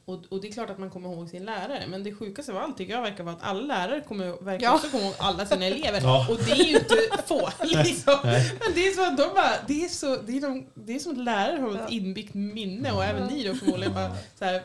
och, 0.06 0.24
och 0.30 0.42
det 0.42 0.48
är 0.48 0.52
klart 0.52 0.70
att 0.70 0.78
man 0.80 0.90
kommer 0.90 1.14
ihåg 1.14 1.30
sin 1.30 1.46
lärare. 1.46 1.84
Men 1.88 2.04
det 2.04 2.14
sjukaste 2.16 2.52
av 2.52 2.58
allt 2.58 2.78
tycker 2.78 2.94
jag 2.94 3.02
verkar 3.02 3.24
vara 3.24 3.36
att 3.36 3.44
alla 3.44 3.62
lärare 3.62 4.02
kommer, 4.02 4.44
verkar 4.46 4.66
Ja. 4.68 4.76
också 4.76 4.88
komma 4.90 5.04
ihåg 5.04 5.14
alla 5.18 5.46
sina 5.46 5.66
elever. 5.66 6.02
Ja. 6.04 6.28
Och 6.30 6.38
det 6.38 6.52
är 6.52 6.56
ju 6.66 6.78
inte 6.78 6.96
få. 7.26 7.50
Liksom. 7.64 8.18
Men 8.24 8.74
det 8.76 8.88
är 8.88 8.92
så 8.96 9.06
att 9.08 9.18
de 9.18 9.34
bara, 9.36 9.52
det 9.68 9.86
är, 9.86 9.90
så, 9.90 10.16
det 10.16 10.38
är, 10.38 10.42
de, 10.42 10.66
det 10.74 10.96
är 10.96 11.00
som 11.00 11.12
att 11.12 11.18
lärare 11.18 11.60
har 11.62 11.76
ett 11.76 11.92
inbyggt 11.92 12.34
minne 12.34 12.92
och 12.92 13.04
även 13.06 13.28
ni 13.28 13.48
då 13.48 13.54
förmodligen 13.56 13.94
bara 13.94 14.12
så 14.40 14.46
här, 14.46 14.62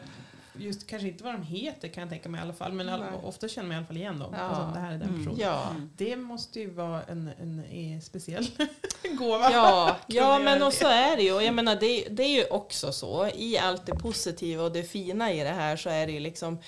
Just 0.60 0.86
kanske 0.86 1.08
inte 1.08 1.24
vad 1.24 1.34
de 1.34 1.42
heter 1.42 1.88
kan 1.88 2.00
jag 2.00 2.10
tänka 2.10 2.28
mig 2.28 2.38
i 2.38 2.42
alla 2.42 2.52
fall. 2.52 2.72
Men 2.72 2.88
all, 2.88 3.02
ofta 3.22 3.48
känner 3.48 3.68
man 3.68 3.74
i 3.74 3.78
alla 3.78 3.86
fall 3.86 3.96
igen 3.96 4.18
dem. 4.18 4.34
Ja. 4.36 4.42
Alltså, 4.42 4.74
det 4.74 4.80
här 4.80 4.92
är 4.92 4.98
den 4.98 5.16
personen. 5.16 5.38
Ja. 5.40 5.74
Det 5.96 6.16
måste 6.16 6.60
ju 6.60 6.70
vara 6.70 7.02
en, 7.02 7.30
en, 7.40 7.64
en 7.64 8.02
speciell 8.02 8.46
gåva. 9.18 9.52
Ja, 9.52 9.96
ja 10.06 10.38
men 10.38 10.62
och 10.62 10.72
så 10.72 10.86
är 10.86 11.16
det 11.16 11.22
ju. 11.22 11.32
Och 11.32 11.42
jag 11.42 11.54
menar, 11.54 11.76
det, 11.76 12.08
det 12.10 12.22
är 12.22 12.36
ju 12.36 12.44
också 12.44 12.92
så. 12.92 13.28
I 13.34 13.58
allt 13.58 13.86
det 13.86 13.94
positiva 13.94 14.62
och 14.62 14.72
det 14.72 14.82
fina 14.82 15.32
i 15.32 15.40
det 15.40 15.50
här 15.50 15.76
så 15.76 15.90
är 15.90 16.06
det 16.06 16.12
ju 16.12 16.20
liksom 16.20 16.58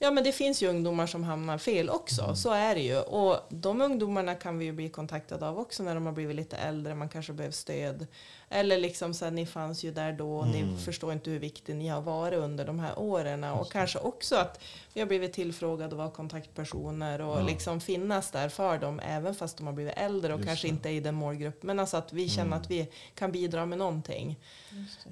Ja 0.00 0.10
men 0.10 0.24
det 0.24 0.32
finns 0.32 0.62
ju 0.62 0.68
ungdomar 0.68 1.06
som 1.06 1.24
hamnar 1.24 1.58
fel 1.58 1.90
också, 1.90 2.34
så 2.36 2.50
är 2.52 2.74
det 2.74 2.80
ju. 2.80 2.98
Och 2.98 3.40
de 3.48 3.80
ungdomarna 3.80 4.34
kan 4.34 4.58
vi 4.58 4.64
ju 4.64 4.72
bli 4.72 4.88
kontaktade 4.88 5.48
av 5.48 5.58
också 5.58 5.82
när 5.82 5.94
de 5.94 6.06
har 6.06 6.12
blivit 6.12 6.36
lite 6.36 6.56
äldre, 6.56 6.94
man 6.94 7.08
kanske 7.08 7.32
behöver 7.32 7.52
stöd. 7.52 8.06
Eller 8.48 8.78
liksom 8.78 9.14
så 9.14 9.24
här, 9.24 9.32
ni 9.32 9.46
fanns 9.46 9.84
ju 9.84 9.92
där 9.92 10.12
då, 10.12 10.42
ni 10.42 10.76
förstår 10.84 11.12
inte 11.12 11.30
hur 11.30 11.38
viktig 11.38 11.76
ni 11.76 11.88
har 11.88 12.00
varit 12.00 12.38
under 12.38 12.64
de 12.66 12.78
här 12.80 12.98
åren. 12.98 13.44
Och 13.44 13.72
kanske 13.72 13.98
också 13.98 14.36
att 14.36 14.60
vi 14.94 15.00
har 15.00 15.06
blivit 15.08 15.32
tillfrågade 15.32 15.86
att 15.90 15.98
vara 15.98 16.10
kontaktpersoner 16.10 17.20
och 17.20 17.44
liksom 17.44 17.80
finnas 17.80 18.30
där 18.30 18.48
för 18.48 18.78
dem 18.78 19.00
även 19.00 19.34
fast 19.34 19.56
de 19.56 19.66
har 19.66 19.74
blivit 19.74 19.94
äldre 19.96 20.32
och 20.34 20.38
Just 20.40 20.48
kanske 20.48 20.66
det. 20.66 20.70
inte 20.70 20.88
är 20.88 20.92
i 20.92 21.00
den 21.00 21.14
målgruppen. 21.14 21.66
Men 21.66 21.78
alltså 21.80 21.96
att 21.96 22.12
vi 22.12 22.28
känner 22.28 22.56
att 22.56 22.70
vi 22.70 22.88
kan 23.14 23.32
bidra 23.32 23.66
med 23.66 23.78
någonting. 23.78 24.38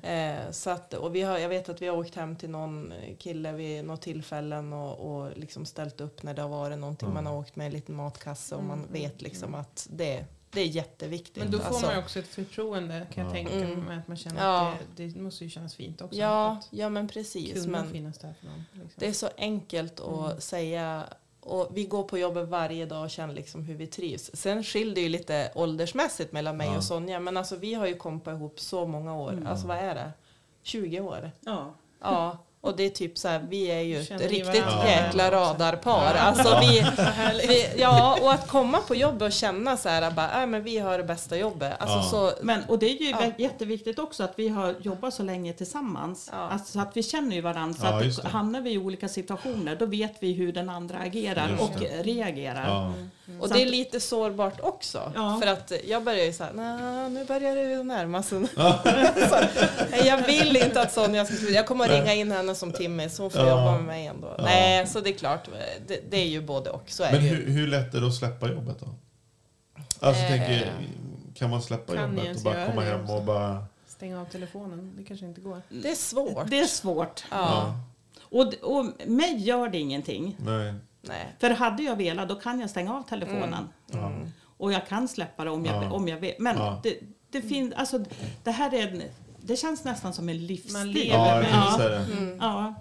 Eh, 0.02 0.50
så 0.50 0.70
att, 0.70 0.94
och 0.94 1.14
vi 1.14 1.22
har, 1.22 1.38
jag 1.38 1.48
vet 1.48 1.68
att 1.68 1.82
vi 1.82 1.86
har 1.86 1.96
åkt 1.96 2.14
hem 2.14 2.36
till 2.36 2.50
någon 2.50 2.92
kille 3.18 3.52
vid 3.52 3.84
något 3.84 4.02
tillfällen 4.02 4.72
och, 4.72 4.98
och 5.16 5.36
liksom 5.38 5.66
ställt 5.66 6.00
upp 6.00 6.22
när 6.22 6.34
det 6.34 6.42
har 6.42 6.48
varit 6.48 6.78
någonting. 6.78 7.14
Man 7.14 7.26
har 7.26 7.36
åkt 7.36 7.56
med 7.56 7.66
en 7.66 7.72
liten 7.72 7.94
matkasse 7.94 8.54
och 8.54 8.64
man 8.64 8.86
vet 8.92 9.22
liksom 9.22 9.54
att 9.54 9.88
det, 9.90 10.24
det 10.50 10.60
är 10.60 10.66
jätteviktigt. 10.66 11.36
Men 11.36 11.50
då 11.52 11.58
får 11.58 11.64
Alltså, 11.66 11.86
man 11.86 11.94
ju 11.94 12.00
också 12.02 12.18
ett 12.18 12.26
förtroende 12.28 13.06
kan 13.14 13.24
jag 13.24 13.32
tänka 13.32 13.52
Mm. 13.54 13.80
mig. 13.80 13.98
Att 13.98 14.08
man 14.08 14.16
känner 14.16 14.44
Ja. 14.44 14.72
att 14.72 14.78
det, 14.96 15.06
det 15.06 15.20
måste 15.20 15.44
ju 15.44 15.50
kännas 15.50 15.74
fint 15.74 16.02
också. 16.02 16.18
Ja, 16.18 16.60
ja 16.70 16.88
men 16.88 17.08
precis. 17.08 17.66
Men 17.66 17.90
finnas 17.90 18.18
där 18.18 18.34
för 18.40 18.46
någon. 18.46 18.64
Liksom. 18.72 18.90
det 18.96 19.06
är 19.06 19.12
så 19.12 19.28
enkelt 19.36 20.00
att 20.00 20.42
säga 20.42 21.04
och 21.46 21.68
vi 21.74 21.84
går 21.84 22.02
på 22.02 22.18
jobbet 22.18 22.48
varje 22.48 22.86
dag 22.86 23.04
och 23.04 23.10
känner 23.10 23.34
liksom 23.34 23.62
hur 23.62 23.74
vi 23.74 23.86
trivs. 23.86 24.30
Sen 24.34 24.64
skiljer 24.64 24.94
det 24.94 25.00
ju 25.00 25.08
lite 25.08 25.52
åldersmässigt 25.54 26.32
mellan 26.32 26.56
mig 26.56 26.66
Ja. 26.68 26.76
och 26.76 26.84
Sonja. 26.84 27.20
Men 27.20 27.36
alltså 27.36 27.56
vi 27.56 27.74
har 27.74 27.86
ju 27.86 27.94
kompat 27.96 28.34
ihop 28.34 28.60
så 28.60 28.86
många 28.86 29.16
år. 29.16 29.42
Alltså 29.46 29.66
vad 29.66 29.76
är 29.76 29.94
det? 29.94 30.12
20 30.62 31.00
år? 31.00 31.30
Ja. 31.40 31.74
Ja, 32.00 32.38
och 32.66 32.76
det 32.76 32.82
är 32.86 32.90
typ 32.90 33.18
så 33.18 33.28
här, 33.28 33.46
vi 33.48 33.66
är 33.70 33.80
ju 33.80 34.00
ett 34.00 34.08
Känner 34.08 34.28
riktigt 34.28 34.64
varandra? 34.66 34.88
jäkla 34.90 35.24
Ja. 35.24 35.30
radarpar. 35.30 36.14
Alltså 36.14 36.58
vi, 36.60 36.86
vi, 37.48 37.66
ja, 37.80 38.18
och 38.22 38.32
att 38.32 38.48
komma 38.48 38.78
på 38.78 38.94
jobbet 38.94 39.22
och 39.22 39.32
känna 39.32 39.76
så 39.76 39.88
här, 39.88 40.10
bara, 40.10 40.40
äh, 40.42 40.46
men 40.46 40.62
vi 40.62 40.78
har 40.78 40.98
det 40.98 41.04
bästa 41.04 41.36
jobbet. 41.36 41.72
Alltså 41.78 41.96
Ja. 41.96 42.02
så, 42.02 42.32
Men, 42.42 42.64
och 42.68 42.78
det 42.78 42.86
är 42.86 43.00
ju 43.02 43.10
Ja. 43.10 43.18
jätteviktigt 43.38 43.98
också 43.98 44.22
att 44.24 44.32
vi 44.36 44.48
har 44.48 44.74
jobbat 44.80 45.14
så 45.14 45.22
länge 45.22 45.52
tillsammans. 45.52 46.30
Ja. 46.32 46.38
Alltså, 46.52 46.72
så 46.72 46.80
att 46.80 46.96
vi 46.96 47.02
känner 47.02 47.36
ju 47.36 47.42
varandra. 47.42 47.78
Så 47.80 47.86
Ja, 47.86 48.26
att 48.26 48.32
hamnar 48.32 48.60
vi 48.60 48.70
i 48.72 48.78
olika 48.78 49.08
situationer 49.08 49.76
då 49.76 49.86
vet 49.86 50.12
vi 50.20 50.32
hur 50.32 50.52
den 50.52 50.68
andra 50.70 50.98
agerar 50.98 51.48
Just 51.50 51.62
och 51.62 51.70
det. 51.80 52.02
reagerar. 52.02 52.66
Ja. 52.68 52.92
och 53.40 53.48
det 53.48 53.62
är 53.62 53.66
lite 53.66 54.00
sårbart 54.00 54.60
också. 54.60 55.12
Ja. 55.14 55.38
För 55.42 55.50
att 55.52 55.72
jag 55.88 56.02
börjar 56.04 56.24
ju 56.24 56.32
så 56.32 56.44
här, 56.44 56.52
"Nä, 56.52 57.08
nu 57.08 57.24
börjar 57.24 57.56
det 57.56 57.62
ju 57.62 57.82
närma 57.84 58.22
sig. 58.22 58.38
jag 60.04 60.26
vill 60.26 60.56
inte 60.56 60.80
att 60.80 60.92
Sonja 60.92 61.24
ska. 61.24 61.48
Jag 61.48 61.66
kommer 61.66 61.84
att 61.84 61.90
ringa 61.90 62.14
in 62.14 62.32
henne 62.32 62.54
som 62.56 62.72
Timmy 62.72 63.08
så 63.08 63.22
hon 63.22 63.30
får 63.30 63.40
Ja. 63.40 63.48
jobba 63.48 63.72
med 63.76 63.84
mig 63.84 64.06
ändå. 64.06 64.36
Nej, 64.38 64.86
så 64.86 65.00
det 65.00 65.10
är 65.10 65.18
klart, 65.18 65.48
det, 65.86 66.10
det 66.10 66.16
är 66.16 66.26
ju 66.28 66.40
både 66.42 66.70
och. 66.70 66.90
Så 66.90 67.02
är 67.02 67.12
Men 67.12 67.20
hur, 67.20 67.50
hur 67.50 67.66
lätt 67.66 67.94
är 67.94 68.00
det 68.00 68.06
att 68.06 68.14
släppa 68.14 68.48
jobbet 68.52 68.80
då? 68.80 68.86
Alltså 70.00 70.22
Eh. 70.22 70.28
tänker, 70.28 70.72
kan 71.34 71.50
man 71.50 71.62
släppa 71.62 71.94
Kan 71.94 72.16
jobbet 72.16 72.36
och 72.36 72.42
bara 72.42 72.66
komma 72.66 72.82
hem 72.82 73.10
och 73.10 73.24
bara... 73.24 73.64
Stänga 73.86 74.20
av 74.20 74.24
telefonen. 74.24 74.94
Det 74.96 75.04
kanske 75.04 75.26
inte 75.26 75.40
går. 75.40 75.62
Det 75.68 75.90
är 75.90 75.94
svårt. 75.94 76.50
Det 76.50 76.60
är 76.60 76.66
svårt. 76.66 77.24
Ja. 77.30 77.74
Och, 78.22 78.54
och 78.62 78.86
mig 79.06 79.36
gör 79.36 79.68
det 79.68 79.78
ingenting. 79.78 80.36
Nej. 80.38 80.74
Nej. 81.02 81.34
För 81.38 81.50
hade 81.50 81.82
jag 81.82 81.96
velat 81.96 82.28
då 82.28 82.34
kan 82.34 82.60
jag 82.60 82.70
stänga 82.70 82.94
av 82.94 83.02
telefonen. 83.02 83.68
Ja. 83.92 84.12
Och 84.58 84.72
jag 84.72 84.86
kan 84.88 85.08
släppa 85.08 85.44
det 85.44 85.50
om 85.50 85.64
jag, 85.64 85.84
Ja. 85.84 85.90
om 85.92 86.08
jag 86.08 86.16
vill. 86.16 86.34
Men 86.38 86.56
Ja. 86.58 86.80
det, 86.82 86.94
det, 87.30 87.42
fin, 87.42 87.74
alltså, 87.76 88.04
det 88.44 88.50
här 88.50 88.74
är 88.74 88.88
en, 88.88 89.02
det 89.46 89.56
känns 89.56 89.84
nästan 89.84 90.12
som 90.12 90.28
en 90.28 90.46
livsstil. 90.46 90.72
Man 90.72 90.92
lever 90.92 91.16
Ja, 91.18 91.42
Ja. 91.50 91.74
säga 91.78 91.88
det. 91.98 92.06
Ja. 92.40 92.74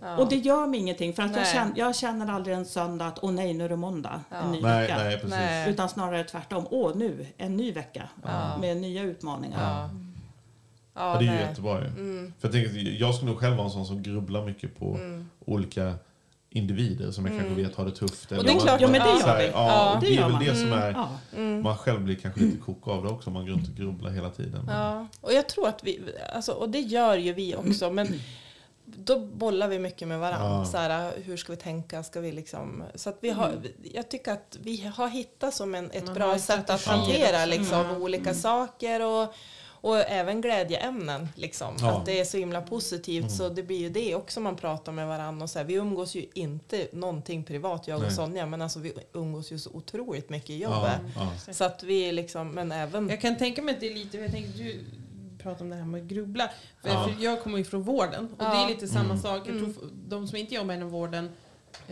Ja. 0.00 0.16
Och 0.16 0.28
det 0.28 0.36
gör 0.36 0.66
mig 0.66 0.80
ingenting 0.80 1.12
för 1.14 1.22
att 1.22 1.36
jag 1.36 1.46
känner, 1.46 1.72
jag 1.76 1.96
känner 1.96 2.32
aldrig 2.32 2.56
en 2.56 2.64
söndag 2.64 3.06
att 3.06 3.18
åh 3.22 3.32
nej 3.32 3.54
nu 3.54 3.64
är 3.64 3.68
det 3.68 3.76
måndag, 3.76 4.20
en 4.30 4.52
ny 4.52 4.60
Nej, 4.62 4.82
vecka. 4.82 4.96
nej, 4.98 5.14
precis. 5.14 5.30
Nej. 5.30 5.70
Utan 5.70 5.88
snarare 5.88 6.24
tvärtom, 6.24 6.66
åh 6.70 6.92
nu, 6.96 7.26
en 7.36 7.56
ny 7.56 7.72
vecka 7.72 8.08
med 8.60 8.76
nya 8.76 9.02
utmaningar. 9.02 9.60
Ja. 9.72 9.90
Ja, 10.94 11.12
Ja, 11.12 11.18
det 11.18 11.26
är 11.26 11.32
ju 11.32 11.38
jättebra 11.40 11.80
ju. 11.84 11.90
För 12.38 12.48
jag, 12.48 12.52
tänker, 12.52 13.00
jag 13.00 13.14
skulle 13.14 13.30
nog 13.30 13.40
själv 13.40 13.56
vara 13.56 13.64
en 13.66 13.72
sån 13.72 13.86
som 13.86 14.02
grubblar 14.02 14.44
mycket 14.44 14.78
på 14.78 14.98
olika 15.44 15.94
individer 16.56 17.10
som 17.10 17.26
jag 17.26 17.38
kanske 17.38 17.54
vet 17.54 17.74
har 17.74 17.84
det 17.84 17.90
tufft. 17.90 18.32
Och 18.32 18.44
det 18.44 18.52
är 18.52 18.60
klart- 18.60 18.80
Ja, 18.80 18.88
men 18.88 19.00
det 19.00 19.20
så 19.20 19.26
gör 19.28 19.34
här, 19.34 19.42
vi. 19.42 19.50
Ja, 19.52 19.98
det 20.00 20.06
det 20.06 20.16
är 20.16 20.22
väl 20.22 20.32
man. 20.32 20.44
det 20.44 20.54
som 20.56 20.72
är... 20.72 20.90
Ja. 20.92 21.08
Man 21.62 21.78
själv 21.78 22.00
blir 22.00 22.14
kanske 22.16 22.40
lite 22.40 22.56
koko 22.58 22.90
av 22.90 23.04
det 23.04 23.10
också 23.10 23.30
om 23.30 23.34
man 23.34 23.46
går 23.46 23.52
runt 23.52 23.68
och 23.68 23.74
grubblar 23.74 24.10
hela 24.10 24.30
tiden. 24.30 24.64
Ja, 24.68 25.06
och 25.20 25.32
jag 25.32 25.48
tror 25.48 25.68
att 25.68 25.84
vi, 25.84 26.00
alltså, 26.34 26.52
och 26.52 26.68
det 26.70 26.80
gör 26.80 27.16
ju 27.16 27.32
vi 27.32 27.56
också, 27.56 27.90
men 27.90 28.20
då 28.84 29.18
bollar 29.20 29.68
vi 29.68 29.78
mycket 29.78 30.08
med 30.08 30.18
varandra. 30.20 30.48
Ja. 30.58 30.64
Så 30.64 30.76
här, 30.76 31.12
hur 31.24 31.36
ska 31.36 31.52
vi 31.52 31.56
tänka? 31.58 32.02
Ska 32.02 32.20
vi 32.20 32.32
liksom, 32.32 32.82
så 32.94 33.10
att 33.10 33.18
vi 33.20 33.30
har, 33.30 33.52
jag 33.94 34.08
tycker 34.10 34.32
att 34.32 34.58
vi 34.62 34.92
har 34.96 35.08
hittat 35.08 35.54
som 35.54 35.74
en, 35.74 35.90
ett 35.90 36.04
Man 36.06 36.14
bra 36.14 36.38
sätt 36.38 36.70
att 36.70 36.84
hantera 36.84 37.44
liksom, 37.46 37.90
olika 38.02 38.34
saker 38.34 39.02
och, 39.02 39.34
och 39.86 39.96
även 39.98 40.40
glädjeämnen. 40.40 41.28
Liksom. 41.34 41.74
Ja. 41.80 41.90
Att 41.98 42.06
det 42.06 42.20
är 42.20 42.24
så 42.24 42.36
himla 42.36 42.60
positivt 42.60 43.30
så 43.30 43.48
det 43.48 43.62
blir 43.62 43.78
ju 43.78 43.88
det 43.90 44.14
också 44.14 44.40
man 44.40 44.56
pratar 44.56 44.92
med 44.92 45.06
varandra. 45.08 45.44
Och 45.44 45.50
så 45.50 45.58
här, 45.58 45.66
vi 45.66 45.74
umgås 45.74 46.14
ju 46.14 46.26
inte 46.34 46.88
någonting 46.92 47.44
privat 47.44 47.88
jag 47.88 47.96
och 47.96 48.02
Nej. 48.02 48.12
Sonja 48.12 48.46
men 48.46 48.62
alltså 48.62 48.78
vi 48.80 48.92
umgås 49.12 49.52
ju 49.52 49.58
så 49.58 49.70
otroligt 49.70 50.30
mycket 50.30 50.50
i 50.50 50.58
Ja, 50.62 50.76
jobbet. 50.76 51.14
ja. 51.46 51.52
Så 51.52 51.64
att 51.64 51.82
vi 51.82 52.12
liksom, 52.12 52.48
men 52.50 52.72
även 52.72 53.08
Jag 53.08 53.20
kan 53.20 53.36
tänka 53.38 53.62
mig 53.62 53.74
att 53.74 53.80
det 53.80 53.90
är 53.90 53.94
lite, 53.94 54.16
jag 54.18 54.30
tänkte 54.30 54.62
du 54.62 54.84
pratar 55.42 55.62
om 55.64 55.70
det 55.70 55.76
här 55.76 55.84
med 55.84 56.02
att 56.02 56.06
grubbla. 56.08 56.50
För, 56.82 56.88
Ja. 56.88 57.04
för 57.08 57.24
jag 57.24 57.42
kommer 57.42 57.58
ju 57.58 57.64
från 57.64 57.82
vården 57.82 58.24
och 58.32 58.38
det 58.38 58.44
Ja. 58.44 58.64
är 58.64 58.68
lite 58.68 58.88
samma 58.88 59.04
Mm. 59.04 59.18
sak. 59.18 59.48
Jag 59.48 59.58
tror 59.58 59.70
f- 59.70 59.90
de 60.08 60.28
som 60.28 60.36
inte 60.38 60.54
jobbar 60.54 60.74
inom 60.74 60.90
vården, 60.90 61.30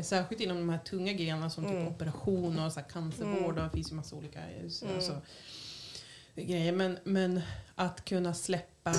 särskilt 0.03 0.41
inom 0.41 0.57
de 0.57 0.69
här 0.69 0.79
tunga 0.79 1.13
grenarna 1.13 1.51
som 1.51 1.65
typ 1.65 1.89
operation 1.89 2.59
och 2.59 2.73
så 2.73 2.81
här 2.81 2.89
cancervård 2.89 3.59
och 3.59 3.65
det 3.65 3.71
finns 3.71 3.91
ju 3.93 3.95
massa 3.95 4.17
olika 4.17 4.39
eh, 4.39 4.69
så- 4.69 4.87
alltså, 4.95 5.13
grejer. 6.43 6.73
Men, 6.73 6.99
men 7.05 7.41
att 7.75 8.05
kunna 8.05 8.35
släppa 8.35 8.93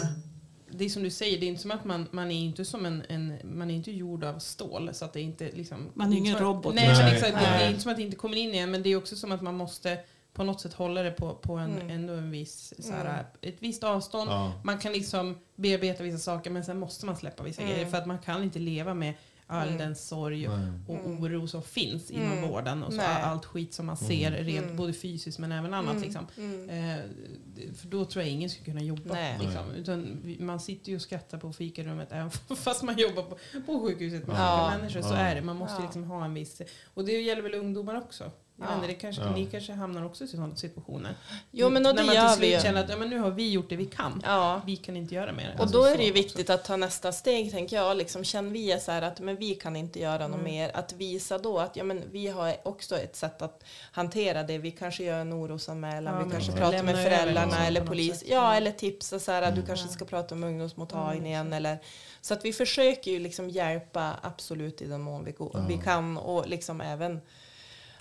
det 0.77 0.85
är 0.85 0.89
som 0.89 1.03
du 1.03 1.09
säger, 1.09 1.39
det 1.39 1.45
är 1.45 1.47
inte 1.47 1.61
som 1.61 1.71
att 1.71 1.85
man, 1.85 2.07
man 2.11 2.31
är 2.31 2.35
inte 2.35 2.65
som 2.65 2.85
en, 2.85 3.03
en 3.09 3.37
man 3.43 3.71
är 3.71 3.75
inte 3.75 3.91
gjord 3.91 4.23
av 4.23 4.39
stål 4.39 4.89
så 4.93 5.05
att 5.05 5.13
det 5.13 5.21
inte 5.21 5.51
liksom 5.51 5.89
Man 5.93 6.13
är 6.13 6.17
ingen 6.17 6.37
robot. 6.37 6.75
Nej, 6.75 6.87
Nej. 6.87 7.15
exakt, 7.15 7.33
det, 7.33 7.39
det 7.39 7.45
är 7.45 7.59
Nej. 7.59 7.69
inte 7.69 7.81
som 7.81 7.91
att 7.91 7.97
det 7.97 8.03
inte 8.03 8.17
kommer 8.17 8.37
in 8.37 8.53
igen 8.53 8.71
men 8.71 8.83
det 8.83 8.89
är 8.89 8.95
också 8.95 9.15
som 9.15 9.31
att 9.31 9.41
man 9.41 9.55
måste 9.55 9.97
på 10.33 10.43
något 10.43 10.61
sätt 10.61 10.73
hålla 10.73 11.03
det 11.03 11.11
på, 11.11 11.35
på 11.35 11.53
en, 11.53 11.89
ändå 11.89 12.13
en 12.13 12.31
viss, 12.31 12.73
så 12.79 12.93
här, 12.93 13.25
ett 13.41 13.55
visst 13.59 13.83
avstånd. 13.83 14.29
Ja. 14.29 14.53
Man 14.63 14.77
kan 14.77 14.93
liksom 14.93 15.37
bearbeta 15.55 16.03
vissa 16.03 16.17
saker 16.17 16.49
men 16.49 16.65
sen 16.65 16.79
måste 16.79 17.05
man 17.05 17.15
släppa 17.15 17.43
vissa 17.43 17.61
grejer 17.61 17.85
för 17.85 17.97
att 17.97 18.05
man 18.05 18.19
kan 18.19 18.43
inte 18.43 18.59
leva 18.59 18.93
med 18.93 19.13
all 19.47 19.67
Mm. 19.67 19.79
den 19.79 19.95
sorg 19.95 20.47
och, 20.47 20.53
och 20.87 20.95
oro 21.09 21.47
som 21.47 21.63
finns 21.63 22.11
inom 22.11 22.31
Mm. 22.31 22.49
vården 22.49 22.83
och 22.83 22.91
så 22.93 22.97
Nej. 22.97 23.21
allt 23.21 23.45
skit 23.45 23.73
som 23.73 23.85
man 23.85 23.97
ser 23.97 24.31
rent 24.31 24.65
Mm. 24.65 24.77
både 24.77 24.93
fysiskt 24.93 25.39
men 25.39 25.51
även 25.51 25.73
annat. 25.73 25.91
Mm. 25.91 26.03
Liksom. 26.03 26.27
Mm. 26.37 26.69
Eh, 26.69 26.99
för 27.75 27.87
då 27.87 28.05
tror 28.05 28.23
jag 28.23 28.31
ingen 28.31 28.49
skulle 28.49 28.65
kunna 28.65 28.81
jobba. 28.81 29.13
Nej. 29.13 29.39
Liksom. 29.41 30.35
Man 30.45 30.59
sitter 30.59 30.89
ju 30.89 30.95
och 30.95 31.01
skrattar 31.01 31.37
på 31.37 31.53
fikarummet 31.53 32.11
även 32.11 32.31
fast 32.57 32.83
man 32.83 32.97
jobbar 32.97 33.23
på, 33.23 33.37
på 33.65 33.79
sjukhuset 33.79 34.27
med 34.27 34.35
Ja. 34.37 34.65
sjuka 34.69 34.77
människor. 34.77 35.01
Så 35.01 35.13
Ja. 35.13 35.17
är 35.17 35.35
det. 35.35 35.41
Man 35.41 35.55
måste 35.55 35.75
Ja. 35.77 35.81
liksom 35.83 36.03
ha 36.03 36.25
en 36.25 36.33
viss... 36.33 36.61
Och 36.93 37.05
det 37.05 37.11
gäller 37.21 37.41
väl 37.41 37.53
ungdomar 37.53 37.95
också. 37.97 38.31
Jag 38.57 38.67
Ja. 38.69 38.75
inte, 38.75 38.87
det 38.87 38.93
kanske, 38.93 39.21
Ja. 39.21 39.31
Ni 39.31 39.45
kanske 39.45 39.73
hamnar 39.73 40.05
också 40.05 40.23
i 40.23 40.27
sådana 40.27 40.55
situationer. 40.55 41.15
Jo 41.51 41.69
men 41.69 41.85
och 41.85 41.95
När 41.95 42.01
det 42.01 42.07
man 42.07 42.15
gör 42.15 42.29
till 42.29 42.41
vi 42.41 42.51
slut 42.51 42.61
känner 42.63 42.83
att 42.83 42.89
ja, 42.89 42.97
men 42.97 43.09
nu 43.09 43.19
har 43.19 43.31
vi 43.31 43.51
gjort 43.51 43.69
det 43.69 43.75
vi 43.75 43.85
kan. 43.85 44.21
Ja. 44.25 44.61
Vi 44.65 44.75
kan 44.77 44.97
inte 44.97 45.15
göra 45.15 45.31
mer. 45.31 45.53
Och 45.55 45.61
Alltså, 45.61 45.77
då 45.77 45.83
är 45.85 45.97
det 45.97 46.03
ju 46.03 46.09
också. 46.11 46.21
viktigt 46.23 46.49
att 46.49 46.63
ta 46.65 46.75
nästa 46.77 47.11
steg, 47.11 47.51
tänker 47.51 47.75
jag. 47.75 47.97
Liksom, 47.97 48.23
känner 48.23 48.49
vi 48.51 48.79
så 48.79 48.91
här 48.91 49.01
att 49.01 49.19
men 49.19 49.35
vi 49.35 49.55
kan 49.55 49.75
inte 49.75 49.99
göra 49.99 50.27
något 50.27 50.39
Mm. 50.39 50.51
mer, 50.51 50.71
att 50.73 50.93
visa 50.93 51.37
då 51.37 51.59
att 51.59 51.75
ja, 51.75 51.83
men 51.83 52.03
vi 52.11 52.27
har 52.27 52.55
också 52.63 52.97
ett 52.97 53.15
sätt 53.15 53.41
att 53.41 53.63
hantera 53.91 54.43
det. 54.43 54.57
Vi 54.57 54.71
kanske 54.71 55.03
gör 55.03 55.19
en 55.19 55.33
orosanmälan, 55.33 56.13
Ja, 56.19 56.25
vi 56.25 56.31
kanske 56.31 56.51
ja. 56.51 56.57
pratar 56.57 56.83
med 56.83 57.03
föräldrarna 57.03 57.67
eller 57.67 57.79
något 57.79 57.89
polis. 57.89 58.23
Ja, 58.27 58.45
Mm. 58.45 58.57
eller 58.57 58.71
tipsa 58.71 59.19
så 59.19 59.31
här 59.31 59.41
att 59.41 59.55
du 59.55 59.61
kanske 59.65 59.87
ska 59.87 60.05
prata 60.05 60.35
med 60.35 60.49
ungdomsmottagningen. 60.49 61.53
Eller, 61.53 61.77
så 62.21 62.33
att 62.33 62.45
vi 62.45 62.53
försöker 62.53 63.11
ju 63.11 63.19
liksom 63.19 63.49
hjälpa 63.49 64.13
absolut 64.21 64.81
i 64.81 64.85
den 64.85 65.01
mån 65.01 65.25
vi, 65.25 65.31
går, 65.31 65.51
Ja. 65.53 65.65
vi 65.67 65.77
kan 65.77 66.17
och 66.17 66.47
liksom 66.49 66.81
även 66.81 67.21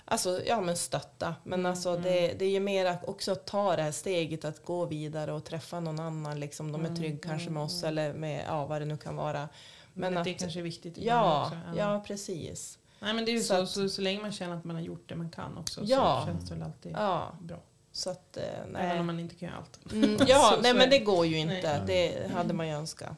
Alltså, 0.07 0.41
ja 0.45 0.61
men 0.61 0.77
stötta. 0.77 1.35
Men 1.43 1.59
Mm, 1.59 1.71
alltså 1.71 1.97
det, 1.97 2.33
det 2.39 2.45
är 2.45 2.49
ju 2.49 2.59
mer 2.59 2.85
att 2.85 3.05
också 3.05 3.35
ta 3.35 3.75
det 3.75 3.81
här 3.83 3.91
steget 3.91 4.45
att 4.45 4.65
gå 4.65 4.85
vidare 4.85 5.31
och 5.33 5.43
träffa 5.45 5.79
någon 5.79 5.99
annan. 5.99 6.39
Liksom, 6.39 6.71
de 6.71 6.81
är 6.81 6.85
Mm, 6.85 6.95
trygg 6.97 7.23
kanske 7.23 7.49
med 7.49 7.63
oss 7.63 7.83
eller 7.83 8.13
med 8.13 8.45
ja, 8.47 8.65
vad 8.65 8.81
det 8.81 8.85
nu 8.85 8.97
kan 8.97 9.15
vara. 9.15 9.49
Men, 9.93 10.13
Men 10.13 10.23
det 10.23 10.31
att- 10.31 10.39
kanske 10.39 10.59
är 10.59 10.63
viktigt. 10.63 10.97
Ja, 10.97 11.43
också. 11.45 11.57
ja 11.77 12.03
precis. 12.07 12.79
Nej, 12.99 13.13
men 13.13 13.25
det 13.25 13.31
är 13.31 13.33
ju 13.33 13.39
Så 13.41 13.47
så, 13.55 13.61
att- 13.61 13.69
så, 13.69 13.89
så, 13.89 14.01
länge 14.01 14.21
man 14.21 14.31
känner 14.31 14.55
att 14.55 14.63
man 14.63 14.75
har 14.75 14.83
gjort 14.83 15.09
det 15.09 15.15
man 15.15 15.29
kan 15.29 15.57
också 15.57 15.81
Ja. 15.83 16.21
så 16.25 16.31
känns 16.31 16.49
det 16.49 16.53
väl 16.55 16.63
alltid 16.63 16.91
Ja, 16.91 17.31
bra. 17.41 17.57
så 17.91 18.09
att 18.09 18.37
eh, 18.37 18.43
Även 18.43 18.71
nej. 18.73 18.99
om 18.99 19.05
man 19.05 19.19
inte 19.19 19.35
kan 19.35 19.49
göra 19.49 19.57
allt. 19.57 19.93
Mm, 19.93 20.17
ja, 20.27 20.57
nej 20.61 20.73
men 20.73 20.89
det 20.89 20.97
det. 20.99 21.05
går 21.05 21.25
ju 21.25 21.37
inte. 21.37 21.83
Nej. 21.85 22.17
Det 22.27 22.31
hade 22.33 22.53
man 22.53 22.67
ju 22.67 22.73
önskat. 22.73 23.11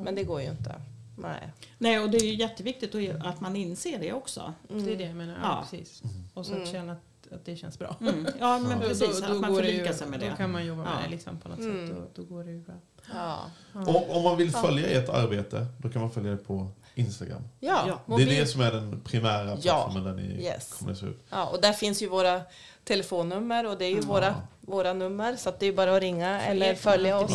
Men 0.00 0.14
det 0.14 0.24
går 0.24 0.40
ju 0.42 0.48
inte. 0.48 0.74
Nej. 1.16 1.52
Nej, 1.78 2.00
och 2.00 2.10
det 2.10 2.16
är 2.16 2.24
ju 2.24 2.34
jätteviktigt 2.34 2.94
att- 3.24 3.40
man 3.40 3.56
inser 3.56 3.98
det 3.98 4.12
också. 4.12 4.54
Det 4.68 4.92
är 4.92 4.96
det 4.96 5.04
jag 5.04 5.16
menar. 5.16 5.34
Ja, 5.34 5.40
Ja. 5.42 5.66
precis. 5.70 6.02
Och 6.34 6.46
så 6.46 6.52
att 6.52 6.58
Mm. 6.58 6.72
känna 6.72 6.92
att, 6.92 6.98
att 7.32 7.44
det 7.44 7.56
känns 7.56 7.78
bra. 7.78 7.96
Mm. 8.00 8.26
Ja, 8.40 8.58
men 8.58 8.80
Då- 8.80 8.86
precis. 8.88 9.20
då, 9.20 9.26
då 9.26 9.32
att 9.34 9.40
man 9.40 9.54
förlikar 9.56 9.92
sig 9.92 10.06
med 10.06 10.20
Då 10.20 10.26
det. 10.26 10.34
kan 10.36 10.52
man 10.52 10.66
jobba 10.66 10.82
med 10.82 10.92
Ja. 10.92 10.98
det 11.04 11.10
liksom, 11.10 11.38
på 11.38 11.48
något 11.48 11.58
Mm. 11.58 11.88
sätt. 11.88 11.96
Då, 12.14 12.22
då 12.22 12.34
går 12.34 12.44
det 12.44 12.50
ju 12.50 12.60
bra. 12.60 12.74
Ja. 13.14 13.38
Om, 13.74 13.96
om 13.96 14.22
man 14.22 14.36
vill 14.36 14.52
följa 14.52 14.86
ert 14.88 15.08
arbete, 15.08 15.66
då 15.78 15.88
kan 15.88 16.02
man 16.02 16.10
följa 16.10 16.30
det 16.30 16.36
på 16.36 16.68
Instagram. 16.94 17.42
Ja, 17.60 17.84
Ja. 18.08 18.16
Det 18.16 18.22
är 18.22 18.26
det 18.26 18.46
som 18.46 18.60
är 18.60 18.72
den 18.72 19.00
primära 19.00 19.48
Ja. 19.50 19.56
plattformen 19.62 20.04
där 20.04 20.12
ni 20.22 20.44
Yes. 20.44 20.72
kommunicerar 20.78 21.10
ut. 21.10 21.20
ja, 21.30 21.46
och 21.46 21.60
där 21.60 21.72
finns 21.72 22.02
ju 22.02 22.08
våra 22.08 22.40
telefonnummer 22.84 23.66
och 23.66 23.78
det 23.78 23.84
är 23.84 23.90
ju 23.90 24.00
våra, 24.00 24.34
våra 24.60 24.92
nummer 24.92 25.36
så 25.36 25.48
att 25.48 25.60
det 25.60 25.66
är 25.66 25.72
bara 25.72 25.96
att 25.96 26.00
ringa 26.02 26.40
eller 26.42 26.66
er 26.66 26.74
kan 26.74 26.82
man 26.84 26.92
följa 26.92 27.18
oss. 27.18 27.32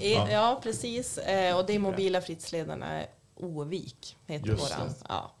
Ja. 0.00 0.30
ja, 0.30 0.60
precis. 0.62 1.18
Eh, 1.18 1.56
och 1.58 1.66
det 1.66 1.72
är 1.74 1.78
mobila 1.78 2.20
fritidsledarna 2.20 3.02
Ovik, 3.36 4.16
heter 4.26 4.46
Just 4.46 4.62
våran. 4.62 4.88
det. 4.88 4.94
Ja. 5.08 5.32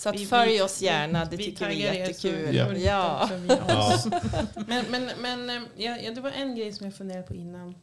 Så 0.00 0.08
att 0.08 0.14
Vi- 0.14 0.26
följ 0.26 0.62
oss 0.62 0.82
gärna, 0.82 1.24
det 1.24 1.36
vi 1.36 1.44
tycker 1.44 1.68
vi 1.68 1.82
är 1.86 2.12
så 2.12 2.28
jättekul. 2.28 2.54
Ja. 2.54 2.72
Ja. 2.76 3.30
Ja. 3.68 3.98
Men, 4.66 4.84
men, 4.90 5.10
men 5.20 5.50
eh, 5.50 5.62
ja, 5.76 6.10
det 6.14 6.20
var 6.20 6.30
en 6.30 6.54
grej 6.56 6.72
som 6.72 6.86
jag 6.86 6.94
funderade 6.94 7.26
på 7.26 7.34
innan. 7.34 7.74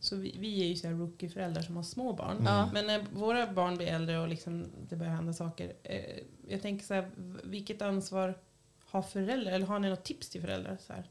Så 0.00 0.16
vi, 0.16 0.36
vi 0.38 0.62
är 0.62 0.66
ju 0.66 0.76
så 0.76 0.86
här 0.88 0.94
rookie-föräldrar 0.94 1.62
som 1.62 1.76
har 1.76 1.82
små 1.82 2.12
barn. 2.12 2.42
Ja. 2.44 2.70
Men 2.72 2.86
när 2.86 3.04
våra 3.12 3.52
barn 3.52 3.76
blir 3.76 3.86
äldre 3.86 4.18
och 4.18 4.28
liksom 4.28 4.66
det 4.88 4.96
börjar 4.96 5.12
hända 5.12 5.32
saker. 5.32 5.72
Eh, 5.82 6.00
jag 6.48 6.62
tänker 6.62 6.84
så 6.86 6.94
här, 6.94 7.10
vilket 7.44 7.82
ansvar 7.82 8.38
har 8.84 9.02
föräldrar? 9.02 9.52
Eller 9.52 9.66
har 9.66 9.78
ni 9.78 9.88
något 9.90 10.04
tips 10.04 10.28
till 10.28 10.40
föräldrar? 10.40 10.78
Så 10.86 10.92
här? 10.92 11.04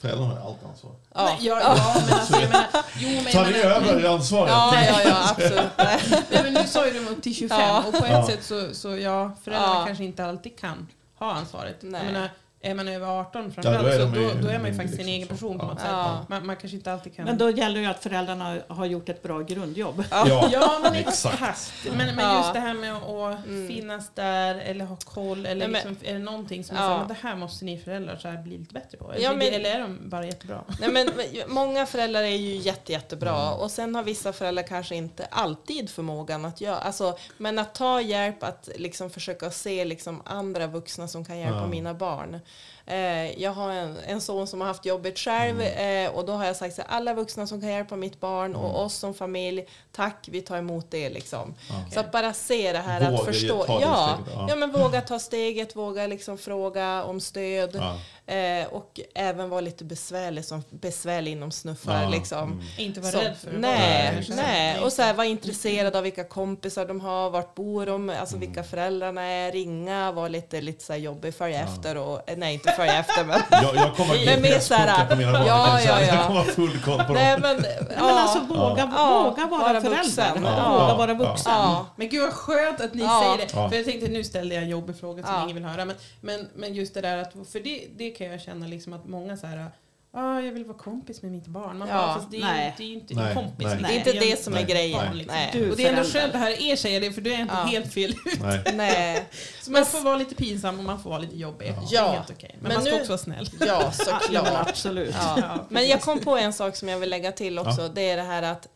Föräldrarna 0.00 0.34
har 0.40 0.48
allt 0.50 0.64
ansvar. 0.70 0.92
Ja. 1.14 1.24
Nej, 1.24 1.36
ja, 1.40 1.60
ja, 1.60 1.94
men 2.06 2.18
alltså 2.18 2.32
jag 2.40 2.48
menar... 2.50 2.66
Jo, 2.98 3.08
men 3.24 3.32
Tar 3.32 3.44
jag 3.44 3.52
ni 3.52 3.58
över 3.58 4.08
ansvaret? 4.14 4.50
Ja, 4.52 4.74
ja, 4.84 5.00
ja, 5.04 5.16
absolut. 5.30 5.70
Nej. 5.76 6.00
Nej, 6.30 6.42
men 6.42 6.52
nu 6.54 6.64
sa 6.66 6.86
ju 6.86 6.92
de 6.92 7.08
upp 7.08 7.22
till 7.22 7.34
25 7.34 7.60
Ja. 7.60 7.82
och 7.86 7.92
på 7.98 8.04
ett 8.04 8.10
Ja. 8.12 8.26
sätt 8.26 8.44
så, 8.44 8.74
så 8.74 8.96
ja, 8.96 9.30
föräldrarna 9.44 9.74
Ja. 9.74 9.84
kanske 9.86 10.04
inte 10.04 10.24
alltid 10.24 10.58
kan 10.60 10.88
ha 11.18 11.32
ansvaret. 11.32 11.76
Nej. 11.80 12.00
Jag 12.04 12.12
menar, 12.12 12.30
är 12.60 12.74
man 12.74 12.88
över 12.88 13.06
18 13.20 13.44
Ja, 13.44 13.50
framförallt 13.62 13.98
då 13.98 14.04
de 14.20 14.20
ju 14.22 14.28
då, 14.34 14.40
då 14.42 14.48
är 14.48 14.58
man 14.58 14.70
ju 14.70 14.76
faktiskt 14.76 14.98
en 15.00 15.06
liksom 15.06 15.08
egen 15.08 15.28
person 15.28 15.58
på 15.58 15.64
Ja. 15.64 15.68
något 15.68 15.80
sätt. 15.80 15.88
Ja. 15.90 16.24
Man, 16.28 16.46
man 16.46 16.56
kanske 16.56 16.76
inte 16.76 16.92
alltid 16.92 17.14
kan... 17.16 17.24
Men 17.24 17.38
då 17.38 17.50
gäller 17.50 17.74
det 17.74 17.80
ju 17.80 17.86
att 17.86 18.02
föräldrarna 18.02 18.58
har 18.68 18.86
gjort 18.86 19.08
ett 19.08 19.22
bra 19.22 19.40
grundjobb. 19.40 20.04
Ja, 20.10 20.48
Ja, 20.52 20.78
men 20.82 20.94
exakt. 20.94 21.72
Men, 21.88 21.96
men 21.96 22.18
Ja. 22.18 22.36
just 22.38 22.52
det 22.54 22.60
här 22.60 22.74
med 22.74 22.94
att 22.94 23.44
finnas 23.68 24.10
där 24.14 24.54
eller 24.54 24.84
ha 24.84 24.96
koll 25.04 25.46
eller 25.46 25.68
liksom, 25.68 25.96
är 26.02 26.12
det 26.12 26.18
någonting 26.18 26.64
som 26.64 26.76
Ja. 26.76 27.04
är 27.04 27.08
det 27.08 27.16
här 27.22 27.36
måste 27.36 27.64
ni 27.64 27.78
föräldrar 27.78 28.16
så 28.16 28.28
här 28.28 28.42
bli 28.42 28.58
lite 28.58 28.74
bättre 28.74 28.98
på? 28.98 29.12
Eller, 29.12 29.22
Ja, 29.24 29.32
men- 29.32 29.54
eller 29.54 29.70
är 29.74 29.80
de 29.80 29.98
bara 30.10 30.26
jättebra? 30.26 30.60
Nej, 30.80 30.90
men 30.92 31.08
många 31.48 31.86
föräldrar 31.86 32.22
är 32.22 32.26
ju 32.36 32.56
jätte, 32.56 32.92
jättebra 32.92 33.52
och 33.52 33.70
sen 33.70 33.94
har 33.94 34.02
vissa 34.02 34.32
föräldrar 34.32 34.62
kanske 34.62 34.94
inte 34.96 35.26
alltid 35.30 35.90
förmågan 35.90 36.44
att 36.44 36.60
göra, 36.60 36.76
alltså, 36.78 37.18
men 37.36 37.58
att 37.58 37.74
ta 37.74 38.00
hjälp, 38.00 38.42
att 38.42 38.68
liksom 38.76 39.10
försöka 39.10 39.50
se 39.50 39.84
liksom 39.84 40.22
andra 40.24 40.66
vuxna 40.66 41.08
som 41.08 41.24
kan 41.24 41.38
hjälpa 41.38 41.58
Ja. 41.58 41.66
mina 41.66 41.94
barn. 41.94 42.40
Eh, 42.86 43.42
jag 43.42 43.50
har 43.50 43.70
en, 43.72 43.96
en 44.06 44.20
son 44.20 44.46
som 44.46 44.60
har 44.60 44.68
haft 44.68 44.86
jobbet 44.86 45.18
själv 45.18 45.60
eh, 45.60 46.10
och 46.10 46.24
då 46.26 46.32
har 46.32 46.44
jag 46.44 46.56
sagt 46.56 46.74
så 46.74 46.82
här, 46.82 46.88
alla 46.90 47.14
vuxna 47.14 47.46
som 47.46 47.60
kan 47.60 47.70
hjälpa 47.70 47.96
mitt 47.96 48.20
barn 48.20 48.54
och 48.56 48.84
oss 48.84 48.94
som 48.94 49.14
familj, 49.14 49.66
tack, 49.92 50.28
vi 50.30 50.40
tar 50.40 50.56
emot 50.56 50.90
det 50.90 51.10
liksom. 51.10 51.54
Så 51.92 52.00
att 52.00 52.12
bara 52.12 52.32
se 52.32 52.72
det 52.72 52.78
här, 52.78 53.00
Våga 53.10 53.18
att 53.18 53.24
förstå. 53.24 53.64
ta 53.64 53.78
det 53.78 53.82
ja, 53.84 54.18
steget, 54.22 54.34
ja. 54.36 54.46
ja, 54.48 54.56
men 54.56 54.72
våga 54.72 55.00
ta 55.00 55.18
steget, 55.18 55.76
våga 55.76 56.06
liksom 56.06 56.38
fråga 56.38 57.04
om 57.04 57.20
stöd. 57.20 57.70
Ja. 57.74 57.96
Eh, 58.34 58.66
och 58.66 59.00
även 59.14 59.48
vara 59.48 59.60
lite 59.60 59.84
besvärlig, 59.84 60.44
som 60.44 60.62
besvärlig 60.70 61.32
inom 61.32 61.50
snuffar. 61.50 62.02
Ja, 62.02 62.08
Liksom. 62.08 62.38
mm. 62.52 62.64
Inte 62.78 63.00
vara 63.00 63.12
Så- 63.12 63.18
rädd 63.18 63.36
för 63.36 63.48
att 63.50 63.60
nej, 63.60 64.26
nej. 64.28 64.80
Och 64.80 64.92
så 64.92 65.02
här, 65.02 65.14
vara 65.14 65.26
intresserad 65.26 65.96
av 65.96 66.02
vilka 66.02 66.24
kompisar 66.24 66.86
de 66.86 67.00
har, 67.00 67.30
vart 67.30 67.54
bor 67.54 67.86
de, 67.86 68.10
alltså 68.10 68.36
Mm. 68.36 68.48
vilka 68.48 68.64
föräldrarna 68.64 69.22
är, 69.22 69.52
ringa, 69.52 70.12
vara 70.12 70.28
lite, 70.28 70.60
lite 70.60 70.84
så 70.84 70.92
här 70.92 71.00
jobbig, 71.00 71.34
följa 71.34 71.60
efter 71.60 71.96
och, 71.96 72.30
nej 72.38 72.54
inte 72.54 72.72
följa 72.72 72.98
efter 72.98 73.24
men 73.24 73.40
Jag, 73.50 73.74
jag 73.76 73.96
kommer 73.96 74.14
att 74.14 74.24
Men 74.24 74.42
mer 74.42 74.48
GPS 74.48 74.66
så 74.66 74.74
här, 74.74 74.96
pucka 74.96 75.06
på 75.06 75.16
mina 75.16 75.46
ja, 75.46 75.80
ja, 75.80 75.80
ja. 75.80 76.00
Jag 76.00 76.26
kommer 76.26 76.40
ha 76.40 76.46
full 76.46 76.78
koll 76.84 77.04
på 77.04 77.12
Nej 77.12 77.32
dem. 77.32 77.40
men, 77.42 77.56
Men 77.88 78.04
alltså 78.16 78.38
våga, 78.40 78.92
Ja, 78.96 79.22
våga 79.22 79.46
vara, 79.46 79.62
vara 79.72 79.80
förälder. 79.80 80.32
Ja. 80.34 80.52
Ja. 80.56 80.78
Våga 80.78 80.94
vara 80.94 81.10
Ja. 81.10 81.16
vuxen. 81.18 81.52
ja, 81.52 81.86
Men 81.96 82.08
gud 82.08 82.22
vad 82.22 82.32
skönt 82.32 82.80
att 82.80 82.94
ni 82.94 83.02
Ja. 83.02 83.20
säger 83.22 83.36
det. 83.46 83.60
Ja. 83.60 83.68
För 83.68 83.76
jag 83.76 83.84
tänkte 83.84 84.08
nu 84.08 84.24
ställde 84.24 84.54
jag 84.54 84.64
en 84.64 84.70
jobbig 84.70 85.00
fråga 85.00 85.22
som 85.22 85.34
Ja. 85.34 85.42
ingen 85.42 85.54
vill 85.56 85.64
höra. 85.64 85.84
Men, 85.84 85.96
men, 86.20 86.48
men 86.56 86.74
just 86.74 86.94
det 86.94 87.00
där 87.00 87.16
att, 87.18 87.32
för 87.52 87.60
det, 87.60 87.84
det 87.96 88.10
kan 88.10 88.26
jag 88.26 88.40
känna 88.40 88.66
liksom 88.66 88.92
att 88.92 89.08
många 89.08 89.36
så 89.36 89.46
här, 89.46 89.66
ah, 90.12 90.40
jag 90.40 90.52
vill 90.52 90.64
vara 90.64 90.78
kompis 90.78 91.22
med 91.22 91.32
mitt 91.32 91.46
barn. 91.46 91.78
Man 91.78 91.88
Ja. 91.88 91.94
bara, 91.94 92.14
fast 92.14 92.30
det 92.30 92.36
är, 92.40 92.74
det 92.76 92.82
är 92.82 92.86
ju 92.88 92.94
inte 92.94 93.14
Nej, 93.14 93.34
kompis. 93.34 93.66
nej. 93.66 93.76
det 93.82 93.88
är 93.94 93.96
inte 93.98 94.12
det 94.26 94.42
som 94.44 94.52
är 94.52 94.56
Nej. 94.56 94.66
grejen. 94.66 95.00
Nej. 95.06 95.14
liksom. 95.18 95.36
Du 95.52 95.70
Och 95.70 95.76
det 95.76 95.86
är 95.86 95.90
ändå 95.92 96.04
skönt 96.04 96.34
att 96.34 96.40
höra 96.40 96.50
er 96.56 96.76
säga 96.76 97.00
det 97.00 97.12
för 97.12 97.20
du 97.20 97.32
är 97.34 97.40
inte 97.40 97.54
Ja. 97.54 97.62
helt 97.64 97.92
fel. 97.94 98.14
Nej, 98.74 99.24
Så 99.62 99.70
man 99.70 99.86
får 99.86 100.00
vara 100.00 100.16
lite 100.16 100.34
pinsam 100.34 100.78
och 100.78 100.84
man 100.84 101.02
får 101.02 101.10
vara 101.10 101.20
lite 101.20 101.36
jobbig. 101.36 101.68
Det 101.68 101.94
Ja. 101.94 102.08
är 102.08 102.12
helt 102.12 102.30
okej. 102.30 102.50
Men, 102.54 102.62
Men 102.62 102.72
man 102.74 102.82
ska 102.82 102.90
nu- 102.92 102.96
också 103.00 103.08
vara 103.12 103.18
snäll. 103.18 103.50
ja 103.66 103.92
såklart. 103.92 104.48
absolut. 104.68 105.14
Ja. 105.36 105.66
Men 105.68 105.88
jag 105.88 106.00
kom 106.00 106.18
på 106.20 106.36
en 106.36 106.52
sak 106.52 106.76
som 106.76 106.88
jag 106.88 106.98
vill 106.98 107.10
lägga 107.10 107.32
till 107.32 107.58
också. 107.58 107.88
Det 107.88 108.10
är 108.10 108.16
det 108.16 108.22
här 108.22 108.42
att 108.42 108.68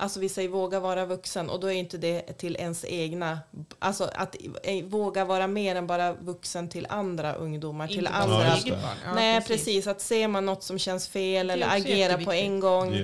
Alltså 0.00 0.20
vi 0.20 0.28
säger 0.28 0.48
våga 0.48 0.80
vara 0.80 1.04
vuxen 1.06 1.50
och 1.50 1.60
då 1.60 1.66
är 1.66 1.72
inte 1.72 1.98
det 1.98 2.20
till 2.38 2.56
ens 2.56 2.84
egna, 2.84 3.38
alltså 3.78 4.10
att 4.14 4.36
våga 4.84 5.24
vara 5.24 5.46
mer 5.46 5.74
än 5.74 5.86
bara 5.86 6.12
vuxen 6.12 6.68
till 6.68 6.86
andra 6.90 7.34
ungdomar, 7.34 7.86
till 7.88 7.98
Inte 7.98 8.10
bara 8.10 8.18
andra. 8.22 8.46
Ja, 8.46 8.56
det. 8.64 8.70
Ja, 9.04 9.14
Nej 9.14 9.40
precis. 9.42 9.86
att 9.86 10.00
ser 10.00 10.28
man 10.28 10.46
något 10.46 10.62
som 10.62 10.78
känns 10.78 11.08
fel 11.08 11.46
Det 11.46 11.52
eller 11.52 11.68
agera 11.76 12.18
på 12.24 12.32
en 12.32 12.60
gång. 12.60 12.94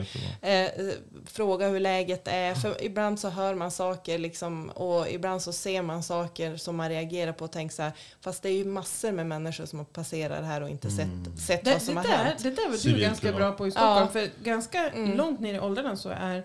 Eh, 0.43 0.71
fråga 1.27 1.69
hur 1.69 1.81
läget 1.81 2.29
är. 2.29 2.55
För 2.55 2.85
ibland 2.85 3.21
så 3.21 3.29
hör 3.29 3.55
man 3.55 3.71
saker 3.71 4.19
liksom, 4.19 4.69
och 4.71 5.09
ibland 5.11 5.43
så 5.43 5.53
ser 5.53 5.83
man 5.83 6.03
saker 6.03 6.57
som 6.57 6.77
man 6.77 6.89
reagerar 6.89 7.33
på 7.33 7.45
och 7.45 7.53
tänker 7.53 7.75
så 7.75 7.83
här. 7.83 7.93
Fast 8.21 8.43
det 8.43 8.49
är 8.49 8.53
ju 8.57 8.65
massor 8.65 9.13
med 9.13 9.27
människor 9.27 9.67
som 9.67 9.79
har 9.79 9.87
passerat 9.87 10.45
här 10.45 10.61
och 10.63 10.69
inte 10.71 10.91
sett, 10.91 11.07
sett 11.47 11.65
Det, 11.65 11.71
vad 11.71 11.81
det, 11.81 11.85
som 11.85 11.97
har 11.97 12.05
där, 12.05 12.11
hänt. 12.11 12.43
det 12.43 12.51
där 12.51 12.69
var 12.69 12.93
du 12.95 13.01
ganska 13.01 13.33
bra 13.33 13.53
på 13.53 13.67
i 13.67 13.71
Stockholm. 13.71 13.99
Ja. 14.01 14.09
För 14.13 14.31
ganska 14.45 14.91
Mm. 14.91 15.17
långt 15.17 15.41
ner 15.41 15.55
i 15.55 15.61
åldrarna 15.61 15.97
så 15.97 16.09
är 16.09 16.45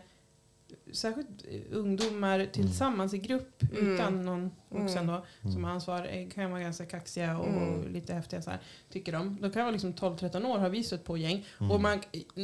särskilt 0.93 1.45
ungdomar 1.71 2.47
tillsammans 2.51 3.13
i 3.13 3.17
grupp 3.17 3.63
Mm. 3.71 3.93
utan 3.95 4.25
någon 4.25 4.51
vuxen 4.69 5.09
Mm. 5.09 5.21
då 5.43 5.51
som 5.51 5.63
har 5.63 5.71
ansvar 5.71 6.29
kan 6.35 6.51
vara 6.51 6.61
ganska 6.61 6.85
kaxiga 6.85 7.37
och 7.37 7.47
Mm. 7.47 7.93
lite 7.93 8.13
häftiga 8.13 8.41
så 8.41 8.49
här, 8.49 8.59
tycker 8.91 9.11
de. 9.11 9.37
De 9.41 9.51
kan 9.51 9.61
vara 9.61 9.71
liksom 9.71 9.93
12-13 9.93 10.45
år 10.45 10.57
har 10.59 10.69
vi 10.69 10.83
stött 10.83 11.03
på 11.03 11.17
gäng. 11.17 11.45
Mm. 11.59 11.71
Och 11.71 11.81
man, 11.81 11.99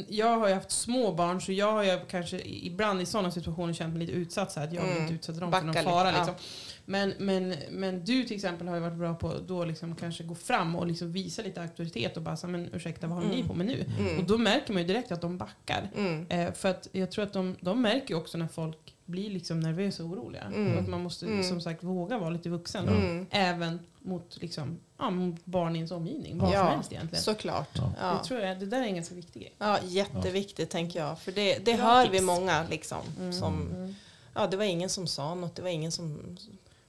jag 0.08 0.38
har 0.38 0.48
ju 0.48 0.54
haft 0.54 0.70
små 0.70 1.12
barn 1.12 1.40
så 1.40 1.52
jag 1.52 1.72
har 1.72 1.82
ju 1.82 1.98
kanske 2.10 2.40
ibland 2.44 3.00
i 3.00 3.06
sådana 3.06 3.30
situationer 3.30 3.72
känt 3.72 3.92
mig 3.96 4.06
lite 4.06 4.18
utsatt 4.18 4.52
så 4.52 4.60
här, 4.60 4.66
att 4.66 4.72
jag 4.72 4.82
vill 4.82 4.90
Mm. 4.90 5.02
inte 5.02 5.14
utsätta 5.14 5.40
dem 5.40 5.52
för 5.52 5.60
någon 5.60 5.68
lite, 5.68 5.82
fara. 5.84 6.12
ja. 6.12 6.34
Men, 6.88 7.12
men, 7.18 7.54
men 7.70 8.04
du 8.04 8.24
till 8.24 8.36
exempel 8.36 8.68
har 8.68 8.74
ju 8.74 8.80
varit 8.80 8.98
bra 8.98 9.14
på 9.14 9.28
att 9.28 9.48
då 9.48 9.64
liksom 9.64 9.96
kanske 9.96 10.24
gå 10.24 10.34
fram 10.34 10.76
och 10.76 10.86
liksom 10.86 11.12
visa 11.12 11.42
lite 11.42 11.62
auktoritet 11.62 12.16
och 12.16 12.22
bara 12.22 12.36
säga 12.36 12.50
men 12.50 12.68
ursäkta 12.74 13.06
vad 13.06 13.26
ni 13.26 13.34
Mm. 13.34 13.48
på 13.48 13.54
med 13.54 13.66
nu? 13.66 13.84
Mm. 13.98 14.18
Och 14.18 14.24
då 14.24 14.38
märker 14.38 14.72
man 14.72 14.82
ju 14.82 14.88
direkt 14.88 15.12
att 15.12 15.20
de 15.20 15.38
backar. 15.38 15.88
Mm. 15.96 16.26
Eh, 16.28 16.52
för 16.52 16.68
att 16.68 16.88
jag 16.92 17.10
tror 17.10 17.24
att 17.24 17.32
de, 17.32 17.56
de 17.60 17.82
märker 17.82 18.14
ju 18.14 18.20
också 18.20 18.38
när 18.38 18.48
folk 18.48 18.94
bli 19.04 19.28
liksom 19.28 19.60
nervösa 19.60 20.04
och 20.04 20.10
oroliga. 20.10 20.42
Mm. 20.42 20.72
Och 20.72 20.78
att 20.82 20.88
man 20.88 21.02
måste 21.02 21.26
Mm. 21.26 21.42
som 21.44 21.60
sagt 21.60 21.82
våga 21.82 22.18
vara 22.18 22.30
lite 22.30 22.48
vuxen. 22.48 22.88
Mm. 22.88 23.26
Även 23.30 23.78
mot, 23.98 24.38
liksom, 24.40 24.78
ja, 24.98 25.10
mot 25.10 25.44
barn 25.44 25.74
i 25.76 25.78
ens 25.78 25.90
omgivning. 25.90 26.38
Vad 26.38 26.48
som 26.50 26.58
Ja, 26.58 26.64
helst 26.68 26.92
egentligen. 26.92 27.22
såklart. 27.22 27.70
Ja. 27.74 27.92
Ja. 28.00 28.12
Det, 28.22 28.28
tror 28.28 28.40
jag, 28.40 28.58
det 28.60 28.66
där 28.66 28.80
är 28.82 28.84
en 28.86 28.94
ganska 28.94 29.14
viktig 29.14 29.42
grej. 29.42 29.52
Ja, 29.58 29.78
jätteviktigt 29.84 30.70
tänker 30.70 31.00
jag. 31.00 31.18
För 31.18 31.32
det, 31.32 31.58
det 31.64 31.72
hör 31.72 32.04
tips. 32.04 32.14
vi 32.14 32.20
många 32.20 32.66
liksom. 32.70 32.98
Mm. 33.18 33.32
Som, 33.32 33.68
ja, 34.34 34.46
det 34.46 34.56
var 34.56 34.64
ingen 34.64 34.88
som 34.88 35.06
sa 35.06 35.34
något. 35.34 35.54
Det 35.56 35.62
var 35.62 35.68
ingen 35.70 35.92
som... 35.92 36.36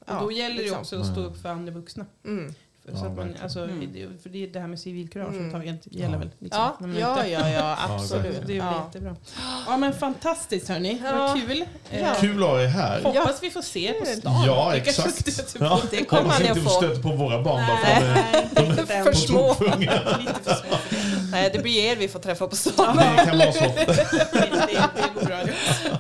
Och 0.08 0.22
då 0.22 0.32
gäller 0.32 0.55
det 0.55 0.62
liksom. 0.62 0.80
också 0.80 0.99
att 0.99 1.05
stå 1.08 1.22
upp 1.22 1.41
för 1.41 1.49
andra 1.49 1.72
vuxna. 1.74 2.05
Mm. 2.26 2.53
För, 2.86 2.91
Ja, 2.93 2.99
så 2.99 3.05
att 3.05 3.16
man, 3.16 3.36
alltså, 3.43 3.64
Mm. 3.64 3.89
det, 3.93 4.08
för 4.24 4.30
det 4.30 4.43
är 4.43 4.47
det 4.47 4.60
här 4.60 4.68
med 4.68 4.80
civilkurage 4.80 5.28
Mm. 5.34 5.45
överhuvudtaget 5.55 5.88
gäller 5.95 6.14
Ja. 6.14 6.20
väl? 6.20 6.30
Liksom, 6.39 6.62
Ja, 6.62 6.78
när 6.80 6.88
man 6.88 6.97
är 6.97 7.01
ja, 7.01 7.26
ja, 7.28 7.49
ja, 7.49 7.49
Ja, 7.89 7.95
absolut. 7.95 8.41
Det 8.47 8.53
är 8.53 8.58
ja. 8.58 8.84
jättebra. 8.86 9.16
Ja 9.68 9.78
men 9.78 9.93
fantastiskt 9.93 10.70
hörni, 10.70 11.01
Ja. 11.05 11.12
vad 11.18 11.47
kul. 11.47 11.64
Ja. 11.91 11.97
Eh, 11.97 12.20
Kul 12.22 12.43
att 12.43 12.49
ha 12.49 12.62
er 12.62 12.68
här. 12.68 13.03
Hoppas 13.03 13.43
vi 13.43 13.49
får 13.51 13.62
se 13.62 13.88
er 13.88 13.93
på 13.99 14.05
stan. 14.05 14.45
Ja, 14.45 14.76
exakt. 14.76 15.55
Ja. 15.60 15.82
det. 15.91 16.03
kommer 16.05 16.24
Hoppas 16.24 16.39
inte 16.39 16.51
att 16.51 16.58
vi 16.58 16.66
stöter 16.70 17.01
på 17.01 17.10
våra 17.12 17.41
barn 17.43 17.62
bara 17.68 17.78
för 17.78 17.91
att 17.93 18.55
de 18.88 18.93
är. 18.93 19.03
För 19.03 19.14
små. 19.14 19.55
det. 19.78 20.01
Nej, 21.32 21.49
det 21.53 21.60
blir 21.60 21.84
er 21.91 21.95
vi 21.95 22.08
får 22.08 22.20
träffa 22.20 22.47
på 22.47 22.55
stan. 22.55 22.97
Det 22.97 23.26
kan 23.26 23.38
vara 23.38 23.51
så. 23.51 23.60
Det, 23.60 23.86
det, 23.86 24.89
det 24.95 25.10
går 25.16 25.26
bra. 25.26 25.38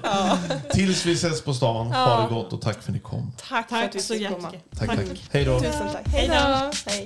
Ja. 0.07 0.37
Tills 0.71 1.05
vi 1.05 1.13
ses 1.13 1.41
på 1.41 1.53
stan, 1.53 1.91
ha 1.91 2.21
det 2.21 2.35
gott 2.35 2.53
och 2.53 2.61
tack 2.61 2.81
för 2.81 2.91
att 2.91 2.95
ni 2.95 2.99
kom. 2.99 3.31
Tack, 3.49 3.69
för 3.69 3.75
att 3.75 3.83
Tack 3.83 3.95
vi 3.95 3.99
så 3.99 4.13
fick 4.13 4.29
komma. 4.29 4.51
Tack, 4.77 4.87
tack. 4.89 4.99
Hej 5.31 5.45
då. 5.45 5.59
Tusen 5.59 5.87
tack. 5.93 6.07
Hej 6.07 6.27
då. 6.27 6.71
Hej. 6.91 7.05